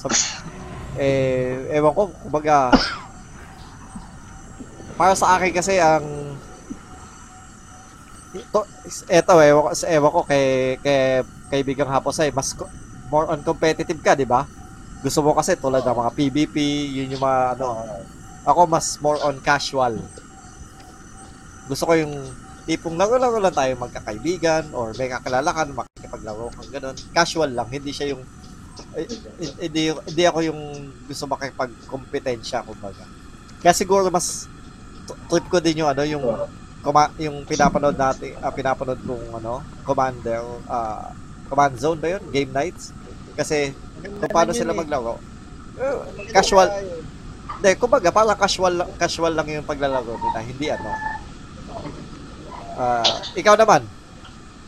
Sabi, 0.00 0.16
eh, 1.00 1.68
ewan 1.76 1.92
ko, 1.96 2.02
kumbaga, 2.24 2.72
para 4.98 5.14
sa 5.14 5.38
akin 5.38 5.52
kasi 5.54 5.78
ang 5.78 6.04
ito, 8.36 8.60
eto, 9.08 9.32
ewan 9.40 9.62
ko, 9.64 9.70
ewan 9.72 10.12
ko 10.12 10.20
kay, 10.28 10.76
kay 10.84 11.24
kaibigang 11.48 11.88
hapos 11.88 12.20
ay 12.20 12.28
mas 12.28 12.52
more 13.08 13.24
on 13.32 13.40
competitive 13.40 14.00
ka, 14.04 14.12
di 14.12 14.28
ba? 14.28 14.44
Gusto 15.00 15.24
mo 15.24 15.32
kasi 15.32 15.56
tulad 15.56 15.80
ng 15.80 15.96
mga 15.96 16.12
PvP, 16.12 16.56
yun 16.92 17.16
yung 17.16 17.24
mga 17.24 17.56
ano, 17.56 17.88
ako 18.44 18.68
mas 18.68 19.00
more 19.00 19.16
on 19.24 19.40
casual. 19.40 19.96
Gusto 21.68 21.84
ko 21.88 21.92
yung 21.96 22.12
tipong 22.68 23.00
laro-laro 23.00 23.40
lang 23.40 23.56
tayo 23.56 23.72
magkakaibigan 23.80 24.76
or 24.76 24.92
may 25.00 25.08
kakilala 25.08 25.48
ka, 25.48 25.64
makikipaglaro 25.64 26.52
ka, 26.52 26.62
ganun. 26.68 26.96
Casual 27.16 27.56
lang, 27.56 27.68
hindi 27.72 27.96
siya 27.96 28.12
yung 28.12 28.22
hindi, 29.58 29.90
hindi 29.90 30.22
ako 30.28 30.38
yung 30.44 30.60
gusto 31.08 31.24
makipagkompetensya, 31.24 32.60
kumbaga. 32.68 33.08
Kaya 33.64 33.72
siguro 33.72 34.12
mas 34.12 34.44
trip 35.32 35.48
ko 35.48 35.58
din 35.64 35.80
yung 35.80 35.90
ano, 35.90 36.04
yung 36.04 36.24
kuma, 36.82 37.10
yung 37.18 37.42
pinapanood 37.42 37.98
natin, 37.98 38.38
ah, 38.38 38.52
pinapanood 38.54 39.00
kong 39.02 39.26
ano, 39.34 39.60
Commander, 39.82 40.42
ah, 40.70 41.10
Command 41.48 41.74
Zone 41.80 41.98
ba 41.98 42.08
yun? 42.18 42.22
Game 42.30 42.52
Nights? 42.52 42.92
Kasi 43.34 43.72
kung 44.02 44.30
paano 44.30 44.54
sila 44.54 44.76
maglaro. 44.76 45.18
casual. 46.34 46.68
Hindi, 47.58 47.70
kumbaga, 47.78 48.10
parang 48.14 48.38
casual, 48.38 48.86
casual 48.98 49.34
lang 49.34 49.48
yung 49.50 49.66
paglalaro 49.66 50.14
nila, 50.14 50.38
hindi 50.42 50.66
ano. 50.70 50.90
Ah, 52.78 53.06
ikaw 53.34 53.58
naman, 53.58 53.82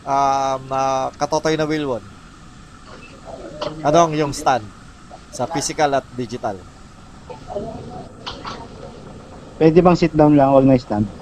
um, 0.02 0.62
ah, 0.70 1.14
katotoy 1.14 1.54
na 1.54 1.68
Wilwon. 1.68 2.02
Ano 3.84 3.98
ang 4.08 4.14
yung 4.16 4.32
stand 4.32 4.64
sa 5.30 5.46
physical 5.46 5.94
at 5.94 6.06
digital? 6.16 6.56
Pwede 9.60 9.78
bang 9.84 9.98
sit 10.00 10.16
down 10.16 10.34
lang, 10.34 10.50
huwag 10.50 10.64
na 10.64 10.80
stand? 10.80 11.19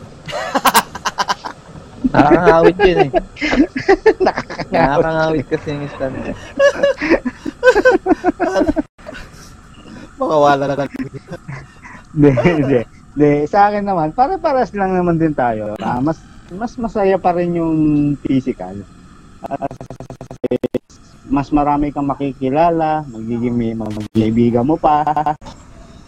Nakakangawit 2.13 2.77
yun 2.83 2.99
eh. 3.05 3.11
Nakakangawit 4.73 5.47
kasi 5.49 5.69
yung 5.77 5.91
stand. 5.93 6.17
Mga 10.19 10.37
wala 10.45 10.65
na 10.65 10.75
lang. 10.77 10.91
Hindi, 12.17 12.31
hindi. 12.33 12.81
Hindi, 13.19 13.33
sa 13.51 13.69
akin 13.69 13.85
naman, 13.85 14.15
para-paras 14.15 14.71
lang 14.73 14.95
naman 14.95 15.19
din 15.21 15.35
tayo. 15.35 15.75
Ah, 15.83 15.99
mas 15.99 16.23
mas 16.49 16.73
masaya 16.81 17.21
pa 17.21 17.37
rin 17.37 17.59
yung 17.61 17.77
physical. 18.25 18.81
Ah, 19.45 19.69
mas 21.29 21.53
marami 21.53 21.93
kang 21.93 22.09
makikilala, 22.09 23.05
magiging 23.13 23.53
may 23.53 23.73
magkaibigan 23.77 24.65
mo 24.65 24.81
pa. 24.81 25.05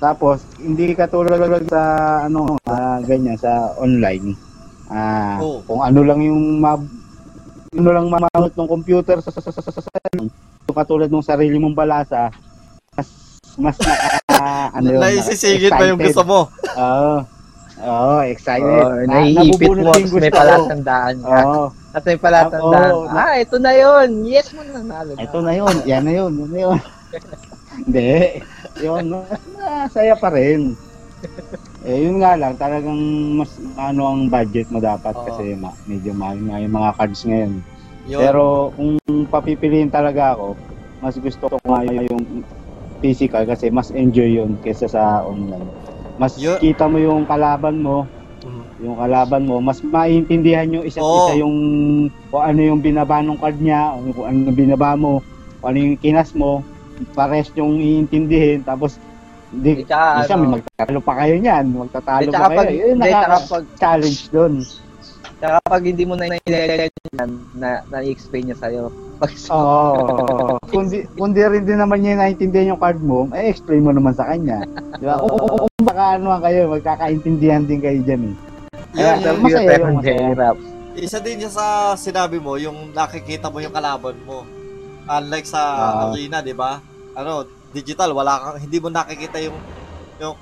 Tapos, 0.01 0.41
hindi 0.57 0.97
ka 0.97 1.13
tulad 1.13 1.69
sa 1.69 1.83
ano, 2.25 2.57
ah, 2.65 3.05
ganyan 3.05 3.37
sa 3.37 3.77
online. 3.77 4.50
Ah, 4.91 5.39
Oo. 5.39 5.63
kung 5.65 5.81
ano 5.87 6.03
lang 6.03 6.19
yung 6.19 6.59
mab 6.59 6.83
ano 7.71 7.91
lang 7.95 8.11
mamamot 8.11 8.51
ng 8.51 8.67
computer 8.67 9.23
sa 9.23 9.31
sa 9.31 9.39
sa 9.39 9.55
sa, 9.55 9.71
sa, 9.71 9.91
katulad 10.71 11.07
ng 11.07 11.23
sarili 11.23 11.55
mong 11.59 11.79
balasa 11.79 12.35
mas 12.99 13.09
mas 13.59 13.77
naka, 13.79 14.19
ano 14.79 14.87
yun, 14.91 15.01
Naisisingit 15.03 15.71
pa 15.71 15.85
yung 15.87 15.99
gusto 15.99 16.23
mo. 16.27 16.41
Oo. 16.79 17.15
Oo, 17.81 18.15
excited. 18.29 18.69
Oh, 18.69 18.93
Na- 19.09 19.25
naiipit 19.25 19.73
mo, 19.73 19.89
tapos 19.89 20.13
may 20.13 20.29
gusto. 20.29 20.37
palatandaan 20.37 21.17
ka. 21.25 21.39
Oo. 21.41 21.65
At 21.97 22.03
may 22.05 22.19
palatandaan. 22.21 22.93
Na- 23.09 23.25
ah, 23.25 23.35
ito 23.41 23.57
na 23.57 23.73
yun. 23.73 24.09
Yes 24.29 24.53
mo 24.53 24.61
na 24.63 24.81
nalo 24.85 25.17
na. 25.17 25.21
Ito 25.25 25.39
na 25.41 25.53
yun. 25.57 25.75
Yan 25.89 26.03
na 26.05 26.13
yun. 26.13 26.33
Yan 26.37 26.51
na 26.53 26.61
yun. 26.61 26.79
Hindi. 27.81 28.13
Yun. 28.85 29.05
Masaya 29.57 30.15
pa 30.15 30.29
rin. 30.31 30.77
Eh, 31.81 32.05
yun 32.05 32.21
nga 32.21 32.37
lang. 32.37 32.61
Talagang 32.61 33.01
mas 33.35 33.57
ano 33.75 34.03
ang 34.05 34.29
budget 34.29 34.69
mo 34.69 34.79
dapat 34.79 35.17
Oo. 35.17 35.25
kasi 35.25 35.57
ma- 35.57 35.77
medyo 35.89 36.13
mahal 36.13 36.37
nga 36.45 36.61
yung 36.61 36.75
mga 36.77 36.91
cards 36.93 37.23
ngayon. 37.25 37.53
Yun. 38.05 38.21
Pero 38.21 38.43
kung 38.77 38.91
papipiliin 39.27 39.89
talaga 39.89 40.37
ako, 40.37 40.61
mas 41.01 41.17
gusto 41.17 41.49
ko 41.49 41.57
nga 41.65 41.81
yung 41.85 42.45
physical 43.01 43.49
kasi 43.49 43.73
mas 43.73 43.89
enjoy 43.91 44.29
yun 44.29 44.61
kaysa 44.61 44.93
sa 44.93 45.25
online. 45.25 45.73
Mas 46.21 46.37
Yun. 46.37 46.61
kita 46.61 46.85
mo 46.85 47.01
yung 47.01 47.25
kalaban 47.25 47.81
mo, 47.81 48.05
Mhm. 48.45 48.65
yung 48.85 48.97
kalaban 49.01 49.49
mo, 49.49 49.57
mas 49.65 49.81
maintindihan 49.81 50.69
yung 50.69 50.85
isa't 50.85 51.01
Oo. 51.01 51.17
isa 51.19 51.41
yung 51.41 51.57
kung 52.29 52.45
ano 52.45 52.61
yung 52.61 52.81
binaba 52.85 53.25
ng 53.25 53.41
card 53.41 53.57
niya, 53.57 53.97
kung 54.13 54.29
ano 54.29 54.37
yung 54.45 54.59
binaba 54.59 54.93
mo, 54.97 55.25
kung 55.61 55.73
ano 55.73 55.79
yung 55.81 55.97
kinas 55.97 56.37
mo, 56.37 56.61
pares 57.17 57.49
yung 57.57 57.81
iintindihin, 57.81 58.61
tapos 58.61 59.01
di, 59.53 59.71
Di 59.73 59.85
tsaka, 59.85 60.23
isa, 60.23 60.35
may 60.35 60.41
ano, 60.41 60.55
magtatalo 60.55 60.99
pa 61.03 61.15
kayo 61.19 61.35
niyan, 61.37 61.65
magtatalo 61.75 62.23
di 62.23 62.31
pa 62.31 62.47
kayo. 62.47 62.57
pag, 62.57 62.69
Yun, 62.71 62.97
di, 62.97 63.03
tsaka 63.03 63.19
pag, 63.19 63.31
nakaka-challenge 63.31 64.23
doon. 64.31 64.53
tsaka 65.37 65.57
pag 65.67 65.83
hindi 65.83 66.05
mo 66.05 66.15
na 66.15 66.25
yan, 66.31 67.31
na, 67.53 67.69
na-explain 67.89 68.45
niya 68.47 68.59
sa'yo. 68.59 68.85
Pag, 69.19 69.31
Oo. 69.51 70.57
kundi, 70.73 70.99
kundi 71.13 71.41
rin 71.43 71.65
din 71.65 71.77
naman 71.77 71.99
niya 71.99 72.15
naintindihan 72.17 72.73
yung 72.73 72.81
card 72.81 73.03
mo, 73.03 73.27
eh, 73.33 73.51
explain 73.51 73.83
mo 73.83 73.91
naman 73.91 74.15
sa 74.15 74.25
kanya. 74.25 74.63
Di 74.97 75.05
ba? 75.05 75.19
Kung, 75.19 75.35
kung, 75.35 75.51
kung 75.67 75.85
baka 75.85 76.05
ano 76.17 76.39
kayo, 76.39 76.61
magkakaintindihan 76.71 77.63
din 77.65 77.81
kayo 77.81 78.01
dyan 78.01 78.23
eh. 78.23 78.35
Yun, 78.91 78.97
Kaya, 78.97 79.13
yun, 79.21 79.37
masaya 79.41 79.69
pero 79.69 79.83
yun, 79.83 79.93
hindi 79.99 80.11
masaya. 80.15 80.51
isa 80.97 81.19
din 81.19 81.37
niya 81.39 81.51
sa 81.51 81.67
sinabi 81.95 82.37
mo, 82.37 82.55
yung 82.55 82.91
nakikita 82.91 83.49
mo 83.49 83.59
yung 83.59 83.73
kalaban 83.73 84.15
mo. 84.23 84.43
Unlike 85.07 85.49
sa 85.49 85.61
Ah. 85.61 86.07
arena, 86.07 86.39
di 86.39 86.53
ba? 86.53 86.79
Ano, 87.13 87.47
digital, 87.73 88.11
wala 88.11 88.33
kang, 88.37 88.59
hindi 88.61 88.77
mo 88.77 88.89
nakikita 88.89 89.39
yung, 89.41 89.57
yung, 90.19 90.35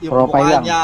yung 0.00 0.12
Profile 0.12 0.30
mukha 0.40 0.52
lang. 0.52 0.62
niya, 0.64 0.82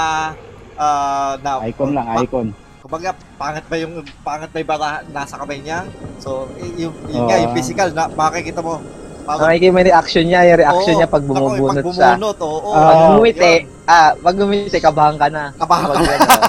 ah, 0.76 1.32
na, 1.38 1.50
Icon 1.64 1.90
lang, 1.92 2.06
pa- 2.08 2.20
icon. 2.20 2.46
kumbaga, 2.80 3.08
pangit 3.34 3.64
ba 3.64 3.76
yung, 3.76 3.92
pangit 4.20 4.50
ba 4.50 4.58
yung 4.60 4.70
nasa 5.08 5.34
kamay 5.36 5.58
niya? 5.58 5.86
So, 6.18 6.50
y- 6.56 6.82
yung, 6.82 6.94
yun 7.06 7.20
Oo. 7.20 7.28
nga, 7.28 7.38
yung 7.38 7.54
physical, 7.54 7.88
na, 7.90 8.06
makikita 8.08 8.58
mo, 8.58 8.82
parang, 9.24 9.46
Nakikita 9.46 9.70
mo 9.70 9.78
yung 9.78 9.88
reaction 9.88 10.24
niya, 10.26 10.40
yung 10.44 10.60
reaction 10.60 10.92
Oo, 10.92 10.98
niya 10.98 11.08
pag 11.08 11.22
ako, 11.22 11.24
eh, 11.24 11.30
bumubunot 11.30 11.74
pag 11.78 11.94
siya. 11.94 12.10
bumunot, 12.12 12.38
oo. 12.40 12.68
Ah, 12.68 12.82
Pag 12.82 12.96
yun, 12.96 13.10
gumiti, 13.14 13.52
yun. 13.54 13.86
ah, 13.86 14.10
pag 14.14 14.34
gumiti, 14.36 14.78
kabahan 14.78 15.16
ka 15.16 15.26
na. 15.28 15.44
Kabahan 15.54 15.84
ka 15.84 15.92
Pag 15.94 16.04
gano'n. 16.04 16.42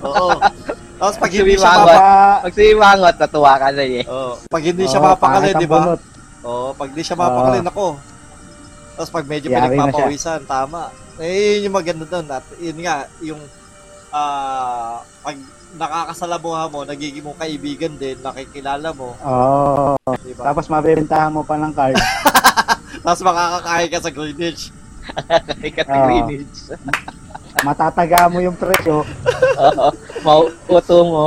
Oo. 0.08 0.28
Tapos 0.98 1.14
pag 1.14 1.22
Pag 1.22 1.30
hindi 1.30 1.54
siya 1.54 1.70
sumimangot. 1.70 1.94
mapa, 1.94 2.42
Pag 2.42 2.54
simangot, 2.56 3.16
natuwa 3.20 3.52
ka 3.54 3.68
na 3.70 3.82
eh. 3.84 4.02
oh, 4.04 4.32
pag 4.48 4.62
hindi 4.64 4.84
siya 4.84 4.98
Oo, 4.98 5.06
mapakali, 5.06 5.30
pangit 5.38 5.54
ang 5.54 5.60
di 5.60 5.68
ba? 5.68 5.74
bunot. 5.76 6.00
Oo, 6.40 6.66
pag 6.72 6.88
di 6.90 7.02
siya 7.04 7.14
mapakali, 7.14 7.58
nako. 7.60 7.86
Tapos 8.98 9.14
pag 9.14 9.30
medyo 9.30 9.46
siya. 9.46 9.70
pinagpapawisan, 9.70 10.42
tama. 10.42 10.90
Eh, 11.22 11.62
yun 11.62 11.70
yung 11.70 11.78
maganda 11.78 12.02
doon. 12.02 12.26
At 12.26 12.42
yun 12.58 12.78
nga, 12.82 13.06
yung 13.22 13.38
ah 14.10 14.98
pag 15.22 15.38
nakakasalamuha 15.78 16.66
mo, 16.66 16.82
nagiging 16.82 17.22
mo 17.22 17.38
kaibigan 17.38 17.94
din, 17.94 18.18
nakikilala 18.18 18.90
mo, 18.90 19.14
Oo. 19.20 19.94
di 20.24 20.34
ba? 20.34 20.50
Tapos 20.50 20.66
mabibentahan 20.66 21.30
mo 21.30 21.46
pa 21.46 21.60
ng 21.60 21.70
card. 21.70 21.94
Tapos 23.04 23.22
makakakain 23.22 23.88
ka 23.92 23.98
sa 24.02 24.10
Greenwich. 24.10 24.62
Kay 25.62 25.70
ka 25.70 25.86
Oo. 25.86 26.04
Greenwich. 26.08 26.72
Matataga 27.62 28.26
mo 28.26 28.42
yung 28.42 28.56
presyo. 28.58 29.04
Oo. 29.62 29.88
Mauuto 30.24 30.98
mo. 31.06 31.24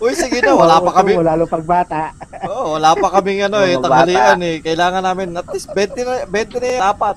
Uy, 0.00 0.16
sige 0.16 0.40
na, 0.40 0.56
wala 0.56 0.80
pa 0.80 1.04
kami. 1.04 1.12
Lalo 1.20 1.44
pag 1.44 1.64
bata. 1.64 2.16
Oo, 2.48 2.80
wala 2.80 2.96
pa 2.96 3.20
kaming 3.20 3.44
ano 3.52 3.60
eh, 3.60 3.76
tanghalian 3.76 4.40
eh. 4.40 4.56
Kailangan 4.64 5.04
namin 5.04 5.36
at 5.36 5.44
least 5.52 5.68
20 5.76 6.08
na, 6.08 6.24
20 6.24 6.56
na 6.56 6.68
yan, 6.72 6.80
apat. 6.80 7.16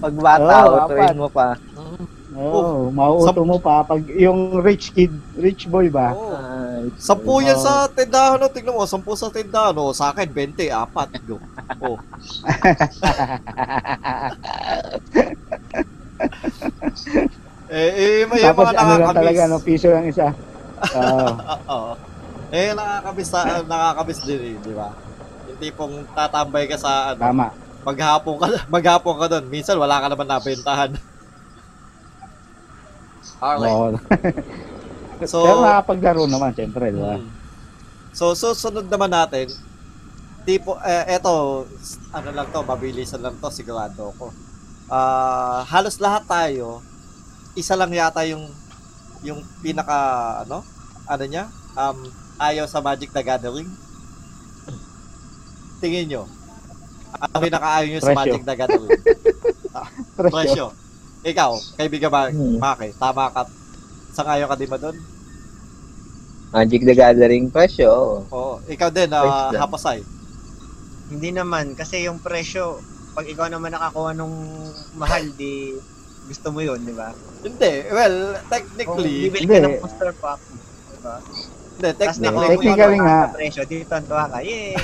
Pag 0.00 0.14
bata, 0.16 0.54
Oo, 0.64 0.88
utuin 0.88 1.16
mo 1.20 1.28
pa. 1.28 1.60
Oo, 2.36 2.92
mauuto 2.92 3.44
mo 3.48 3.56
pa 3.56 3.80
pag 3.80 4.04
yung 4.12 4.60
rich 4.60 4.92
kid, 4.92 5.12
rich 5.40 5.68
boy 5.68 5.88
ba? 5.92 6.12
Oo. 6.16 6.32
Ay, 6.36 6.92
Sampu 6.96 7.40
yan 7.44 7.60
sa 7.60 7.88
tindahan, 7.92 8.40
no? 8.40 8.48
Tignan 8.48 8.76
mo, 8.76 8.84
sampu 8.88 9.12
sa 9.16 9.32
tindahan, 9.32 9.76
no? 9.76 9.92
Sa 9.92 10.12
akin, 10.12 10.28
20, 10.32 10.68
apat. 10.72 11.08
Go. 11.24 11.40
Oh. 11.80 11.96
eh, 17.72 17.90
eh, 17.96 18.28
may 18.28 18.40
Tapos 18.44 18.68
mga 18.72 18.80
ano 18.80 18.92
lang 19.00 19.12
talaga, 19.16 19.48
no, 19.48 19.60
piso 19.60 19.88
lang 19.92 20.08
isa. 20.08 20.32
Oo. 20.80 21.28
Oo. 21.66 21.92
Eh, 22.54 22.70
nakakamiss, 22.76 23.30
sa, 23.32 23.40
nakakamiss 23.66 24.20
din 24.22 24.40
eh, 24.40 24.56
di 24.62 24.74
ba? 24.76 24.94
Yung 25.50 25.58
tipong 25.58 25.94
tatambay 26.14 26.64
ka 26.70 26.76
sa, 26.78 27.12
ano, 27.14 27.20
tama. 27.20 27.46
maghapon 27.82 28.34
ka, 28.38 28.46
maghapon 28.74 29.16
ka 29.18 29.26
doon. 29.36 29.44
Minsan, 29.50 29.76
wala 29.80 29.98
ka 29.98 30.06
naman 30.06 30.28
nabentahan. 30.28 30.90
Alright. 33.42 33.72
Oo. 33.72 33.86
So, 35.24 35.48
Pero 35.48 35.64
nakapaglaro 35.64 36.28
naman, 36.28 36.52
siyempre, 36.52 36.92
di 36.92 37.00
ba? 37.00 37.16
Mm. 37.16 37.32
So, 38.12 38.36
susunod 38.36 38.84
naman 38.84 39.08
natin, 39.08 39.48
tipo, 40.44 40.76
eh, 40.84 41.16
eto, 41.16 41.64
ano 42.12 42.28
lang 42.36 42.52
to, 42.52 42.60
mabilisan 42.60 43.24
lang 43.24 43.32
to, 43.40 43.48
sigurado 43.48 44.12
ako. 44.12 44.28
Ah, 44.92 45.64
halos 45.72 45.96
lahat 46.04 46.28
tayo, 46.28 46.84
isa 47.56 47.72
lang 47.72 47.96
yata 47.96 48.28
yung, 48.28 48.44
yung 49.22 49.40
pinaka, 49.60 49.96
ano, 50.42 50.60
ano 51.06 51.24
niya, 51.24 51.46
um, 51.72 51.98
ayaw 52.36 52.66
sa 52.66 52.80
Magic 52.80 53.08
the 53.10 53.22
Gathering. 53.22 53.68
Tingin 55.78 56.08
nyo, 56.08 56.22
ang 57.16 57.42
pinaka-ayaw 57.42 57.86
nyo 57.86 58.00
sa 58.00 58.10
Presyo. 58.10 58.18
Magic 58.18 58.42
the 58.42 58.54
Gathering. 58.56 58.90
Presyo. 60.16 60.32
Presyo. 60.32 60.66
Ikaw, 61.22 61.50
kaibigan 61.76 62.08
ba, 62.08 62.28
Hmm. 62.28 62.56
Maki, 62.56 62.94
tama 62.94 63.28
ka, 63.28 63.44
sangayon 64.12 64.46
ka 64.46 64.56
di 64.56 64.64
ba 64.64 64.78
doon? 64.78 64.96
Magic 66.48 66.86
the 66.86 66.94
Gathering 66.94 67.50
presyo. 67.50 68.22
oo. 68.24 68.62
Ikaw 68.64 68.88
din, 68.88 69.10
uh. 69.10 69.52
Hapasay. 69.52 70.00
Hindi 71.10 71.30
naman, 71.30 71.74
kasi 71.74 72.06
yung 72.06 72.22
presyo, 72.22 72.78
pag 73.12 73.26
ikaw 73.26 73.48
naman 73.48 73.74
nakakuha 73.74 74.12
nung 74.12 74.32
mahal, 74.94 75.24
di 75.34 75.74
gusto 76.26 76.48
mo 76.50 76.60
yun, 76.60 76.80
di 76.80 76.94
ba? 76.94 77.12
Hindi, 77.46 77.72
well, 77.88 78.16
technically, 78.48 79.14
bibili 79.24 79.44
Hindi. 79.46 79.54
ka 79.54 79.66
ng 79.68 79.78
booster 79.78 80.10
pack, 80.18 80.40
di 80.42 80.98
ba? 80.98 81.14
hindi, 81.22 81.88
Tapos 81.88 82.00
technically, 82.02 82.46
mo 82.48 82.50
Technically 82.50 82.98
nga. 82.98 83.18
sa 83.22 83.30
presyo, 83.30 83.62
dito 83.64 83.92
ang 83.92 84.04
tuwa 84.04 84.24
ka, 84.26 84.38
yay! 84.42 84.74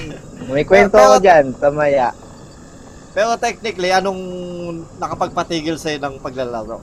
May 0.47 0.63
kwento 0.63 0.95
Pero- 0.95 1.07
ako 1.09 1.17
dyan, 1.19 1.45
tamaya. 1.57 2.09
pero 3.13 3.35
technically, 3.37 3.91
anong 3.91 4.21
nakapagpatigil 4.97 5.77
sa'yo 5.77 5.99
ng 5.99 6.15
paglalaro? 6.17 6.79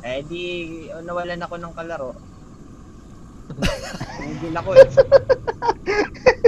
Eh 0.00 0.22
di, 0.22 0.42
oh, 0.88 0.98
nawalan 1.00 1.38
ako 1.38 1.54
ng 1.58 1.72
kalaro. 1.74 2.10
Tumigil 4.18 4.54
ako 4.54 4.70
eh. 4.74 4.88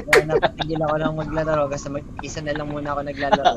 Kaya 0.04 0.22
napatigil 0.26 0.80
ako 0.80 0.94
lang 0.96 1.14
maglalaro 1.14 1.64
kasi 1.66 1.86
mag-isa 1.88 2.40
na 2.40 2.54
lang 2.54 2.68
muna 2.68 2.92
ako 2.92 3.00
naglalaro. 3.02 3.54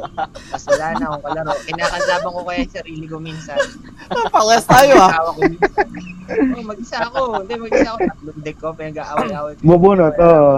Tapos 0.50 0.66
wala 0.68 0.86
na 0.94 1.06
akong 1.08 1.24
kalaro. 1.24 1.52
Kinakalaban 1.64 2.32
ko 2.32 2.42
kaya 2.44 2.60
yung 2.60 2.76
sarili 2.76 3.06
ko 3.06 3.18
minsan. 3.18 3.60
Pares 4.30 4.66
tayo 4.66 4.94
ah. 4.98 5.12
Asawa 5.12 5.30
ko 5.32 5.42
minsan. 5.44 5.88
Oh, 6.28 6.64
mag-isa 6.66 6.98
ako. 7.04 7.22
Hindi, 7.40 7.54
mag-isa 7.58 7.90
ako. 7.90 8.00
Tatlong 8.04 8.40
deck 8.42 8.58
ko, 8.58 8.68
pinag-aaway-aaway. 8.74 9.54
Bubunot, 9.62 10.16
oo. 10.18 10.56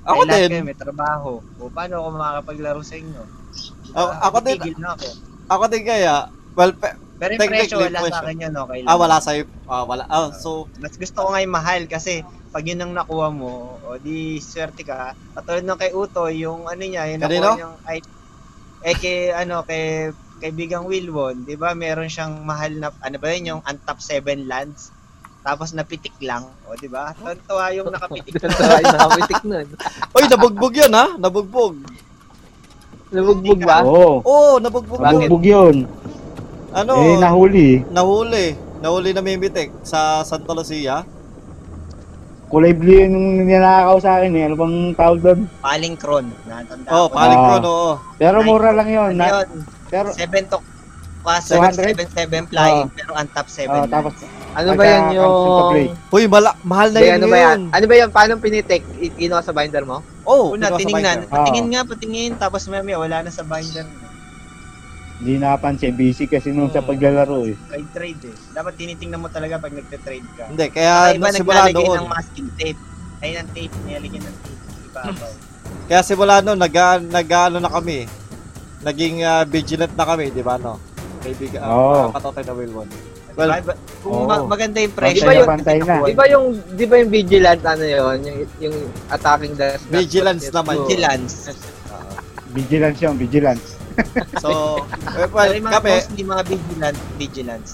Ako 0.00 0.20
Ay, 0.24 0.26
lahat 0.26 0.40
din, 0.40 0.52
kayo, 0.56 0.64
may 0.64 0.78
trabaho. 0.78 1.30
O, 1.60 1.68
paano 1.68 2.00
ako 2.00 2.08
makakapaglaro 2.16 2.80
sa 2.80 2.96
inyo? 2.96 3.22
Ako- 3.92 4.16
ako 4.24 4.36
din. 4.40 4.56
Tigil 4.56 4.78
na 4.80 4.96
ako. 4.96 5.06
ako 5.50 5.64
din 5.68 5.84
kaya, 5.84 6.14
well, 6.54 6.72
pe- 6.72 6.98
Pero 7.20 7.36
yung 7.36 7.52
presyo, 7.52 7.76
wala 7.76 8.00
presyo. 8.00 8.16
sa 8.16 8.24
akin 8.24 8.36
yun, 8.48 8.54
okay 8.56 8.80
lang. 8.80 8.88
ah, 8.88 8.96
wala 8.96 9.16
sa'yo, 9.20 9.42
ah, 9.68 9.84
wala, 9.84 10.02
ah, 10.08 10.32
so, 10.32 10.64
Mas 10.80 10.96
gusto 10.96 11.20
ko 11.20 11.28
nga 11.36 11.44
yung 11.44 11.52
mahal 11.52 11.84
kasi 11.84 12.24
pag 12.48 12.64
yun 12.64 12.80
ang 12.80 12.96
nakuha 12.96 13.28
mo, 13.28 13.76
o 13.84 14.00
di 14.00 14.40
swerte 14.40 14.82
ka. 14.82 15.12
Katulad 15.36 15.68
ng 15.68 15.76
kay 15.76 15.92
Uto, 15.92 16.32
yung 16.32 16.64
ano 16.64 16.80
niya, 16.80 17.12
yung 17.12 17.20
Kanino? 17.20 17.52
nakuha 17.52 17.58
niyang 17.60 17.76
ay, 17.84 17.98
eh 18.80 18.96
kay 18.96 19.28
ano 19.36 19.60
kay 19.68 20.16
kaibigang 20.40 20.88
Wilwon, 20.88 21.44
'di 21.44 21.60
ba? 21.60 21.76
Meron 21.76 22.08
siyang 22.08 22.40
mahal 22.42 22.72
na 22.80 22.88
ano 23.04 23.16
ba 23.20 23.28
yun 23.36 23.52
yung 23.56 23.62
untap 23.62 24.00
7 24.00 24.48
lands. 24.48 24.88
Tapos 25.44 25.76
napitik 25.76 26.16
lang, 26.24 26.48
o 26.64 26.74
'di 26.74 26.88
ba? 26.88 27.12
Tontuwa 27.12 27.68
yung 27.76 27.92
nakapitik. 27.92 28.40
Ay, 28.48 28.84
nakapitik 28.88 29.42
nun. 29.44 29.68
uy, 30.16 30.24
nabugbog 30.26 30.74
yun 30.74 30.92
ha, 30.96 31.06
nabugbog. 31.20 31.76
Nabugbog 33.12 33.60
ba? 33.60 33.84
Oo. 33.84 34.24
Oo, 34.24 34.24
oh, 34.24 34.54
nabugbog. 34.56 34.98
Nabugbog 35.04 35.44
yun. 35.44 35.76
Ano, 36.70 36.92
Eh, 37.02 37.18
nahuli. 37.18 37.82
nahuli, 37.90 38.46
nahuli 38.78 39.10
na 39.10 39.20
Mimitek 39.20 39.74
sa 39.82 40.22
Santa 40.22 40.54
Lucia. 40.54 41.02
Kulay 42.46 42.74
blue 42.74 42.94
yun 42.96 43.14
yung 43.14 43.46
ninakaw 43.46 43.98
sa 43.98 44.18
akin 44.18 44.34
eh. 44.34 44.42
Ano 44.46 44.58
bang 44.58 44.76
tawag 44.94 45.18
doon? 45.22 45.40
Paling 45.62 45.94
Kron, 45.94 46.26
natanda 46.46 46.90
Oh, 46.90 47.06
ko. 47.06 47.14
Palikron, 47.14 47.62
Ah. 47.62 47.70
oo. 47.70 47.90
Pero 48.18 48.36
mura 48.42 48.70
lang 48.70 48.88
yun. 48.90 49.14
Ano 49.14 49.22
yun? 49.22 49.48
pero, 49.86 50.10
7 50.10 50.46
to 50.46 50.58
Class 51.20 51.46
200? 51.46 51.94
7 52.08 52.48
flying, 52.48 52.86
Oh. 52.86 52.94
pero 52.96 53.10
untap 53.14 53.46
7 53.46 53.70
oh, 53.70 53.86
tapos, 53.86 54.14
Ano 54.50 54.74
ba 54.74 54.82
yan 54.82 55.14
yung... 55.14 55.94
Uy, 56.10 56.26
mala, 56.26 56.58
mahal 56.66 56.90
na 56.90 56.98
yun 56.98 57.22
ano 57.22 57.30
ba 57.30 57.38
yan? 57.38 57.60
Ano 57.70 57.84
ba 57.86 57.94
yan? 57.94 58.10
Paano 58.10 58.34
pinitik? 58.34 58.82
I- 58.98 59.14
Kinuha 59.14 59.46
sa 59.46 59.54
binder 59.54 59.86
mo? 59.86 60.02
Oh, 60.26 60.58
Una, 60.58 60.74
binder. 60.74 61.22
Patingin 61.30 61.70
nga, 61.70 61.86
patingin. 61.86 62.34
Tapos 62.34 62.66
maya 62.66 62.98
wala 62.98 63.22
na 63.22 63.30
sa 63.30 63.46
binder. 63.46 63.86
Hindi 65.20 65.36
napansin. 65.36 65.92
Busy 65.92 66.24
kasi 66.24 66.48
nung 66.48 66.68
sa 66.68 66.80
Hmm. 66.80 66.88
paglalaro 66.88 67.44
eh. 67.44 67.56
Trade 67.68 67.90
trade 67.92 68.22
eh. 68.24 68.34
Dapat 68.50 68.72
tinitingnan 68.74 69.20
mo 69.20 69.28
talaga 69.28 69.60
pag 69.60 69.70
nagte-trade 69.70 70.28
ka. 70.32 70.44
Hindi, 70.48 70.66
Kaya 70.66 70.94
kaya 71.06 71.14
iba 71.14 71.28
nung 71.28 71.36
simula 71.36 71.60
naglalagay 71.62 71.84
noon, 71.84 71.98
ng 71.98 72.08
masking 72.08 72.50
tape. 72.56 72.80
Ay, 73.20 73.30
ng 73.36 73.48
tape. 73.52 73.74
Nilalagyan 73.84 74.22
ng 74.24 74.36
tape. 74.40 74.60
Ibabaw. 74.88 75.32
kaya 75.88 76.00
simula 76.00 76.34
noon, 76.40 76.56
nag, 76.56 76.74
nag 77.06 77.28
ano 77.28 77.56
na 77.58 77.68
kami, 77.68 78.08
naging 78.80 79.14
ah, 79.20 79.44
vigilant 79.44 79.92
na 79.92 80.04
kami, 80.04 80.32
di 80.32 80.40
ba, 80.40 80.56
no? 80.56 80.80
Kaibigan, 81.20 81.60
Oo. 81.62 82.08
oh. 82.08 82.16
katotoy 82.16 82.42
na 82.42 82.54
Wilwon. 82.56 82.88
Well, 83.36 83.46
Well, 83.46 83.60
diba, 83.60 83.74
kung 84.00 84.12
oo. 84.16 84.26
ma- 84.26 84.48
maganda 84.48 84.80
yung 84.80 84.90
presyo. 84.90 85.22
Iba 85.22 85.32
yun. 85.36 85.46
Pantay 85.46 85.78
na. 85.80 85.94
Di 86.02 86.16
ba 86.16 86.24
yung, 86.26 86.46
di 86.74 86.84
ba 86.84 86.94
yung 86.96 87.10
vigilant 87.12 87.62
ano 87.62 87.84
yun? 87.84 88.16
Yung, 88.24 88.38
yung 88.58 88.76
attacking 89.06 89.54
the... 89.54 89.76
Vigilance 89.86 90.48
naman. 90.50 90.80
Vigilance. 90.82 91.52
Vigilance 92.50 92.98
yun, 92.98 93.14
vigilance. 93.14 93.79
So, 94.42 94.82
well, 95.16 95.28
Pero 95.30 95.52
yung 95.56 95.66
mga 95.68 95.76
kami, 95.80 95.90
mostly 95.96 96.22
mga 96.24 96.42
vigilant, 96.46 96.98
vigilance. 97.16 97.70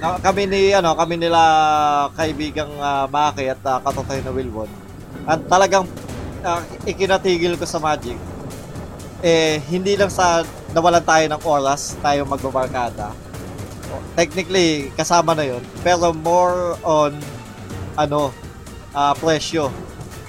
ka- 0.00 0.20
kami 0.24 0.42
ni, 0.48 0.60
ano, 0.72 0.96
kami 0.96 1.14
nila 1.20 1.40
kaibigang 2.16 2.72
uh, 2.80 3.04
Maki 3.06 3.52
at 3.52 3.60
uh, 3.64 3.78
katotoy 3.84 4.20
na 4.24 4.32
Wilwon. 4.32 4.70
At 5.28 5.44
talagang 5.46 5.84
ah, 6.44 6.64
ikinatigil 6.88 7.56
ko 7.60 7.64
sa 7.68 7.80
Magic. 7.80 8.16
Eh, 9.20 9.60
hindi 9.68 10.00
lang 10.00 10.08
sa 10.08 10.40
nawalan 10.72 11.04
tayo 11.04 11.24
ng 11.28 11.42
oras, 11.44 12.00
tayo 12.00 12.24
magbabarkada. 12.24 13.12
Technically, 14.14 14.88
kasama 14.94 15.34
na 15.34 15.44
yon 15.44 15.60
Pero 15.82 16.14
more 16.14 16.78
on, 16.80 17.12
ano, 17.98 18.32
ah, 18.96 19.12
presyo. 19.12 19.68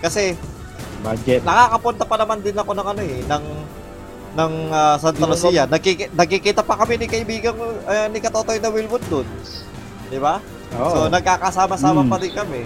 Kasi, 0.03 0.35
Budget. 1.01 1.41
nakakapunta 1.41 2.03
pa 2.05 2.15
naman 2.19 2.43
din 2.43 2.57
ako 2.57 2.71
ng 2.77 2.87
ano 2.87 3.01
eh, 3.01 3.21
ng 3.25 3.43
ng 4.31 4.53
ah, 4.69 4.95
Santa 4.95 5.25
Lucia. 5.25 5.67
Nagkiki- 5.67 6.11
nagkikita 6.11 6.61
pa 6.63 6.79
kami 6.79 6.95
ni 6.97 7.07
kaibigan 7.07 7.55
uh, 7.57 8.07
ni 8.07 8.19
Katotoy 8.19 8.57
na 8.57 8.71
Wilwood 8.71 9.03
doon. 9.07 9.27
'Di 10.07 10.19
ba? 10.19 10.39
Oo. 10.75 10.89
So 10.89 10.97
nagkakasama-sama 11.07 12.03
Mm. 12.03 12.09
pa 12.09 12.17
din 12.17 12.33
kami. 12.33 12.61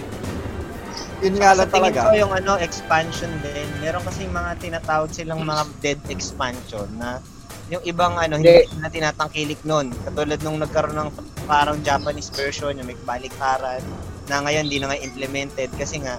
Yun 1.16 1.34
nga 1.40 1.56
lang 1.56 1.70
talaga. 1.72 2.06
ko 2.06 2.14
yung 2.14 2.30
ano, 2.30 2.60
expansion 2.60 3.32
din. 3.40 3.66
Meron 3.80 4.04
kasing 4.04 4.30
mga 4.30 4.60
tinatawag 4.60 5.10
silang 5.10 5.40
mga 5.42 5.64
dead 5.80 6.00
expansion 6.06 6.86
na 7.00 7.18
yung 7.66 7.82
ibang 7.82 8.14
ano, 8.14 8.38
hindi 8.38 8.62
na 8.78 8.86
tinatangkilik 8.86 9.58
nun. 9.64 9.90
Katulad 10.04 10.38
nung 10.44 10.60
nagkaroon 10.60 10.94
ng 10.94 11.10
parang 11.48 11.80
Japanese 11.82 12.30
version, 12.30 12.76
yung 12.76 12.86
may 12.86 12.98
baliktaran, 13.02 13.82
na 14.28 14.44
ngayon 14.44 14.70
hindi 14.70 14.78
na 14.78 14.92
nga 14.92 14.98
implemented 15.00 15.70
kasi 15.74 15.98
nga 15.98 16.14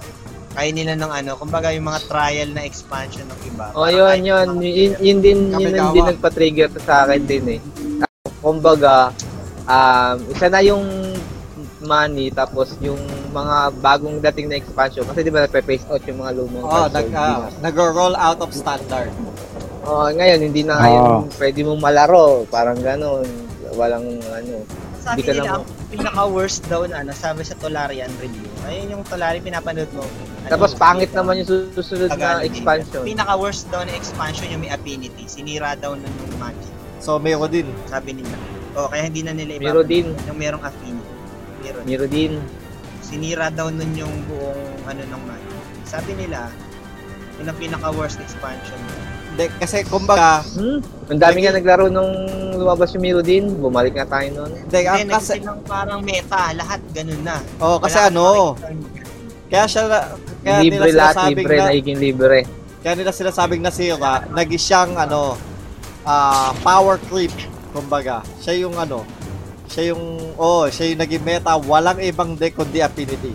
kaya 0.57 0.73
nila 0.73 0.97
ng 0.97 1.11
ano, 1.13 1.31
kumbaga 1.37 1.69
yung 1.69 1.85
mga 1.85 2.09
trial 2.09 2.49
na 2.49 2.65
expansion 2.65 3.29
ng 3.29 3.41
iba. 3.45 3.69
Oh, 3.77 3.85
yun, 3.85 4.25
yun. 4.25 4.47
Yun, 4.57 4.91
yun 4.97 5.19
din, 5.21 5.39
yun 5.53 5.93
din 5.93 6.05
nagpa-trigger 6.09 6.73
to 6.73 6.81
sa 6.81 7.05
akin 7.05 7.21
din 7.29 7.45
eh. 7.45 7.59
Kumbaga, 8.41 9.13
um, 9.69 10.17
isa 10.33 10.49
na 10.49 10.65
yung 10.65 10.81
money 11.85 12.33
tapos 12.33 12.73
yung 12.81 12.97
mga 13.29 13.69
bagong 13.85 14.17
dating 14.17 14.49
na 14.49 14.57
expansion 14.57 15.05
kasi 15.05 15.21
di 15.21 15.29
ba 15.29 15.45
nagpe-face 15.45 15.85
out 15.93 16.01
yung 16.09 16.25
mga 16.25 16.33
lumang 16.33 16.65
Oh, 16.65 16.89
so 16.89 16.89
nag 16.89 17.07
ah, 17.13 17.45
na. 17.53 17.69
nag-roll 17.69 18.17
out 18.17 18.41
of 18.41 18.49
standard. 18.49 19.13
Oh, 19.85 20.09
ngayon 20.09 20.41
hindi 20.41 20.65
na 20.65 20.81
ngayon 20.81 21.29
pwede 21.37 21.59
mong 21.61 21.81
malaro, 21.85 22.49
parang 22.49 22.81
gano'n. 22.81 23.29
Walang 23.77 24.09
ano. 24.25 24.65
Sabi 25.07 25.21
nila, 25.23 25.41
ang 25.55 25.65
pinaka-worst 25.87 26.61
daw 26.67 26.81
na, 26.83 26.99
ano, 26.99 27.11
sabi 27.15 27.41
sa 27.47 27.55
Tolarian 27.55 28.11
review. 28.19 28.43
Ayun 28.67 28.99
yung 28.99 29.03
Tolari, 29.07 29.39
pinapanood 29.39 29.87
mo. 29.95 30.03
Ano, 30.03 30.51
Tapos 30.51 30.75
pangit 30.75 31.15
naman 31.15 31.39
yung 31.39 31.47
susunod 31.71 32.11
na 32.11 32.15
Tagalog 32.15 32.47
expansion. 32.51 33.03
Pinaka-worst 33.07 33.63
daw 33.71 33.81
na 33.87 33.93
expansion 33.95 34.47
yung 34.51 34.59
may 34.59 34.71
affinity. 34.71 35.23
Sinira 35.31 35.79
daw 35.79 35.95
nun 35.95 36.11
yung 36.11 36.35
magic. 36.35 36.73
So, 36.99 37.15
meron 37.15 37.47
din. 37.47 37.67
Sabi 37.87 38.19
nila. 38.19 38.35
O, 38.75 38.91
kaya 38.91 39.07
hindi 39.07 39.23
na 39.23 39.31
nila 39.31 39.55
ipapanood 39.55 39.87
din. 39.87 40.07
Yung 40.27 40.37
merong 40.37 40.63
affinity. 40.67 41.13
Miro 41.63 41.79
din. 41.79 41.87
Miro 41.87 42.05
din. 42.05 42.33
Sinira 42.99 43.47
daw 43.47 43.71
nun 43.71 43.91
yung 43.95 44.11
buong 44.27 44.83
ano 44.83 45.01
ng 45.07 45.21
magic. 45.23 45.55
Sabi 45.87 46.11
nila, 46.19 46.51
yun 47.39 47.47
ang 47.47 47.55
pinaka-worst 47.55 48.19
expansion. 48.19 48.75
Hindi, 49.31 49.47
kasi 49.61 49.87
kumbaga, 49.87 50.43
Hmm? 50.57 50.83
Ang 51.07 51.21
dami 51.21 51.45
nga 51.45 51.55
naglaro 51.55 51.87
nung 51.87 52.11
lumabas 52.67 52.91
yung 52.91 53.03
Miro 53.07 53.21
din. 53.23 53.47
Bumalik 53.55 53.95
nga 53.95 54.19
tayo 54.19 54.27
nun. 54.35 54.51
hindi, 54.51 54.79
ang 54.83 54.99
Hindi, 54.99 55.15
kasi, 55.15 55.39
nagsilang 55.39 55.61
parang 55.63 55.99
meta. 56.03 56.51
Lahat 56.51 56.83
ganun 56.91 57.21
na. 57.23 57.39
oh, 57.63 57.79
kasi 57.79 57.95
Wala 57.95 58.11
ano, 58.11 58.25
kaya 59.47 59.63
siya, 59.63 59.83
na- 59.87 60.07
kaya 60.43 60.57
libre 60.59 60.91
nila 60.91 60.99
lahat, 61.07 61.31
libre, 61.31 61.55
na, 61.55 61.65
nagiging 61.71 61.99
libre. 62.03 62.39
kaya 62.83 62.93
nila 62.99 63.11
sinasabing 63.15 63.63
na 63.63 63.71
sira, 63.71 64.27
naging 64.27 64.59
siyang, 64.59 64.91
ano, 64.99 65.39
ah, 66.03 66.51
power 66.59 66.99
creep, 67.07 67.31
kumbaga. 67.71 68.19
Siya 68.43 68.67
yung, 68.67 68.75
ano, 68.75 69.07
siya 69.71 69.95
yung, 69.95 70.03
oh, 70.35 70.67
siya 70.67 70.91
yung 70.91 70.99
naging 70.99 71.23
meta, 71.23 71.55
walang 71.55 72.03
ibang 72.03 72.35
deck 72.35 72.59
kundi 72.59 72.83
affinity. 72.83 73.31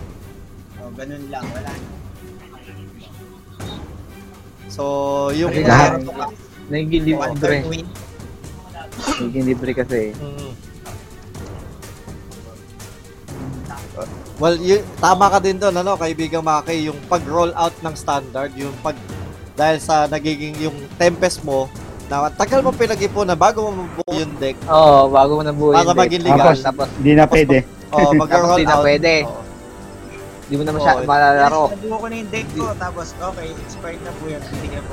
Oh, 0.77 0.93
ganun 0.93 1.25
lang. 1.33 1.45
Wala 1.49 1.73
na. 1.73 1.91
So, 4.69 4.85
yung, 5.33 5.53
Kasi 5.53 5.65
lahat- 5.65 6.01
Nagiging 6.73 7.05
libre. 7.05 7.57
Nagiging 9.01 9.47
libre 9.47 9.73
kasi. 9.73 10.13
Mm. 10.17 10.53
Well, 14.41 14.59
y- 14.59 14.83
tama 14.99 15.31
ka 15.31 15.39
din 15.39 15.61
doon, 15.61 15.75
ano, 15.77 15.95
kaibigan 15.95 16.43
Maki, 16.43 16.91
yung 16.91 16.99
pag-roll 17.07 17.55
out 17.55 17.77
ng 17.79 17.95
standard, 17.95 18.51
yung 18.59 18.75
pag, 18.83 18.97
dahil 19.55 19.79
sa 19.79 20.11
nagiging 20.11 20.57
yung 20.59 20.75
Tempest 20.99 21.47
mo, 21.47 21.71
na 22.11 22.29
tagal 22.29 22.61
mo 22.61 22.75
pinag-ipunan 22.75 23.39
bago 23.39 23.71
mo 23.71 23.87
mabuo 23.87 24.13
yung 24.13 24.35
deck, 24.37 24.59
Oo, 24.67 24.75
oh, 24.75 25.03
bago 25.09 25.39
mo 25.39 25.43
nabuo 25.47 25.71
Para 25.71 25.87
yung 25.87 25.95
deck. 25.95 26.03
maging 26.03 26.23
legal. 26.27 26.45
Tapos, 26.51 26.59
tapos, 26.61 26.89
Hindi 26.99 27.13
na 27.15 27.25
pwede. 27.31 27.57
oh, 27.95 28.11
mag-roll 28.19 28.49
Tapos 28.51 28.59
di 28.59 28.67
na 28.67 28.77
out. 28.77 28.85
pwede. 28.85 29.13
Oo. 29.25 29.41
di 30.43 30.55
mo 30.59 30.63
na 30.67 30.73
masya, 30.75 30.93
Oo. 30.93 31.07
malalaro. 31.09 31.63
Nabuo 31.73 31.97
ko 31.97 32.07
na 32.11 32.15
yung 32.19 32.31
deck 32.35 32.49
ko. 32.53 32.65
Tapos, 32.77 33.07
okay, 33.15 33.47
expired 33.63 34.03
na 34.03 34.13
po 34.13 34.25
yun. 34.27 34.43
Hindi 34.43 34.69
na 34.75 34.81
po. 34.85 34.93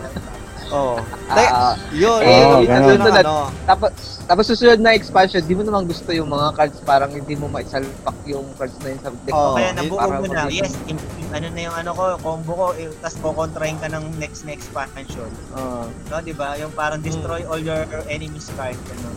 Oh. 0.70 1.02
Dek, 1.28 1.50
Ah, 1.50 1.74
yun, 1.90 2.20
eh, 2.22 2.30
yun, 2.30 2.62
ganun. 2.64 2.86
yun, 2.88 3.00
Sunod. 3.02 3.14
ano, 3.20 3.34
tapos, 3.66 3.90
tapos 4.24 4.44
susunod 4.46 4.78
na 4.78 4.94
expansion, 4.94 5.42
di 5.42 5.54
mo 5.54 5.62
naman 5.62 5.86
gusto 5.86 6.10
yung 6.10 6.30
mga 6.30 6.54
cards, 6.54 6.78
parang 6.84 7.10
hindi 7.10 7.34
mo 7.34 7.50
maisalpak 7.50 8.14
yung 8.24 8.46
cards 8.54 8.78
na 8.80 8.94
yun 8.94 9.00
sa 9.00 9.10
deck. 9.12 9.34
Oo. 9.34 9.42
mo. 9.48 9.58
Kaya 9.58 9.70
nabuo 9.74 9.98
mo 9.98 10.26
na. 10.28 10.46
Yes, 10.48 10.78
im- 10.86 11.02
im- 11.18 11.32
ano 11.32 11.48
na 11.50 11.60
yung 11.60 11.74
ano 11.76 11.90
ko, 11.92 12.04
combo 12.22 12.52
ko. 12.54 12.66
Eh, 12.76 12.90
Tapos 13.02 13.18
kukontrahin 13.20 13.78
ka 13.78 13.90
ng 13.90 14.06
next 14.18 14.46
na 14.46 14.54
expansion. 14.54 15.30
Oo. 15.56 15.90
No, 15.90 16.22
di 16.22 16.34
ba? 16.34 16.54
Yung 16.56 16.70
parang 16.72 17.02
destroy 17.02 17.42
all 17.44 17.60
your 17.60 17.82
enemies 18.06 18.50
card. 18.54 18.78
Ano. 18.78 19.10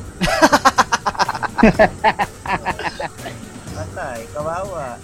Patay, 3.93 4.25
kawawa. 4.33 4.97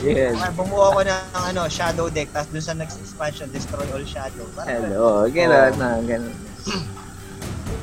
Yes. 0.00 0.40
Ah, 0.40 0.48
bumuo 0.48 0.96
ko 0.96 1.04
ng 1.04 1.24
ano, 1.36 1.68
shadow 1.68 2.08
deck. 2.08 2.32
Tapos 2.32 2.48
dun 2.56 2.64
sa 2.64 2.72
next 2.72 2.96
expansion, 2.96 3.52
destroy 3.52 3.84
all 3.92 4.00
shadow. 4.08 4.48
Parang 4.56 4.72
Hello, 4.72 5.28
gano'n 5.28 5.76
na, 5.76 6.00
gano'n. 6.00 6.36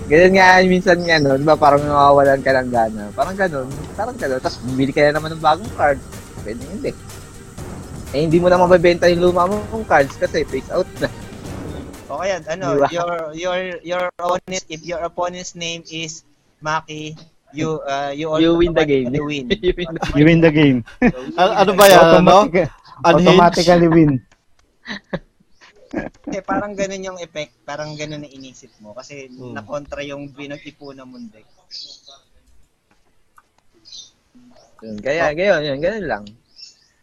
Ganun 0.10 0.34
nga, 0.34 0.66
minsan 0.66 0.98
nga, 1.06 1.22
no, 1.22 1.38
di 1.38 1.46
ba, 1.46 1.54
parang 1.54 1.86
nawawalan 1.86 2.42
ka 2.42 2.58
ng 2.58 2.74
gana. 2.74 3.14
Parang 3.14 3.38
gano'n, 3.38 3.70
parang 3.94 4.18
gano'n. 4.18 4.42
Tapos, 4.42 4.58
bibili 4.66 4.90
ka 4.90 5.06
na 5.06 5.22
naman 5.22 5.38
ng 5.38 5.46
bagong 5.46 5.70
card. 5.78 6.02
Pwede 6.42 6.66
hindi. 6.74 6.90
Eh, 8.12 8.26
hindi 8.26 8.42
mo 8.42 8.50
na 8.50 8.58
mabebenta 8.58 9.06
yung 9.14 9.30
luma 9.30 9.46
mong 9.46 9.86
cards 9.86 10.18
kasi 10.18 10.42
face 10.50 10.74
out 10.74 10.90
na. 10.98 11.08
O 12.10 12.18
kaya, 12.18 12.42
ano, 12.50 12.82
Diba? 12.82 12.90
your 12.90 13.14
your 13.38 13.60
your 13.86 14.04
opponent, 14.18 14.66
if 14.74 14.82
your 14.82 15.06
opponent's 15.06 15.54
name 15.54 15.86
is 15.86 16.26
Maki, 16.66 17.14
you 17.54 17.80
uh, 17.84 18.12
you, 18.12 18.28
You 18.40 18.52
win 18.58 18.74
the 18.74 18.86
game. 18.86 19.12
You 19.14 19.26
win. 19.26 19.46
You 19.64 19.74
win 19.76 19.90
the- 19.94 20.12
You 20.16 20.24
win 20.26 20.40
the 20.42 20.52
game. 20.52 20.80
Ano- 21.38 21.76
ba 21.76 21.86
yan, 21.88 22.24
ano? 22.24 22.48
Automatically 23.02 23.88
win. 23.88 24.12
Kasi 26.24 26.40
parang 26.50 26.72
ganun 26.72 27.04
yung 27.04 27.20
effect, 27.20 27.52
parang 27.68 27.98
ganun 28.00 28.24
na 28.24 28.30
inisip 28.30 28.72
mo 28.80 28.96
kasi 28.96 29.28
Hmm. 29.28 29.58
nakontra 29.58 30.00
yung 30.06 30.32
pinag-ipunan 30.32 31.04
mong 31.04 31.28
deck. 31.32 31.48
Kaya, 34.82 35.30
gayon, 35.38 35.62
yun, 35.62 35.78
ganun 35.78 36.06
lang. 36.10 36.24